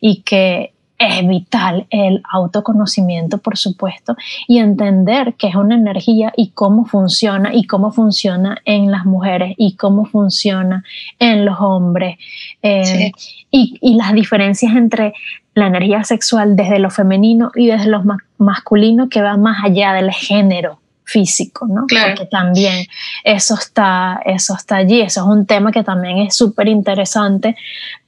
y 0.00 0.22
que 0.22 0.72
es 0.98 1.26
vital 1.26 1.86
el 1.90 2.22
autoconocimiento, 2.30 3.38
por 3.38 3.56
supuesto, 3.56 4.16
y 4.48 4.58
entender 4.58 5.34
qué 5.34 5.48
es 5.48 5.54
una 5.54 5.74
energía 5.74 6.32
y 6.36 6.50
cómo 6.50 6.86
funciona 6.86 7.54
y 7.54 7.64
cómo 7.64 7.92
funciona 7.92 8.58
en 8.64 8.90
las 8.90 9.04
mujeres 9.04 9.54
y 9.58 9.76
cómo 9.76 10.06
funciona 10.06 10.84
en 11.18 11.44
los 11.44 11.60
hombres 11.60 12.16
eh, 12.62 13.12
y, 13.50 13.78
y, 13.80 13.94
las 13.96 14.12
diferencias 14.14 14.74
entre 14.74 15.12
la 15.54 15.66
energía 15.66 16.02
sexual 16.04 16.56
desde 16.56 16.78
lo 16.78 16.90
femenino 16.90 17.50
y 17.54 17.66
desde 17.66 17.88
lo 17.88 18.02
masculino 18.38 19.08
que 19.08 19.22
va 19.22 19.36
más 19.36 19.64
allá 19.64 19.92
del 19.92 20.10
género 20.12 20.78
físico, 21.06 21.66
¿no? 21.66 21.86
Claro. 21.86 22.14
Porque 22.14 22.26
también 22.26 22.86
eso 23.22 23.54
está, 23.54 24.20
eso 24.26 24.54
está 24.54 24.76
allí, 24.76 25.00
eso 25.00 25.20
es 25.20 25.26
un 25.26 25.46
tema 25.46 25.70
que 25.70 25.84
también 25.84 26.18
es 26.18 26.36
súper 26.36 26.68
interesante, 26.68 27.56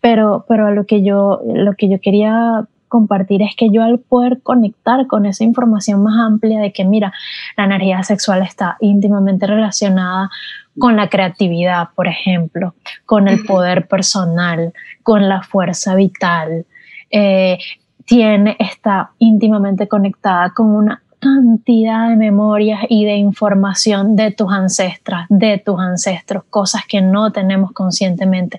pero, 0.00 0.44
pero 0.48 0.74
lo 0.74 0.84
que 0.84 1.02
yo, 1.02 1.40
lo 1.46 1.74
que 1.74 1.88
yo 1.88 2.00
quería 2.00 2.66
compartir 2.88 3.42
es 3.42 3.54
que 3.54 3.70
yo 3.70 3.84
al 3.84 4.00
poder 4.00 4.40
conectar 4.42 5.06
con 5.06 5.26
esa 5.26 5.44
información 5.44 6.02
más 6.02 6.18
amplia 6.18 6.58
de 6.60 6.72
que, 6.72 6.84
mira, 6.84 7.12
la 7.56 7.64
energía 7.64 8.02
sexual 8.02 8.42
está 8.42 8.76
íntimamente 8.80 9.46
relacionada 9.46 10.30
con 10.78 10.96
la 10.96 11.08
creatividad, 11.08 11.90
por 11.94 12.08
ejemplo, 12.08 12.74
con 13.06 13.28
el 13.28 13.44
poder 13.44 13.86
personal, 13.86 14.72
con 15.02 15.28
la 15.28 15.42
fuerza 15.42 15.94
vital, 15.94 16.66
eh, 17.10 17.58
tiene, 18.04 18.56
está 18.58 19.10
íntimamente 19.18 19.86
conectada 19.86 20.50
con 20.50 20.74
una 20.74 21.02
cantidad 21.20 22.08
de 22.08 22.16
memorias 22.16 22.80
y 22.88 23.04
de 23.04 23.16
información 23.16 24.16
de 24.16 24.30
tus 24.30 24.52
ancestras, 24.52 25.26
de 25.28 25.58
tus 25.58 25.80
ancestros, 25.80 26.44
cosas 26.50 26.82
que 26.86 27.00
no 27.00 27.32
tenemos 27.32 27.72
conscientemente. 27.72 28.58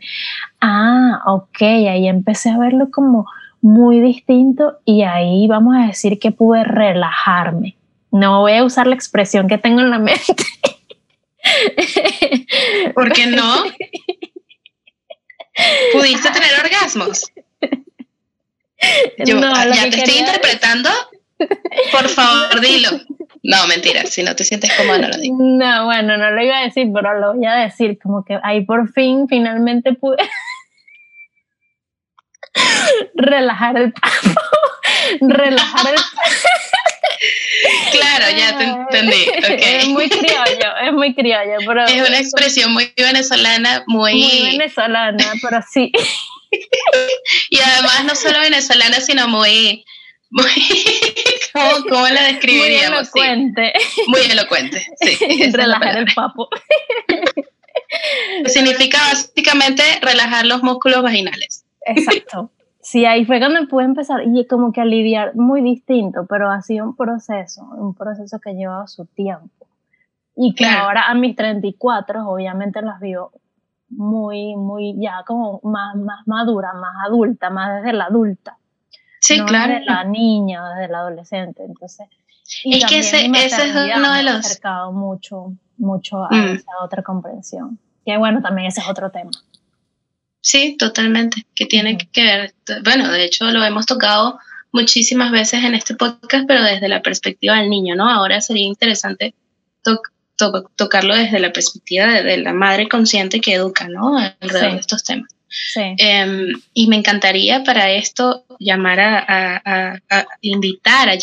Ah, 0.62 1.22
ok, 1.26 1.62
ahí 1.62 2.08
empecé 2.08 2.50
a 2.50 2.58
verlo 2.58 2.92
como 2.92 3.26
muy 3.62 4.00
distinto 4.00 4.80
y 4.86 5.04
ahí 5.04 5.48
vamos 5.48 5.76
a 5.76 5.88
decir 5.88 6.20
que 6.20 6.32
pude 6.32 6.64
relajarme. 6.64 7.76
No 8.12 8.42
voy 8.42 8.54
a 8.54 8.64
usar 8.64 8.88
la 8.88 8.96
expresión 8.96 9.48
que 9.48 9.58
tengo 9.58 9.82
en 9.82 9.90
la 9.90 10.00
mente. 10.00 10.46
¿Por 12.96 13.12
qué 13.14 13.28
no? 13.28 13.64
¿Pudiste 15.94 16.32
tener 16.32 16.52
orgasmos? 16.64 17.32
Yo 19.26 19.40
no, 19.40 19.52
ya 19.74 19.90
te 19.90 19.98
estoy 19.98 20.20
interpretando. 20.20 20.90
Por 21.92 22.10
favor, 22.10 22.60
dilo. 22.62 22.90
No, 23.44 23.68
mentira, 23.68 24.06
si 24.06 24.22
no 24.24 24.36
te 24.36 24.44
sientes 24.44 24.72
cómoda, 24.76 24.98
no 25.00 25.08
lo 25.08 25.18
digo. 25.18 25.38
No, 25.40 25.86
bueno, 25.86 26.18
no 26.18 26.32
lo 26.32 26.44
iba 26.44 26.60
a 26.60 26.64
decir, 26.64 26.88
pero 26.94 27.18
lo 27.20 27.36
voy 27.36 27.46
a 27.46 27.56
decir, 27.56 27.98
como 28.02 28.26
que 28.26 28.38
ahí 28.44 28.66
por 28.66 28.92
fin, 28.92 29.28
finalmente 29.30 29.94
pude 29.94 30.18
relajar 33.16 33.78
el 33.78 33.94
papo, 33.94 34.42
relajar 35.22 35.94
el 35.94 36.02
Claro, 37.92 38.26
ya 38.38 38.58
te 38.58 38.64
entendí. 38.64 39.26
Es 39.60 39.88
muy 39.88 40.10
criollo, 40.10 40.78
es 40.84 40.94
muy 40.94 41.14
criollo. 41.14 41.58
Pero 41.66 41.86
es 41.86 42.08
una 42.08 42.20
expresión 42.20 42.74
muy 42.74 42.94
venezolana, 42.96 43.84
muy... 43.88 44.14
Muy 44.14 44.58
venezolana, 44.58 45.34
pero 45.42 45.60
sí. 45.70 45.92
y 47.50 47.60
además 47.60 48.06
no 48.06 48.16
solo 48.16 48.40
venezolana, 48.40 49.02
sino 49.02 49.28
muy... 49.28 49.86
muy 50.30 50.46
¿cómo, 51.54 51.90
¿Cómo, 51.90 52.08
la 52.08 52.24
describiríamos? 52.24 53.10
Muy 53.14 53.24
elocuente. 53.24 53.74
Sí. 53.80 54.02
Muy 54.08 54.22
elocuente, 54.32 54.86
sí. 55.02 55.52
Relajar 55.54 55.98
el 55.98 56.06
papo. 56.14 56.50
Significa 58.46 59.00
básicamente 59.10 59.84
relajar 60.02 60.46
los 60.46 60.62
músculos 60.64 61.02
vaginales. 61.02 61.66
Exacto. 61.86 62.52
Sí, 62.82 63.06
ahí 63.06 63.26
fue 63.26 63.40
cuando 63.40 63.68
pude 63.68 63.86
empezar 63.86 64.22
y 64.26 64.48
como 64.48 64.72
que 64.72 64.82
a 64.82 64.86
lidiar 64.86 65.36
muy 65.36 65.62
distinto, 65.62 66.26
pero 66.28 66.50
ha 66.50 66.62
sido 66.62 66.86
un 66.86 66.96
proceso, 66.96 67.64
un 67.78 67.94
proceso 67.94 68.40
que 68.40 68.52
ha 68.52 68.54
llevado 68.54 68.88
su 68.88 69.06
tiempo. 69.06 69.68
Y 70.36 70.56
que 70.56 70.66
ahora 70.66 71.10
a 71.10 71.16
mis 71.16 71.36
34 71.36 72.26
obviamente 72.28 72.82
las 72.82 73.02
vivo 73.02 73.32
muy, 73.90 74.56
muy 74.56 74.96
ya 74.98 75.24
como 75.26 75.60
más, 75.64 75.96
más 75.96 76.26
madura, 76.28 76.74
más 76.74 76.96
adulta, 77.06 77.50
más 77.50 77.82
desde 77.82 77.98
la 77.98 78.06
adulta. 78.06 78.59
Sí, 79.20 79.38
no 79.38 79.46
claro. 79.46 79.74
Desde 79.74 79.86
la 79.86 80.04
niña, 80.04 80.70
desde 80.76 80.92
la 80.92 81.00
adolescente. 81.00 81.64
Entonces, 81.64 82.08
es 82.64 82.86
que 82.86 83.00
ese, 83.00 83.26
ese 83.26 83.70
es 83.70 83.96
uno 83.98 84.14
de 84.14 84.24
los... 84.24 84.46
acercado 84.46 84.92
mucho, 84.92 85.54
mucho 85.78 86.24
a 86.24 86.30
mm. 86.32 86.56
esa 86.56 86.72
otra 86.82 87.04
comprensión. 87.04 87.80
Que 88.06 88.18
bueno, 88.18 88.42
también 88.42 88.68
ese 88.68 88.82
es 88.82 88.88
otro 88.88 89.12
tema. 89.12 89.32
Sí, 90.42 90.78
totalmente, 90.78 91.46
que 91.54 91.66
tiene 91.66 91.98
que 91.98 92.24
ver, 92.24 92.54
bueno, 92.84 93.12
de 93.12 93.26
hecho 93.26 93.46
lo 93.52 93.64
hemos 93.64 93.86
tocado 93.86 94.40
muchísimas 94.72 95.32
veces 95.32 95.64
en 95.64 95.76
este 95.76 95.96
podcast, 95.96 96.46
pero 96.48 96.64
desde 96.64 96.88
la 96.88 97.02
perspectiva 97.02 97.58
del 97.58 97.70
niño, 97.70 97.96
¿no? 97.96 98.10
Ahora 98.10 98.40
sería 98.40 98.66
interesante 98.66 99.36
tocarlo 100.76 101.16
desde 101.16 101.40
la 101.40 101.52
perspectiva 101.52 102.08
de, 102.08 102.38
la 102.38 102.54
madre 102.54 102.88
consciente 102.88 103.42
que 103.42 103.56
educa, 103.56 103.88
¿no? 103.90 104.18
Alrededor 104.18 104.74
de 104.74 104.80
estos 104.80 105.04
temas. 105.04 105.30
Sí. 105.50 105.96
Eh, 105.98 106.54
y 106.74 106.88
me 106.88 106.96
encantaría 106.96 107.64
para 107.64 107.92
esto 107.92 108.46
llamar 108.60 109.00
a, 109.00 109.26
a, 109.28 110.00
a, 110.10 110.26
invitar 110.42 111.10
a 111.10 111.18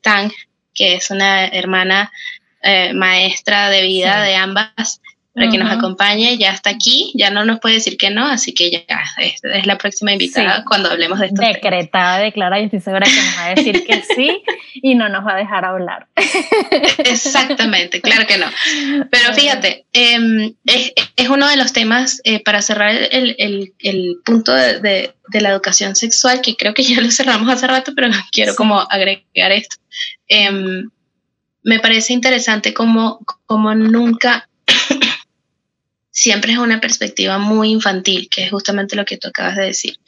Tang, 0.00 0.30
que 0.74 0.94
es 0.94 1.10
una 1.10 1.46
hermana 1.46 2.12
eh, 2.62 2.92
maestra 2.92 3.70
de 3.70 3.82
vida 3.82 4.24
sí. 4.24 4.30
de 4.30 4.36
ambas 4.36 5.00
para 5.36 5.50
que 5.50 5.58
nos 5.58 5.70
acompañe. 5.70 6.38
Ya 6.38 6.50
está 6.50 6.70
aquí, 6.70 7.12
ya 7.14 7.30
no 7.30 7.44
nos 7.44 7.60
puede 7.60 7.74
decir 7.74 7.98
que 7.98 8.10
no, 8.10 8.26
así 8.26 8.54
que 8.54 8.70
ya 8.70 9.04
es, 9.18 9.44
es 9.44 9.66
la 9.66 9.76
próxima 9.76 10.12
invitada 10.12 10.56
sí. 10.56 10.62
cuando 10.66 10.90
hablemos 10.90 11.20
de 11.20 11.26
esto. 11.26 11.42
Decretada, 11.42 12.18
declarada, 12.20 12.60
y 12.62 12.64
estoy 12.64 12.80
segura 12.80 13.06
que 13.06 13.16
nos 13.16 13.36
va 13.36 13.44
a 13.44 13.54
decir 13.54 13.84
que 13.86 14.02
sí 14.02 14.42
y 14.74 14.94
no 14.94 15.10
nos 15.10 15.26
va 15.26 15.34
a 15.34 15.36
dejar 15.36 15.66
hablar. 15.66 16.06
Exactamente, 16.98 18.00
claro 18.00 18.26
que 18.26 18.38
no. 18.38 18.46
Pero 19.10 19.34
fíjate, 19.34 19.84
eh, 19.92 20.54
es, 20.64 20.92
es, 21.16 21.28
uno 21.28 21.48
de 21.48 21.56
los 21.56 21.74
temas 21.74 22.22
eh, 22.24 22.42
para 22.42 22.62
cerrar 22.62 22.94
el, 22.94 23.36
el, 23.38 23.74
el 23.80 24.16
punto 24.24 24.54
de, 24.54 24.80
de, 24.80 25.14
de, 25.28 25.40
la 25.42 25.50
educación 25.50 25.96
sexual, 25.96 26.40
que 26.40 26.56
creo 26.56 26.72
que 26.72 26.82
ya 26.82 27.02
lo 27.02 27.10
cerramos 27.10 27.52
hace 27.52 27.66
rato, 27.66 27.92
pero 27.94 28.08
quiero 28.32 28.52
sí. 28.52 28.56
como 28.56 28.80
agregar 28.80 29.52
esto. 29.52 29.76
Eh, 30.28 30.84
me 31.62 31.80
parece 31.80 32.12
interesante 32.12 32.72
como, 32.72 33.18
como 33.44 33.74
nunca 33.74 34.48
siempre 36.16 36.52
es 36.52 36.58
una 36.58 36.80
perspectiva 36.80 37.36
muy 37.36 37.70
infantil, 37.70 38.28
que 38.30 38.44
es 38.44 38.50
justamente 38.50 38.96
lo 38.96 39.04
que 39.04 39.18
tú 39.18 39.28
acabas 39.28 39.56
de 39.56 39.64
decir. 39.66 39.98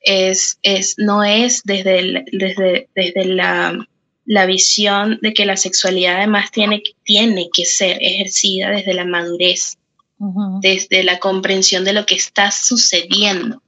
Es, 0.00 0.58
es, 0.62 0.94
no 0.96 1.22
es 1.22 1.62
desde, 1.64 1.98
el, 1.98 2.24
desde, 2.32 2.88
desde 2.94 3.26
la, 3.26 3.86
la, 4.24 4.46
visión 4.46 5.18
de 5.20 5.34
que 5.34 5.44
la 5.44 5.58
sexualidad 5.58 6.16
además 6.16 6.50
tiene, 6.50 6.82
tiene 7.04 7.50
que 7.52 7.66
ser 7.66 7.98
ejercida 8.00 8.70
desde 8.70 8.94
la 8.94 9.04
madurez, 9.04 9.76
uh 10.18 10.32
-huh. 10.32 10.60
desde 10.62 11.04
la 11.04 11.18
comprensión 11.18 11.84
de 11.84 11.92
lo 11.92 12.06
que 12.06 12.14
está 12.14 12.50
sucediendo. 12.50 13.62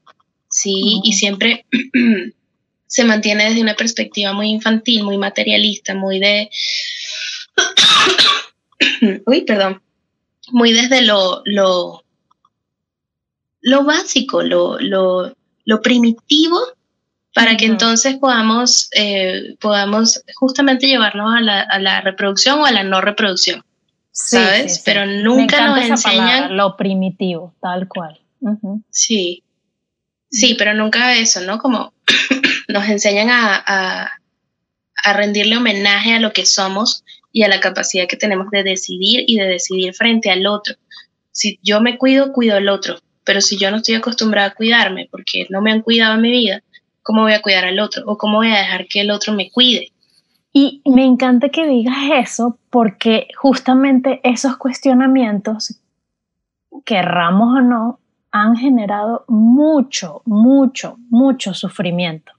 ¿sí? 0.49 0.73
Uh 0.73 0.97
-huh. 0.97 1.01
Y 1.05 1.13
siempre 1.13 1.67
se 2.87 3.05
mantiene 3.05 3.45
desde 3.45 3.61
una 3.61 3.77
perspectiva 3.77 4.33
muy 4.33 4.49
infantil, 4.49 5.05
muy 5.05 5.19
materialista, 5.19 5.95
muy 5.95 6.21
de... 6.21 6.49
Uy, 9.27 9.43
perdón 9.43 9.83
muy 10.53 10.73
desde 10.73 11.03
lo, 11.03 11.43
lo, 11.45 12.05
lo 13.61 13.85
básico, 13.85 14.43
lo, 14.43 14.79
lo, 14.79 15.35
lo, 15.65 15.83
primitivo, 15.83 16.59
para 17.35 17.53
uh 17.53 17.55
-huh. 17.55 17.59
que 17.59 17.67
entonces 17.67 18.17
podamos, 18.19 18.89
eh, 18.95 19.57
podamos 19.61 20.23
justamente 20.35 20.87
llevarnos 20.87 21.35
a 21.35 21.41
la, 21.41 21.61
a 21.63 21.79
la, 21.79 22.01
reproducción 22.01 22.61
o 22.61 22.67
a 22.67 22.73
la 22.73 22.85
no 22.85 23.01
reproducción. 23.01 23.65
Sí, 24.11 24.37
¿Sabes? 24.37 24.73
Sí, 24.73 24.79
sí. 24.79 24.83
Pero 24.85 25.07
nunca 25.07 25.67
nos 25.67 25.79
enseñan. 25.79 26.27
Palabra, 26.27 26.49
lo 26.55 26.77
primitivo, 26.77 27.55
tal 27.61 27.89
cual. 27.89 28.21
Uh 28.41 28.59
-huh. 28.61 28.83
Sí. 28.91 29.43
Sí, 30.31 30.55
pero 30.59 30.75
nunca 30.75 31.15
eso, 31.15 31.41
¿no? 31.41 31.59
Como 31.59 31.93
nos 32.69 32.89
enseñan 32.89 33.31
a, 33.31 33.63
a, 33.67 34.11
a 35.05 35.13
rendirle 35.13 35.57
homenaje 35.57 36.15
a 36.15 36.21
lo 36.21 36.33
que 36.33 36.47
somos 36.47 37.05
y 37.33 37.43
a 37.43 37.49
la 37.49 37.61
capacidad 37.61 38.07
que 38.07 38.17
tenemos 38.17 38.51
de 38.51 38.63
decidir 38.63 39.25
y 39.27 39.37
de 39.37 39.47
decidir 39.47 39.95
frente 39.95 40.31
al 40.31 40.47
otro. 40.47 40.75
Si 41.31 41.59
yo 41.63 41.81
me 41.81 41.99
cuido, 41.99 42.33
cuido 42.33 42.57
al 42.57 42.69
otro, 42.69 42.99
pero 43.25 43.41
si 43.41 43.59
yo 43.59 43.71
no 43.71 43.79
estoy 43.79 43.95
acostumbrada 43.95 44.49
a 44.49 44.55
cuidarme 44.55 45.09
porque 45.11 45.47
no 45.49 45.63
me 45.63 45.73
han 45.73 45.83
cuidado 45.83 46.15
en 46.15 46.21
mi 46.21 46.31
vida, 46.31 46.63
¿cómo 47.03 47.23
voy 47.23 47.33
a 47.33 47.43
cuidar 47.43 47.65
al 47.65 47.81
otro? 47.81 48.03
¿O 48.07 48.19
cómo 48.19 48.39
voy 48.39 48.51
a 48.51 48.59
dejar 48.59 48.87
que 48.87 49.01
el 49.01 49.11
otro 49.11 49.33
me 49.33 49.51
cuide? 49.51 49.93
Y 50.53 50.83
me 50.85 51.05
encanta 51.07 51.49
que 51.49 51.67
digas 51.67 51.97
eso 52.15 52.59
porque 52.69 53.29
justamente 53.37 54.21
esos 54.23 54.59
cuestionamientos, 54.59 55.81
querramos 56.85 57.59
o 57.59 57.61
no, 57.63 58.01
han 58.31 58.57
generado 58.57 59.25
mucho, 59.29 60.23
mucho, 60.27 60.97
mucho 61.09 61.55
sufrimiento 61.55 62.33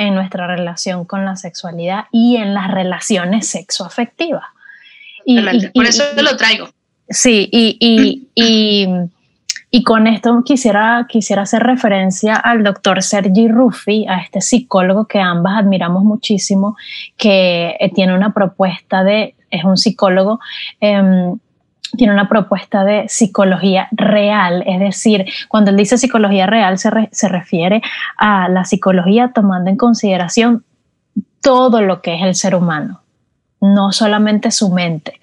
en 0.00 0.14
nuestra 0.14 0.46
relación 0.46 1.04
con 1.04 1.26
la 1.26 1.36
sexualidad 1.36 2.06
y 2.10 2.36
en 2.36 2.54
las 2.54 2.70
relaciones 2.70 3.48
sexoafectivas. 3.48 4.44
Y, 5.26 5.68
Por 5.74 5.84
eso 5.84 6.04
lo 6.16 6.36
traigo. 6.38 6.70
Sí, 7.06 7.50
y, 7.52 8.26
y, 9.70 9.84
con 9.84 10.06
esto 10.06 10.42
quisiera, 10.42 11.06
quisiera 11.06 11.42
hacer 11.42 11.62
referencia 11.62 12.34
al 12.34 12.64
doctor 12.64 13.02
Sergi 13.02 13.48
Ruffi, 13.48 14.06
a 14.08 14.22
este 14.22 14.40
psicólogo 14.40 15.06
que 15.06 15.20
ambas 15.20 15.58
admiramos 15.58 16.02
muchísimo, 16.02 16.76
que 17.18 17.76
eh, 17.78 17.92
tiene 17.94 18.14
una 18.14 18.32
propuesta 18.32 19.04
de, 19.04 19.34
es 19.50 19.64
un 19.64 19.76
psicólogo 19.76 20.40
em, 20.80 21.38
tiene 21.96 22.12
una 22.12 22.28
propuesta 22.28 22.84
de 22.84 23.08
psicología 23.08 23.88
real, 23.92 24.62
es 24.66 24.80
decir, 24.80 25.26
cuando 25.48 25.70
él 25.70 25.76
dice 25.76 25.98
psicología 25.98 26.46
real 26.46 26.78
se, 26.78 26.90
se 27.12 27.28
refiere 27.28 27.82
a 28.16 28.48
la 28.48 28.64
psicología 28.64 29.32
tomando 29.34 29.70
en 29.70 29.76
consideración 29.76 30.64
todo 31.40 31.80
lo 31.80 32.02
que 32.02 32.14
es 32.14 32.22
el 32.22 32.34
ser 32.34 32.54
humano, 32.54 33.00
no 33.60 33.92
solamente 33.92 34.50
su 34.50 34.70
mente. 34.70 35.14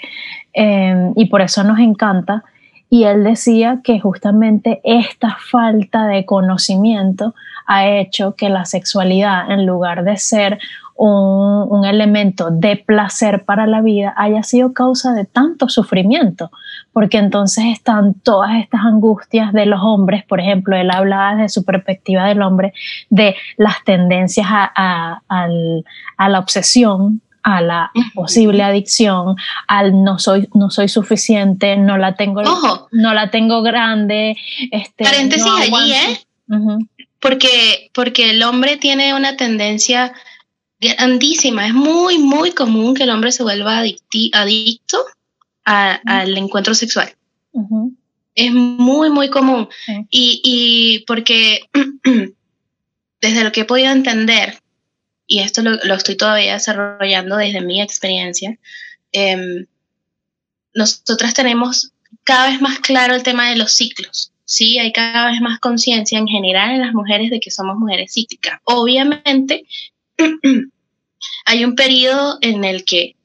Em, 0.53 1.13
y 1.15 1.25
por 1.25 1.41
eso 1.41 1.63
nos 1.63 1.79
encanta. 1.79 2.43
Y 2.89 3.03
él 3.03 3.23
decía 3.23 3.81
que 3.83 3.99
justamente 3.99 4.81
esta 4.83 5.37
falta 5.39 6.07
de 6.07 6.25
conocimiento 6.25 7.35
ha 7.67 7.87
hecho 7.87 8.33
que 8.35 8.49
la 8.49 8.65
sexualidad, 8.65 9.51
en 9.51 9.65
lugar 9.65 10.03
de 10.03 10.17
ser 10.17 10.57
un, 10.97 11.85
elemento 11.85 12.49
de 12.51 12.75
placer 12.75 13.45
para 13.45 13.67
la 13.67 13.81
vida 13.81 14.13
haya 14.17 14.43
sido 14.43 14.73
causa 14.73 15.13
de 15.13 15.25
tanto 15.25 15.69
sufrimiento, 15.69 16.51
porque 16.91 17.17
entonces 17.17 17.65
están 17.65 18.15
todas 18.15 18.55
estas 18.59 18.81
angustias 18.81 19.53
de 19.53 19.67
los 19.67 19.79
hombres, 19.81 20.25
por 20.25 20.39
ejemplo, 20.39 20.75
él 20.75 20.89
hablaba 20.91 21.35
desde 21.35 21.49
su 21.49 21.65
perspectiva 21.65 22.25
del 22.25 22.41
hombre 22.41 22.73
de 23.09 23.35
las 23.57 23.83
tendencias 23.83 24.47
a, 24.49 25.21
la 25.29 26.39
obsesión, 26.39 27.21
a 27.43 27.61
la 27.61 27.91
posible 28.15 28.63
adicción, 28.63 29.35
al 29.67 30.03
no 30.03 30.19
soy, 30.19 30.49
no 30.53 30.69
soy 30.71 30.89
suficiente, 30.89 31.77
no 31.77 31.97
la 31.97 32.15
tengo, 32.15 32.41
no 32.91 33.13
la 33.13 33.29
tengo 33.29 33.61
grande. 33.61 34.35
Este, 34.71 35.03
Paréntesis 35.03 35.51
allí, 35.61 35.93
¿eh? 35.93 36.19
porque, 37.19 37.91
porque 37.93 38.31
el 38.31 38.43
hombre 38.43 38.77
tiene 38.77 39.13
una 39.13 39.37
tendencia 39.37 40.13
grandísima. 40.79 41.67
Es 41.67 41.73
muy, 41.73 42.17
muy 42.17 42.51
común 42.51 42.95
que 42.95 43.03
el 43.03 43.09
hombre 43.09 43.31
se 43.31 43.43
vuelva 43.43 43.83
adicto 44.33 45.05
al 45.63 46.37
encuentro 46.37 46.73
sexual. 46.73 47.13
Es 48.35 48.51
muy, 48.51 49.09
muy 49.09 49.29
común. 49.29 49.67
Y, 50.09 51.03
porque 51.07 51.69
desde 53.21 53.43
lo 53.43 53.51
que 53.51 53.61
he 53.61 53.65
podido 53.65 53.91
entender, 53.91 54.59
y 55.25 55.39
esto 55.39 55.61
lo, 55.61 55.93
estoy 55.93 56.15
todavía 56.15 56.53
desarrollando 56.53 57.37
desde 57.37 57.61
mi 57.61 57.81
experiencia, 57.81 58.57
em, 59.11 59.65
nosotras 60.73 61.33
tenemos 61.33 61.91
cada 62.23 62.49
vez 62.49 62.61
más 62.61 62.79
claro 62.79 63.15
el 63.15 63.23
tema 63.23 63.49
de 63.49 63.57
los 63.57 63.73
ciclos. 63.73 64.31
Sí, 64.45 64.77
hay 64.79 64.93
cada 64.93 65.31
vez 65.31 65.41
más 65.41 65.59
conciencia 65.59 66.17
en 66.17 66.27
general 66.27 66.71
en 66.71 66.81
las 66.81 66.93
mujeres 66.93 67.29
de 67.31 67.39
que 67.39 67.51
somos 67.51 67.77
mujeres 67.77 68.13
cíclicas. 68.13 68.61
Obviamente, 68.63 69.65
hay 71.45 71.65
un 71.65 71.75
periodo 71.75 72.37
en 72.41 72.63
el 72.63 72.85
que 72.85 73.15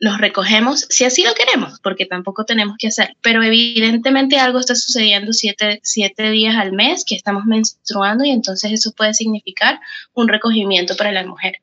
nos 0.00 0.18
recogemos, 0.18 0.86
si 0.90 1.04
así 1.04 1.24
lo 1.24 1.34
queremos, 1.34 1.80
porque 1.80 2.06
tampoco 2.06 2.44
tenemos 2.44 2.76
que 2.78 2.88
hacer, 2.88 3.16
pero 3.20 3.42
evidentemente 3.42 4.38
algo 4.38 4.60
está 4.60 4.74
sucediendo 4.74 5.32
siete, 5.32 6.30
días 6.30 6.56
al 6.56 6.72
mes 6.72 7.04
que 7.04 7.16
estamos 7.16 7.44
menstruando 7.46 8.24
y 8.24 8.30
entonces 8.30 8.72
eso 8.72 8.92
puede 8.92 9.14
significar 9.14 9.80
un 10.14 10.28
recogimiento 10.28 10.96
para 10.96 11.10
la 11.10 11.26
mujer. 11.26 11.54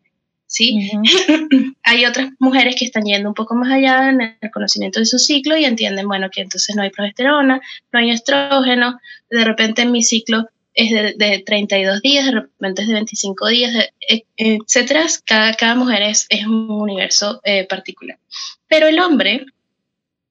¿sí? 0.48 0.92
hay 1.84 2.06
otras 2.06 2.30
mujeres 2.40 2.76
que 2.78 2.86
están 2.86 3.04
yendo 3.06 3.30
un 3.30 3.36
poco 3.36 3.56
más 3.56 3.72
allá 3.72 4.10
en 4.10 4.22
el 4.42 4.52
conocimiento 4.52 5.00
de 5.00 5.06
su 5.06 5.18
ciclo 5.18 5.58
y 5.58 5.64
entienden, 5.64 6.08
bueno, 6.08 6.30
que 6.30 6.42
entonces 6.42 6.76
no 6.76 6.82
hay 6.82 6.90
progesterona, 6.90 7.62
no 7.94 8.00
hay 8.00 8.12
estrógeno, 8.12 9.00
de 9.30 9.46
repente 9.46 9.84
en 9.84 9.92
mi 9.92 10.04
ciclo 10.04 10.50
es 10.76 11.18
de, 11.18 11.44
32 11.46 12.02
días, 12.02 12.26
de 12.26 12.32
repente 12.32 12.82
es 12.82 12.88
de 12.90 12.94
25 12.94 13.48
días, 13.48 13.74
e, 14.08 14.26
etcétera. 14.36 15.06
Cada, 15.26 15.54
cada 15.54 15.76
mujer 15.76 16.04
es, 16.04 16.26
es 16.30 16.46
un 16.46 16.70
universo 16.70 17.40
eh, 17.46 17.66
particular. 17.66 18.20
Pero 18.68 18.88
el 18.88 19.00
hombre, 19.00 19.46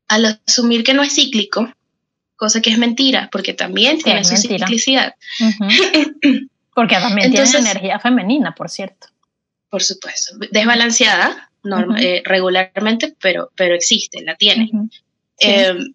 al 0.06 0.40
asumir 0.46 0.84
que 0.84 0.92
no 0.92 1.02
es 1.02 1.14
cíclico, 1.14 1.72
cosa 2.36 2.60
que 2.60 2.70
es 2.70 2.78
mentira, 2.78 3.30
porque 3.32 3.54
también 3.54 3.98
tiene 3.98 4.22
su 4.22 4.36
ciclicidad. 4.36 5.14
porque 6.74 6.96
también 6.96 7.32
tiene 7.32 7.58
energía 7.58 7.98
femenina, 7.98 8.54
por 8.54 8.68
cierto. 8.68 9.08
Por 9.70 9.82
supuesto. 9.82 10.36
Desbalanceada 10.50 11.50
eh, 11.98 12.22
regularmente, 12.24 13.14
pero, 13.18 13.50
pero 13.56 13.74
existe, 13.74 14.22
la 14.22 14.36
tiene. 14.36 14.70
Em, 15.38 15.94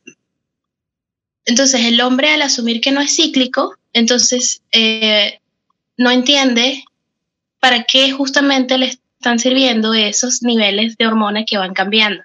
entonces, 1.46 1.86
el 1.86 2.02
hombre 2.02 2.32
al 2.32 2.42
asumir 2.42 2.82
que 2.82 2.92
no 2.92 3.02
es 3.02 3.16
cíclico, 3.16 3.76
entonces 3.94 4.62
eh, 4.72 5.40
no 5.98 6.12
entiende 6.12 6.84
para 7.60 7.84
qué 7.84 8.12
justamente 8.12 8.78
le 8.78 8.88
están 8.88 9.40
sirviendo 9.40 9.94
esos 9.94 10.42
niveles 10.44 10.96
de 10.98 11.08
hormonas 11.08 11.44
que 11.48 11.58
van 11.58 11.74
cambiando. 11.74 12.24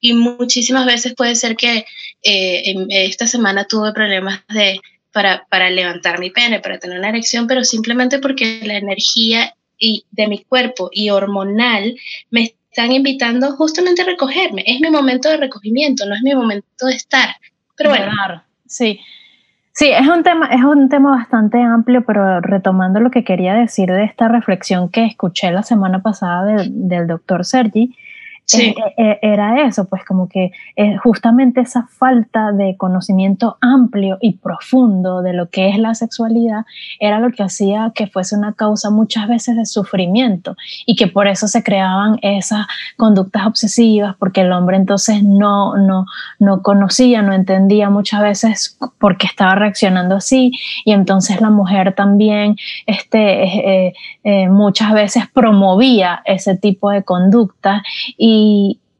Y 0.00 0.14
muchísimas 0.14 0.86
veces 0.86 1.14
puede 1.14 1.34
ser 1.34 1.56
que 1.56 1.84
eh, 2.22 2.74
esta 2.88 3.26
semana 3.26 3.66
tuve 3.66 3.92
problemas 3.92 4.40
de, 4.48 4.80
para, 5.12 5.46
para 5.50 5.68
levantar 5.68 6.18
mi 6.18 6.30
pene, 6.30 6.60
para 6.60 6.78
tener 6.78 6.98
una 6.98 7.10
erección, 7.10 7.46
pero 7.46 7.64
simplemente 7.64 8.18
porque 8.18 8.60
la 8.64 8.78
energía 8.78 9.54
y 9.78 10.04
de 10.10 10.28
mi 10.28 10.44
cuerpo 10.44 10.88
y 10.92 11.10
hormonal 11.10 11.96
me 12.30 12.54
están 12.70 12.92
invitando 12.92 13.52
justamente 13.56 14.02
a 14.02 14.06
recogerme. 14.06 14.62
Es 14.66 14.80
mi 14.80 14.90
momento 14.90 15.28
de 15.28 15.36
recogimiento, 15.36 16.06
no 16.06 16.14
es 16.14 16.22
mi 16.22 16.34
momento 16.34 16.86
de 16.86 16.94
estar. 16.94 17.36
Pero 17.76 17.90
bueno. 17.90 18.12
Sí, 18.66 19.00
Sí, 19.72 19.90
es 19.90 20.08
un 20.08 20.22
tema, 20.22 20.46
es 20.46 20.62
un 20.62 20.88
tema 20.88 21.10
bastante 21.12 21.62
amplio, 21.62 22.04
pero 22.04 22.40
retomando 22.40 23.00
lo 23.00 23.10
que 23.10 23.24
quería 23.24 23.54
decir 23.54 23.88
de 23.90 24.04
esta 24.04 24.28
reflexión 24.28 24.88
que 24.88 25.04
escuché 25.04 25.50
la 25.52 25.62
semana 25.62 26.02
pasada 26.02 26.44
del, 26.44 26.88
del 26.88 27.06
doctor 27.06 27.44
Sergi, 27.44 27.96
sí. 28.50 28.74
Eh, 28.76 28.94
eh, 28.96 29.18
era 29.22 29.66
eso, 29.66 29.84
pues 29.86 30.04
como 30.04 30.28
que 30.28 30.52
eh, 30.76 30.96
justamente 30.96 31.60
esa 31.60 31.86
falta 31.86 32.52
de 32.52 32.76
conocimiento 32.76 33.56
amplio 33.60 34.18
y 34.20 34.34
profundo 34.34 35.22
de 35.22 35.32
lo 35.32 35.48
que 35.48 35.68
es 35.68 35.78
la 35.78 35.94
sexualidad 35.94 36.64
era 36.98 37.20
lo 37.20 37.30
que 37.30 37.42
hacía 37.42 37.92
que 37.94 38.06
fuese 38.06 38.36
una 38.36 38.54
causa 38.54 38.90
muchas 38.90 39.28
veces 39.28 39.56
de 39.56 39.66
sufrimiento 39.66 40.56
y 40.86 40.96
que 40.96 41.06
por 41.06 41.28
eso 41.28 41.48
se 41.48 41.62
creaban 41.62 42.18
esas 42.22 42.66
conductas 42.96 43.46
obsesivas, 43.46 44.16
porque 44.18 44.40
el 44.40 44.52
hombre 44.52 44.76
entonces 44.76 45.22
no, 45.22 45.76
no, 45.76 46.06
no 46.38 46.62
conocía, 46.62 47.22
no 47.22 47.32
entendía 47.32 47.90
muchas 47.90 48.22
veces 48.22 48.78
por 48.98 49.16
qué 49.16 49.26
estaba 49.26 49.54
reaccionando 49.54 50.16
así 50.16 50.52
y 50.84 50.92
entonces 50.92 51.40
la 51.40 51.50
mujer 51.50 51.94
también 51.94 52.56
este, 52.86 53.94
muchas 54.48 54.92
veces 54.92 55.24
promovía 55.32 56.22
ese 56.24 56.56
tipo 56.56 56.90
de 56.90 57.02
conductas 57.02 57.82
y 58.16 58.39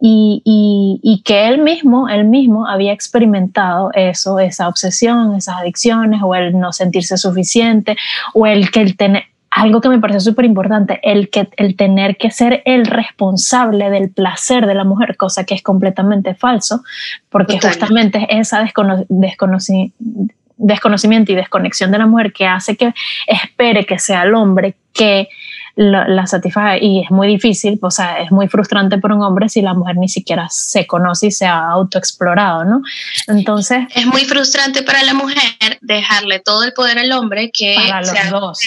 y, 0.01 1.22
que 1.24 1.49
él 1.49 1.62
mismo, 1.62 2.09
él 2.09 2.24
mismo 2.24 2.66
había 2.66 2.93
experimentado 2.93 3.91
eso, 3.95 4.38
esa 4.38 4.68
obsesión, 4.68 5.34
esas 5.34 5.57
adicciones, 5.57 6.20
o 6.22 6.34
el 6.34 6.59
no 6.59 6.72
sentirse 6.72 7.16
suficiente, 7.16 7.97
o 8.34 8.47
el 8.47 8.70
que 8.70 8.80
el 8.80 8.97
tener, 8.97 9.24
algo 9.51 9.80
que 9.80 9.88
me 9.88 9.99
parece 9.99 10.20
súper 10.20 10.45
importante, 10.45 11.01
el, 11.03 11.28
que, 11.28 11.49
el 11.57 11.74
tener 11.76 12.16
que 12.16 12.30
ser 12.30 12.62
el 12.64 12.86
responsable 12.86 13.91
del 13.91 14.11
placer 14.11 14.66
de 14.66 14.74
la 14.74 14.84
mujer, 14.84 15.16
cosa 15.16 15.45
que 15.45 15.55
es 15.55 15.62
completamente 15.62 16.34
falso, 16.34 16.82
porque 17.28 17.59
justamente 17.61 18.26
es 18.30 18.53
esa 18.53 18.64
desconocimiento 20.57 21.32
y 21.32 21.34
desconexión 21.34 21.91
de 21.91 21.99
la 21.99 22.07
mujer 22.07 22.32
que 22.32 22.47
hace 22.47 22.76
que 22.76 22.95
espere 23.26 23.84
que 23.86 23.99
sea 23.99 24.22
el 24.22 24.34
hombre 24.34 24.76
que 24.93 25.28
la, 25.80 26.26
satisfaga 26.26 26.76
y 26.78 27.00
es 27.00 27.10
muy 27.10 27.26
difícil, 27.26 27.78
o 27.80 27.90
sea, 27.90 28.20
es 28.20 28.30
muy 28.30 28.48
frustrante 28.48 28.98
para 28.98 29.14
un 29.14 29.22
hombre 29.22 29.48
si 29.48 29.62
la 29.62 29.72
mujer 29.72 29.96
ni 29.96 30.08
siquiera 30.08 30.46
se 30.50 30.86
conoce 30.86 31.28
y 31.28 31.30
se 31.30 31.46
ha 31.46 31.70
autoexplorado, 31.70 32.64
¿no? 32.64 32.82
Entonces... 33.26 33.86
Es 33.94 34.06
muy 34.06 34.24
frustrante 34.26 34.82
para 34.82 35.02
la 35.04 35.14
mujer 35.14 35.78
dejarle 35.80 36.40
todo 36.40 36.64
el 36.64 36.74
poder 36.74 36.98
al 36.98 37.10
hombre 37.12 37.50
que 37.50 37.76
para 37.88 38.02
los 38.02 38.30
dos. 38.30 38.58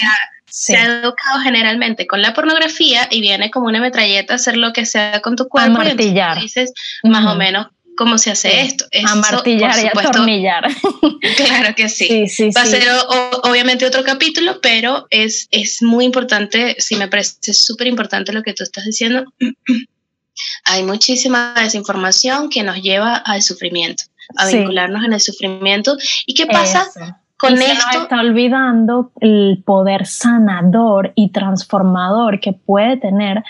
se 0.46 0.76
ha 0.76 0.86
educado 0.86 1.40
generalmente 1.40 2.08
con 2.08 2.20
la 2.20 2.34
pornografía 2.34 3.06
y 3.10 3.20
viene 3.20 3.50
como 3.50 3.66
una 3.66 3.80
metralleta 3.80 4.34
a 4.34 4.36
hacer 4.36 4.56
lo 4.56 4.72
que 4.72 4.84
sea 4.84 5.20
con 5.20 5.36
tu 5.36 5.48
cuerpo. 5.48 5.80
A 5.80 5.84
martillar. 5.84 6.38
Y 6.38 6.42
dices 6.42 6.72
más 7.04 7.32
o 7.32 7.36
menos 7.36 7.68
cómo 7.96 8.18
se 8.18 8.30
hace 8.30 8.62
esto. 8.62 8.84
a 9.06 9.14
martillar 9.14 9.78
y 9.78 9.86
a 9.86 9.92
atornillar. 10.08 10.64
Claro 11.36 11.74
que 11.74 11.88
sí. 11.88 12.26
Va 12.56 12.62
a 12.62 12.66
ser 12.66 12.84
obviamente 13.42 13.86
otro 13.86 14.04
capítulo, 14.04 14.60
pero 14.60 15.06
es, 15.10 15.48
es 15.50 15.82
muy 15.82 16.04
importante, 16.04 16.76
si 16.78 16.96
me 16.96 17.08
parece 17.08 17.54
súper 17.54 17.86
importante 17.86 18.32
lo 18.32 18.42
que 18.42 18.52
tú 18.52 18.62
estás 18.62 18.84
diciendo. 18.84 19.24
Hay 20.64 20.82
muchísima 20.82 21.54
desinformación 21.56 22.50
que 22.50 22.62
nos 22.62 22.82
lleva 22.82 23.16
al 23.16 23.42
sufrimiento, 23.42 24.04
a 24.36 24.46
vincularnos 24.46 25.04
en 25.04 25.12
el 25.12 25.20
sufrimiento. 25.20 25.96
¿Y 26.26 26.34
qué 26.34 26.46
pasa? 26.46 26.90
Con 27.36 27.54
esto, 27.54 27.66
se 27.66 27.74
nos 27.74 28.02
está 28.04 28.20
olvidando 28.20 29.10
el 29.20 29.62
poder 29.66 30.06
sanador 30.06 31.12
y 31.16 31.30
transformador 31.30 32.38
que 32.38 32.52
puede 32.52 32.96
tener 32.96 33.42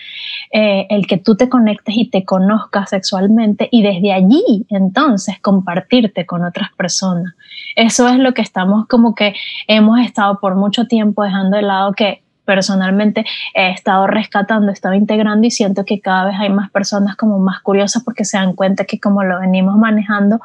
eh, 0.52 0.86
el 0.88 1.06
que 1.06 1.18
tú 1.18 1.36
te 1.36 1.50
conectes 1.50 1.94
y 1.96 2.08
te 2.08 2.24
conozcas 2.24 2.90
sexualmente 2.90 3.68
y 3.70 3.82
desde 3.82 4.12
allí 4.12 4.66
entonces 4.70 5.38
compartirte 5.40 6.24
con 6.24 6.44
otras 6.44 6.72
personas. 6.76 7.34
Eso 7.76 8.08
es 8.08 8.18
lo 8.18 8.32
que 8.32 8.42
estamos 8.42 8.86
como 8.88 9.14
que 9.14 9.34
hemos 9.68 10.00
estado 10.00 10.40
por 10.40 10.54
mucho 10.54 10.86
tiempo 10.86 11.22
dejando 11.22 11.56
de 11.56 11.62
lado 11.62 11.92
que 11.92 12.23
personalmente 12.44 13.24
he 13.54 13.70
estado 13.70 14.06
rescatando, 14.06 14.70
he 14.70 14.74
estado 14.74 14.94
integrando 14.94 15.46
y 15.46 15.50
siento 15.50 15.84
que 15.84 16.00
cada 16.00 16.26
vez 16.26 16.36
hay 16.38 16.50
más 16.50 16.70
personas 16.70 17.16
como 17.16 17.38
más 17.38 17.60
curiosas 17.60 18.02
porque 18.04 18.24
se 18.24 18.36
dan 18.36 18.54
cuenta 18.54 18.84
que 18.84 19.00
como 19.00 19.22
lo 19.22 19.40
venimos 19.40 19.76
manejando, 19.76 20.40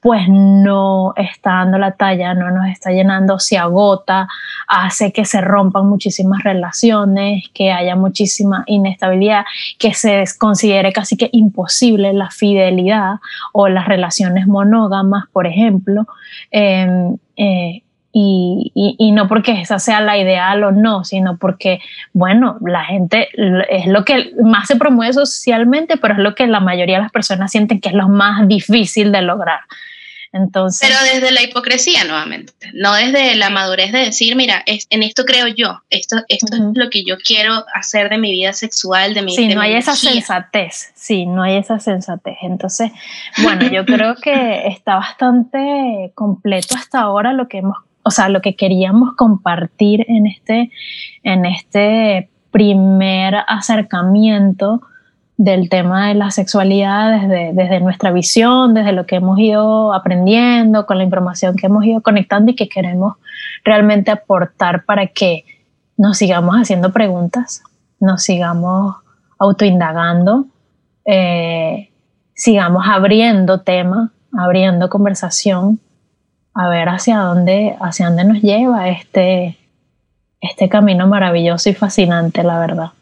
pues 0.00 0.28
no 0.28 1.12
está 1.16 1.50
dando 1.50 1.78
la 1.78 1.92
talla, 1.92 2.34
no 2.34 2.50
nos 2.50 2.66
está 2.66 2.90
llenando, 2.90 3.38
se 3.38 3.58
agota, 3.58 4.28
hace 4.66 5.12
que 5.12 5.24
se 5.24 5.40
rompan 5.40 5.86
muchísimas 5.86 6.42
relaciones, 6.42 7.44
que 7.54 7.70
haya 7.70 7.94
muchísima 7.96 8.64
inestabilidad, 8.66 9.44
que 9.78 9.94
se 9.94 10.24
considere 10.38 10.92
casi 10.92 11.16
que 11.16 11.28
imposible 11.32 12.12
la 12.12 12.30
fidelidad 12.30 13.16
o 13.52 13.68
las 13.68 13.86
relaciones 13.86 14.46
monógamas, 14.46 15.24
por 15.32 15.46
ejemplo. 15.46 16.06
Em, 16.50 17.16
eh, 17.36 17.82
y, 18.14 18.72
y, 18.98 19.12
no 19.12 19.26
porque 19.26 19.60
esa 19.60 19.78
sea 19.78 20.02
la 20.02 20.18
ideal 20.18 20.62
o 20.64 20.70
no, 20.70 21.02
sino 21.02 21.38
porque, 21.38 21.80
bueno, 22.12 22.58
la 22.60 22.84
gente 22.84 23.28
es 23.70 23.86
lo 23.86 24.04
que 24.04 24.32
más 24.42 24.68
se 24.68 24.76
promueve 24.76 25.14
socialmente, 25.14 25.96
pero 25.96 26.14
es 26.14 26.20
lo 26.20 26.34
que 26.34 26.46
la 26.46 26.60
mayoría 26.60 26.96
de 26.96 27.02
las 27.04 27.12
personas 27.12 27.50
sienten 27.50 27.80
que 27.80 27.88
es 27.88 27.94
lo 27.94 28.08
más 28.08 28.46
difícil 28.46 29.12
de 29.12 29.22
lograr. 29.22 29.60
Entonces, 30.34 30.88
pero 30.88 31.12
desde 31.12 31.30
la 31.30 31.42
hipocresía 31.42 32.04
nuevamente, 32.04 32.52
no 32.72 32.94
desde 32.94 33.34
la 33.34 33.50
madurez 33.50 33.92
de 33.92 33.98
decir, 33.98 34.34
mira, 34.34 34.62
es, 34.64 34.86
en 34.88 35.02
esto 35.02 35.24
creo 35.24 35.46
yo, 35.46 35.82
esto, 35.90 36.16
esto 36.28 36.56
es 36.56 36.62
lo 36.74 36.88
que 36.88 37.04
yo 37.04 37.18
quiero 37.18 37.64
hacer 37.74 38.08
de 38.08 38.16
mi 38.16 38.32
vida 38.32 38.54
sexual, 38.54 39.12
de 39.12 39.22
mi 39.22 39.34
Sí, 39.34 39.48
no 39.48 39.60
hay 39.60 39.74
esa 39.74 39.94
sensatez, 39.94 40.92
sí, 40.94 41.26
no 41.26 41.42
hay 41.42 41.56
esa 41.56 41.78
sensatez. 41.78 42.36
Entonces, 42.42 42.92
bueno, 43.42 43.70
yo 43.70 43.84
creo 43.84 44.16
que 44.16 44.68
está 44.68 44.96
bastante 44.96 46.12
completo 46.14 46.76
hasta 46.76 47.00
ahora 47.00 47.34
lo 47.34 47.48
que 47.48 47.58
hemos 47.58 47.76
o 48.02 48.10
sea, 48.10 48.28
lo 48.28 48.40
que 48.40 48.56
queríamos 48.56 49.14
compartir 49.16 50.04
en 50.08 50.26
este, 50.26 50.70
en 51.22 51.46
este 51.46 52.30
primer 52.50 53.36
acercamiento 53.46 54.82
del 55.36 55.68
tema 55.68 56.08
de 56.08 56.14
la 56.14 56.30
sexualidad 56.30 57.20
desde, 57.20 57.52
desde 57.52 57.80
nuestra 57.80 58.12
visión, 58.12 58.74
desde 58.74 58.92
lo 58.92 59.06
que 59.06 59.16
hemos 59.16 59.38
ido 59.38 59.92
aprendiendo, 59.92 60.86
con 60.86 60.98
la 60.98 61.04
información 61.04 61.56
que 61.56 61.66
hemos 61.66 61.84
ido 61.84 62.00
conectando 62.00 62.52
y 62.52 62.54
que 62.54 62.68
queremos 62.68 63.16
realmente 63.64 64.10
aportar 64.10 64.84
para 64.84 65.06
que 65.06 65.44
nos 65.96 66.18
sigamos 66.18 66.56
haciendo 66.56 66.92
preguntas, 66.92 67.62
nos 67.98 68.22
sigamos 68.22 68.96
autoindagando, 69.38 70.46
eh, 71.04 71.90
sigamos 72.34 72.84
abriendo 72.86 73.60
tema, 73.62 74.12
abriendo 74.36 74.88
conversación 74.88 75.80
a 76.54 76.68
ver 76.68 76.88
hacia 76.88 77.18
dónde, 77.18 77.76
hacia 77.80 78.06
dónde 78.06 78.24
nos 78.24 78.42
lleva 78.42 78.88
este, 78.88 79.56
este 80.40 80.68
camino 80.68 81.06
maravilloso 81.06 81.70
y 81.70 81.74
fascinante, 81.74 82.42
la 82.42 82.58
verdad. 82.58 82.92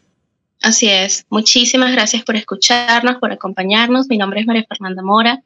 Así 0.61 0.87
es. 0.87 1.25
Muchísimas 1.29 1.91
gracias 1.91 2.23
por 2.23 2.35
escucharnos, 2.35 3.15
por 3.15 3.31
acompañarnos. 3.31 4.07
Mi 4.07 4.17
nombre 4.17 4.41
es 4.41 4.47
María 4.47 4.65
Fernanda 4.69 5.01
Mora 5.01 5.41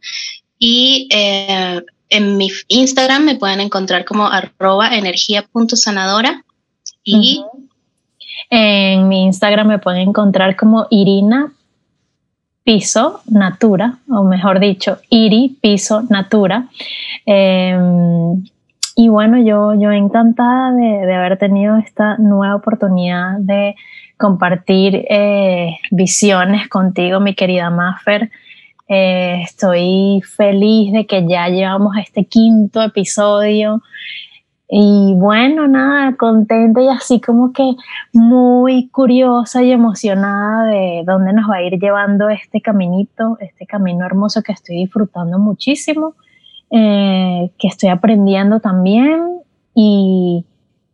y 0.60 1.08
eh, 1.12 1.82
en 2.10 2.38
mi 2.38 2.52
Instagram 2.68 3.24
me 3.24 3.36
pueden 3.36 3.62
encontrar 3.62 4.06
como 4.06 4.28
arroba 4.28 4.96
energía.sanadora 4.96 6.44
y 7.04 7.44
en 8.50 9.08
mi 9.08 9.24
Instagram 9.24 9.68
me 9.68 9.80
pueden 9.80 10.10
encontrar 10.10 10.56
como 10.56 10.88
Irina 10.90 11.54
Piso 12.66 13.22
Natura, 13.30 14.00
o 14.10 14.24
mejor 14.24 14.60
dicho, 14.60 14.98
Iri 15.12 15.56
Piso 15.62 16.02
Natura. 16.10 16.66
Em, 17.24 18.44
y 18.96 19.08
bueno, 19.08 19.38
yo, 19.38 19.80
yo 19.80 19.92
encantada 19.92 20.74
de, 20.74 21.14
haber 21.14 21.38
tenido 21.38 21.78
esta 21.78 22.18
nueva 22.18 22.56
oportunidad 22.56 23.38
de 23.38 23.76
compartir 24.18 25.06
eh, 25.10 25.78
visiones 25.92 26.68
contigo, 26.68 27.20
mi 27.20 27.36
querida 27.36 27.70
Maffer. 27.70 28.32
Eh, 28.88 29.42
estoy 29.44 30.24
feliz 30.36 30.92
de 30.92 31.06
que 31.06 31.24
ya 31.28 31.48
llevamos 31.50 31.96
este 31.98 32.26
quinto 32.26 32.82
episodio. 32.82 33.84
Y 34.68 35.14
bueno, 35.16 35.68
nada, 35.68 36.16
contenta 36.18 36.82
y 36.82 36.88
así 36.88 37.22
como 37.22 37.54
que 37.54 37.76
muy 38.14 38.90
curiosa 38.90 39.62
y 39.62 39.72
emocionada 39.72 40.66
de 40.66 41.04
dónde 41.06 41.34
nos 41.34 41.50
va 41.50 41.58
a 41.58 41.64
ir 41.64 41.80
llevando 41.80 42.30
este 42.30 42.62
caminito, 42.62 43.38
este 43.40 43.68
camino 43.68 44.06
hermoso 44.06 44.42
que 44.42 44.54
estoy 44.54 44.78
disfrutando 44.78 45.38
muchísimo, 45.38 46.16
eh, 46.72 47.52
que 47.60 47.68
estoy 47.68 47.90
aprendiendo 47.90 48.60
también 48.60 49.40
y, 49.76 50.46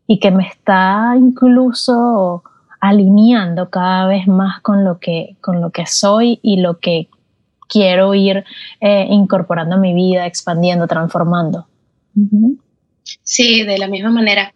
y 0.05 0.19
que 0.19 0.31
me 0.31 0.45
está 0.45 1.13
incluso 1.17 2.43
alineando 2.81 3.69
cada 3.69 4.07
vez 4.07 4.27
más 4.27 4.59
con 4.59 4.83
lo 4.83 4.99
que, 4.99 5.37
con 5.39 5.61
lo 5.61 5.69
que 5.69 5.85
soy 5.85 6.39
y 6.41 6.57
lo 6.57 6.79
que 6.79 7.07
quiero 7.69 8.13
ir 8.13 8.43
eh, 8.81 9.07
incorporando 9.09 9.75
a 9.75 9.79
mi 9.79 9.93
vida, 9.93 10.25
expandiendo, 10.25 10.87
transformando. 10.87 11.67
Sí, 13.23 13.63
de 13.63 13.77
la 13.77 13.87
misma 13.87 14.09
manera. 14.09 14.53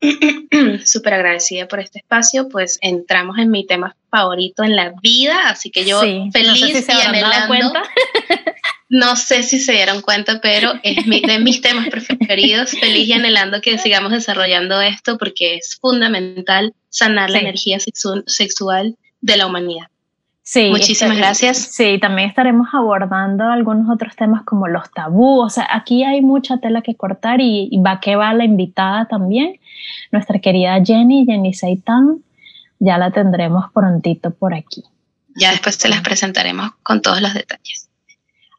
Súper 0.84 1.14
agradecida 1.14 1.68
por 1.68 1.80
este 1.80 2.00
espacio, 2.00 2.48
pues 2.48 2.78
entramos 2.80 3.38
en 3.38 3.50
mi 3.50 3.66
tema 3.66 3.96
favorito 4.10 4.64
en 4.64 4.74
la 4.74 4.92
vida, 5.00 5.48
así 5.48 5.70
que 5.70 5.84
yo 5.84 6.00
feliz 6.00 6.32
no 6.34 6.56
sé 6.56 6.84
y 6.88 7.00
anhelando. 7.06 7.46
Cuenta. 7.46 7.82
no 8.88 9.16
sé 9.16 9.42
si 9.42 9.60
se 9.60 9.72
dieron 9.72 10.02
cuenta, 10.02 10.40
pero 10.40 10.74
es 10.82 11.06
de 11.06 11.38
mis 11.38 11.60
temas 11.60 11.88
preferidos, 11.88 12.72
feliz 12.72 13.08
y 13.08 13.12
anhelando 13.12 13.60
que 13.60 13.78
sigamos 13.78 14.12
desarrollando 14.12 14.80
esto 14.80 15.18
porque 15.18 15.54
es 15.54 15.78
fundamental 15.80 16.74
sanar 16.90 17.30
la 17.30 17.38
energía 17.38 17.78
sexual 18.26 18.96
de 19.20 19.36
la 19.36 19.46
humanidad. 19.46 19.86
Sí, 20.44 20.70
muchísimas 20.70 21.16
gracias. 21.16 21.58
Sí, 21.58 21.98
también 22.00 22.28
estaremos 22.28 22.68
abordando 22.72 23.44
algunos 23.44 23.88
otros 23.88 24.16
temas 24.16 24.42
como 24.44 24.66
los 24.66 24.90
tabús. 24.90 25.46
O 25.46 25.50
sea, 25.50 25.68
aquí 25.70 26.02
hay 26.02 26.20
mucha 26.20 26.58
tela 26.58 26.82
que 26.82 26.96
cortar 26.96 27.40
y, 27.40 27.70
va 27.78 28.00
que 28.00 28.16
va 28.16 28.34
la 28.34 28.44
invitada 28.44 29.06
también, 29.06 29.60
nuestra 30.10 30.40
querida 30.40 30.82
Jenny, 30.84 31.24
Jenny 31.26 31.54
Seitan. 31.54 32.22
Ya 32.80 32.98
la 32.98 33.12
tendremos 33.12 33.70
prontito 33.72 34.32
por 34.32 34.54
aquí. 34.54 34.82
Ya 35.36 35.52
después 35.52 35.78
te 35.78 35.88
las 35.88 36.00
presentaremos 36.00 36.72
con 36.82 37.00
todos 37.00 37.22
los 37.22 37.32
detalles. 37.32 37.88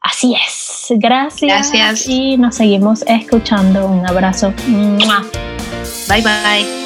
Así 0.00 0.34
es. 0.34 0.86
Gracias. 0.98 1.72
Gracias. 1.72 2.08
Y 2.08 2.36
nos 2.38 2.56
seguimos 2.56 3.02
escuchando. 3.06 3.86
Un 3.86 4.06
abrazo. 4.06 4.52
Bye 6.08 6.22
bye. 6.22 6.83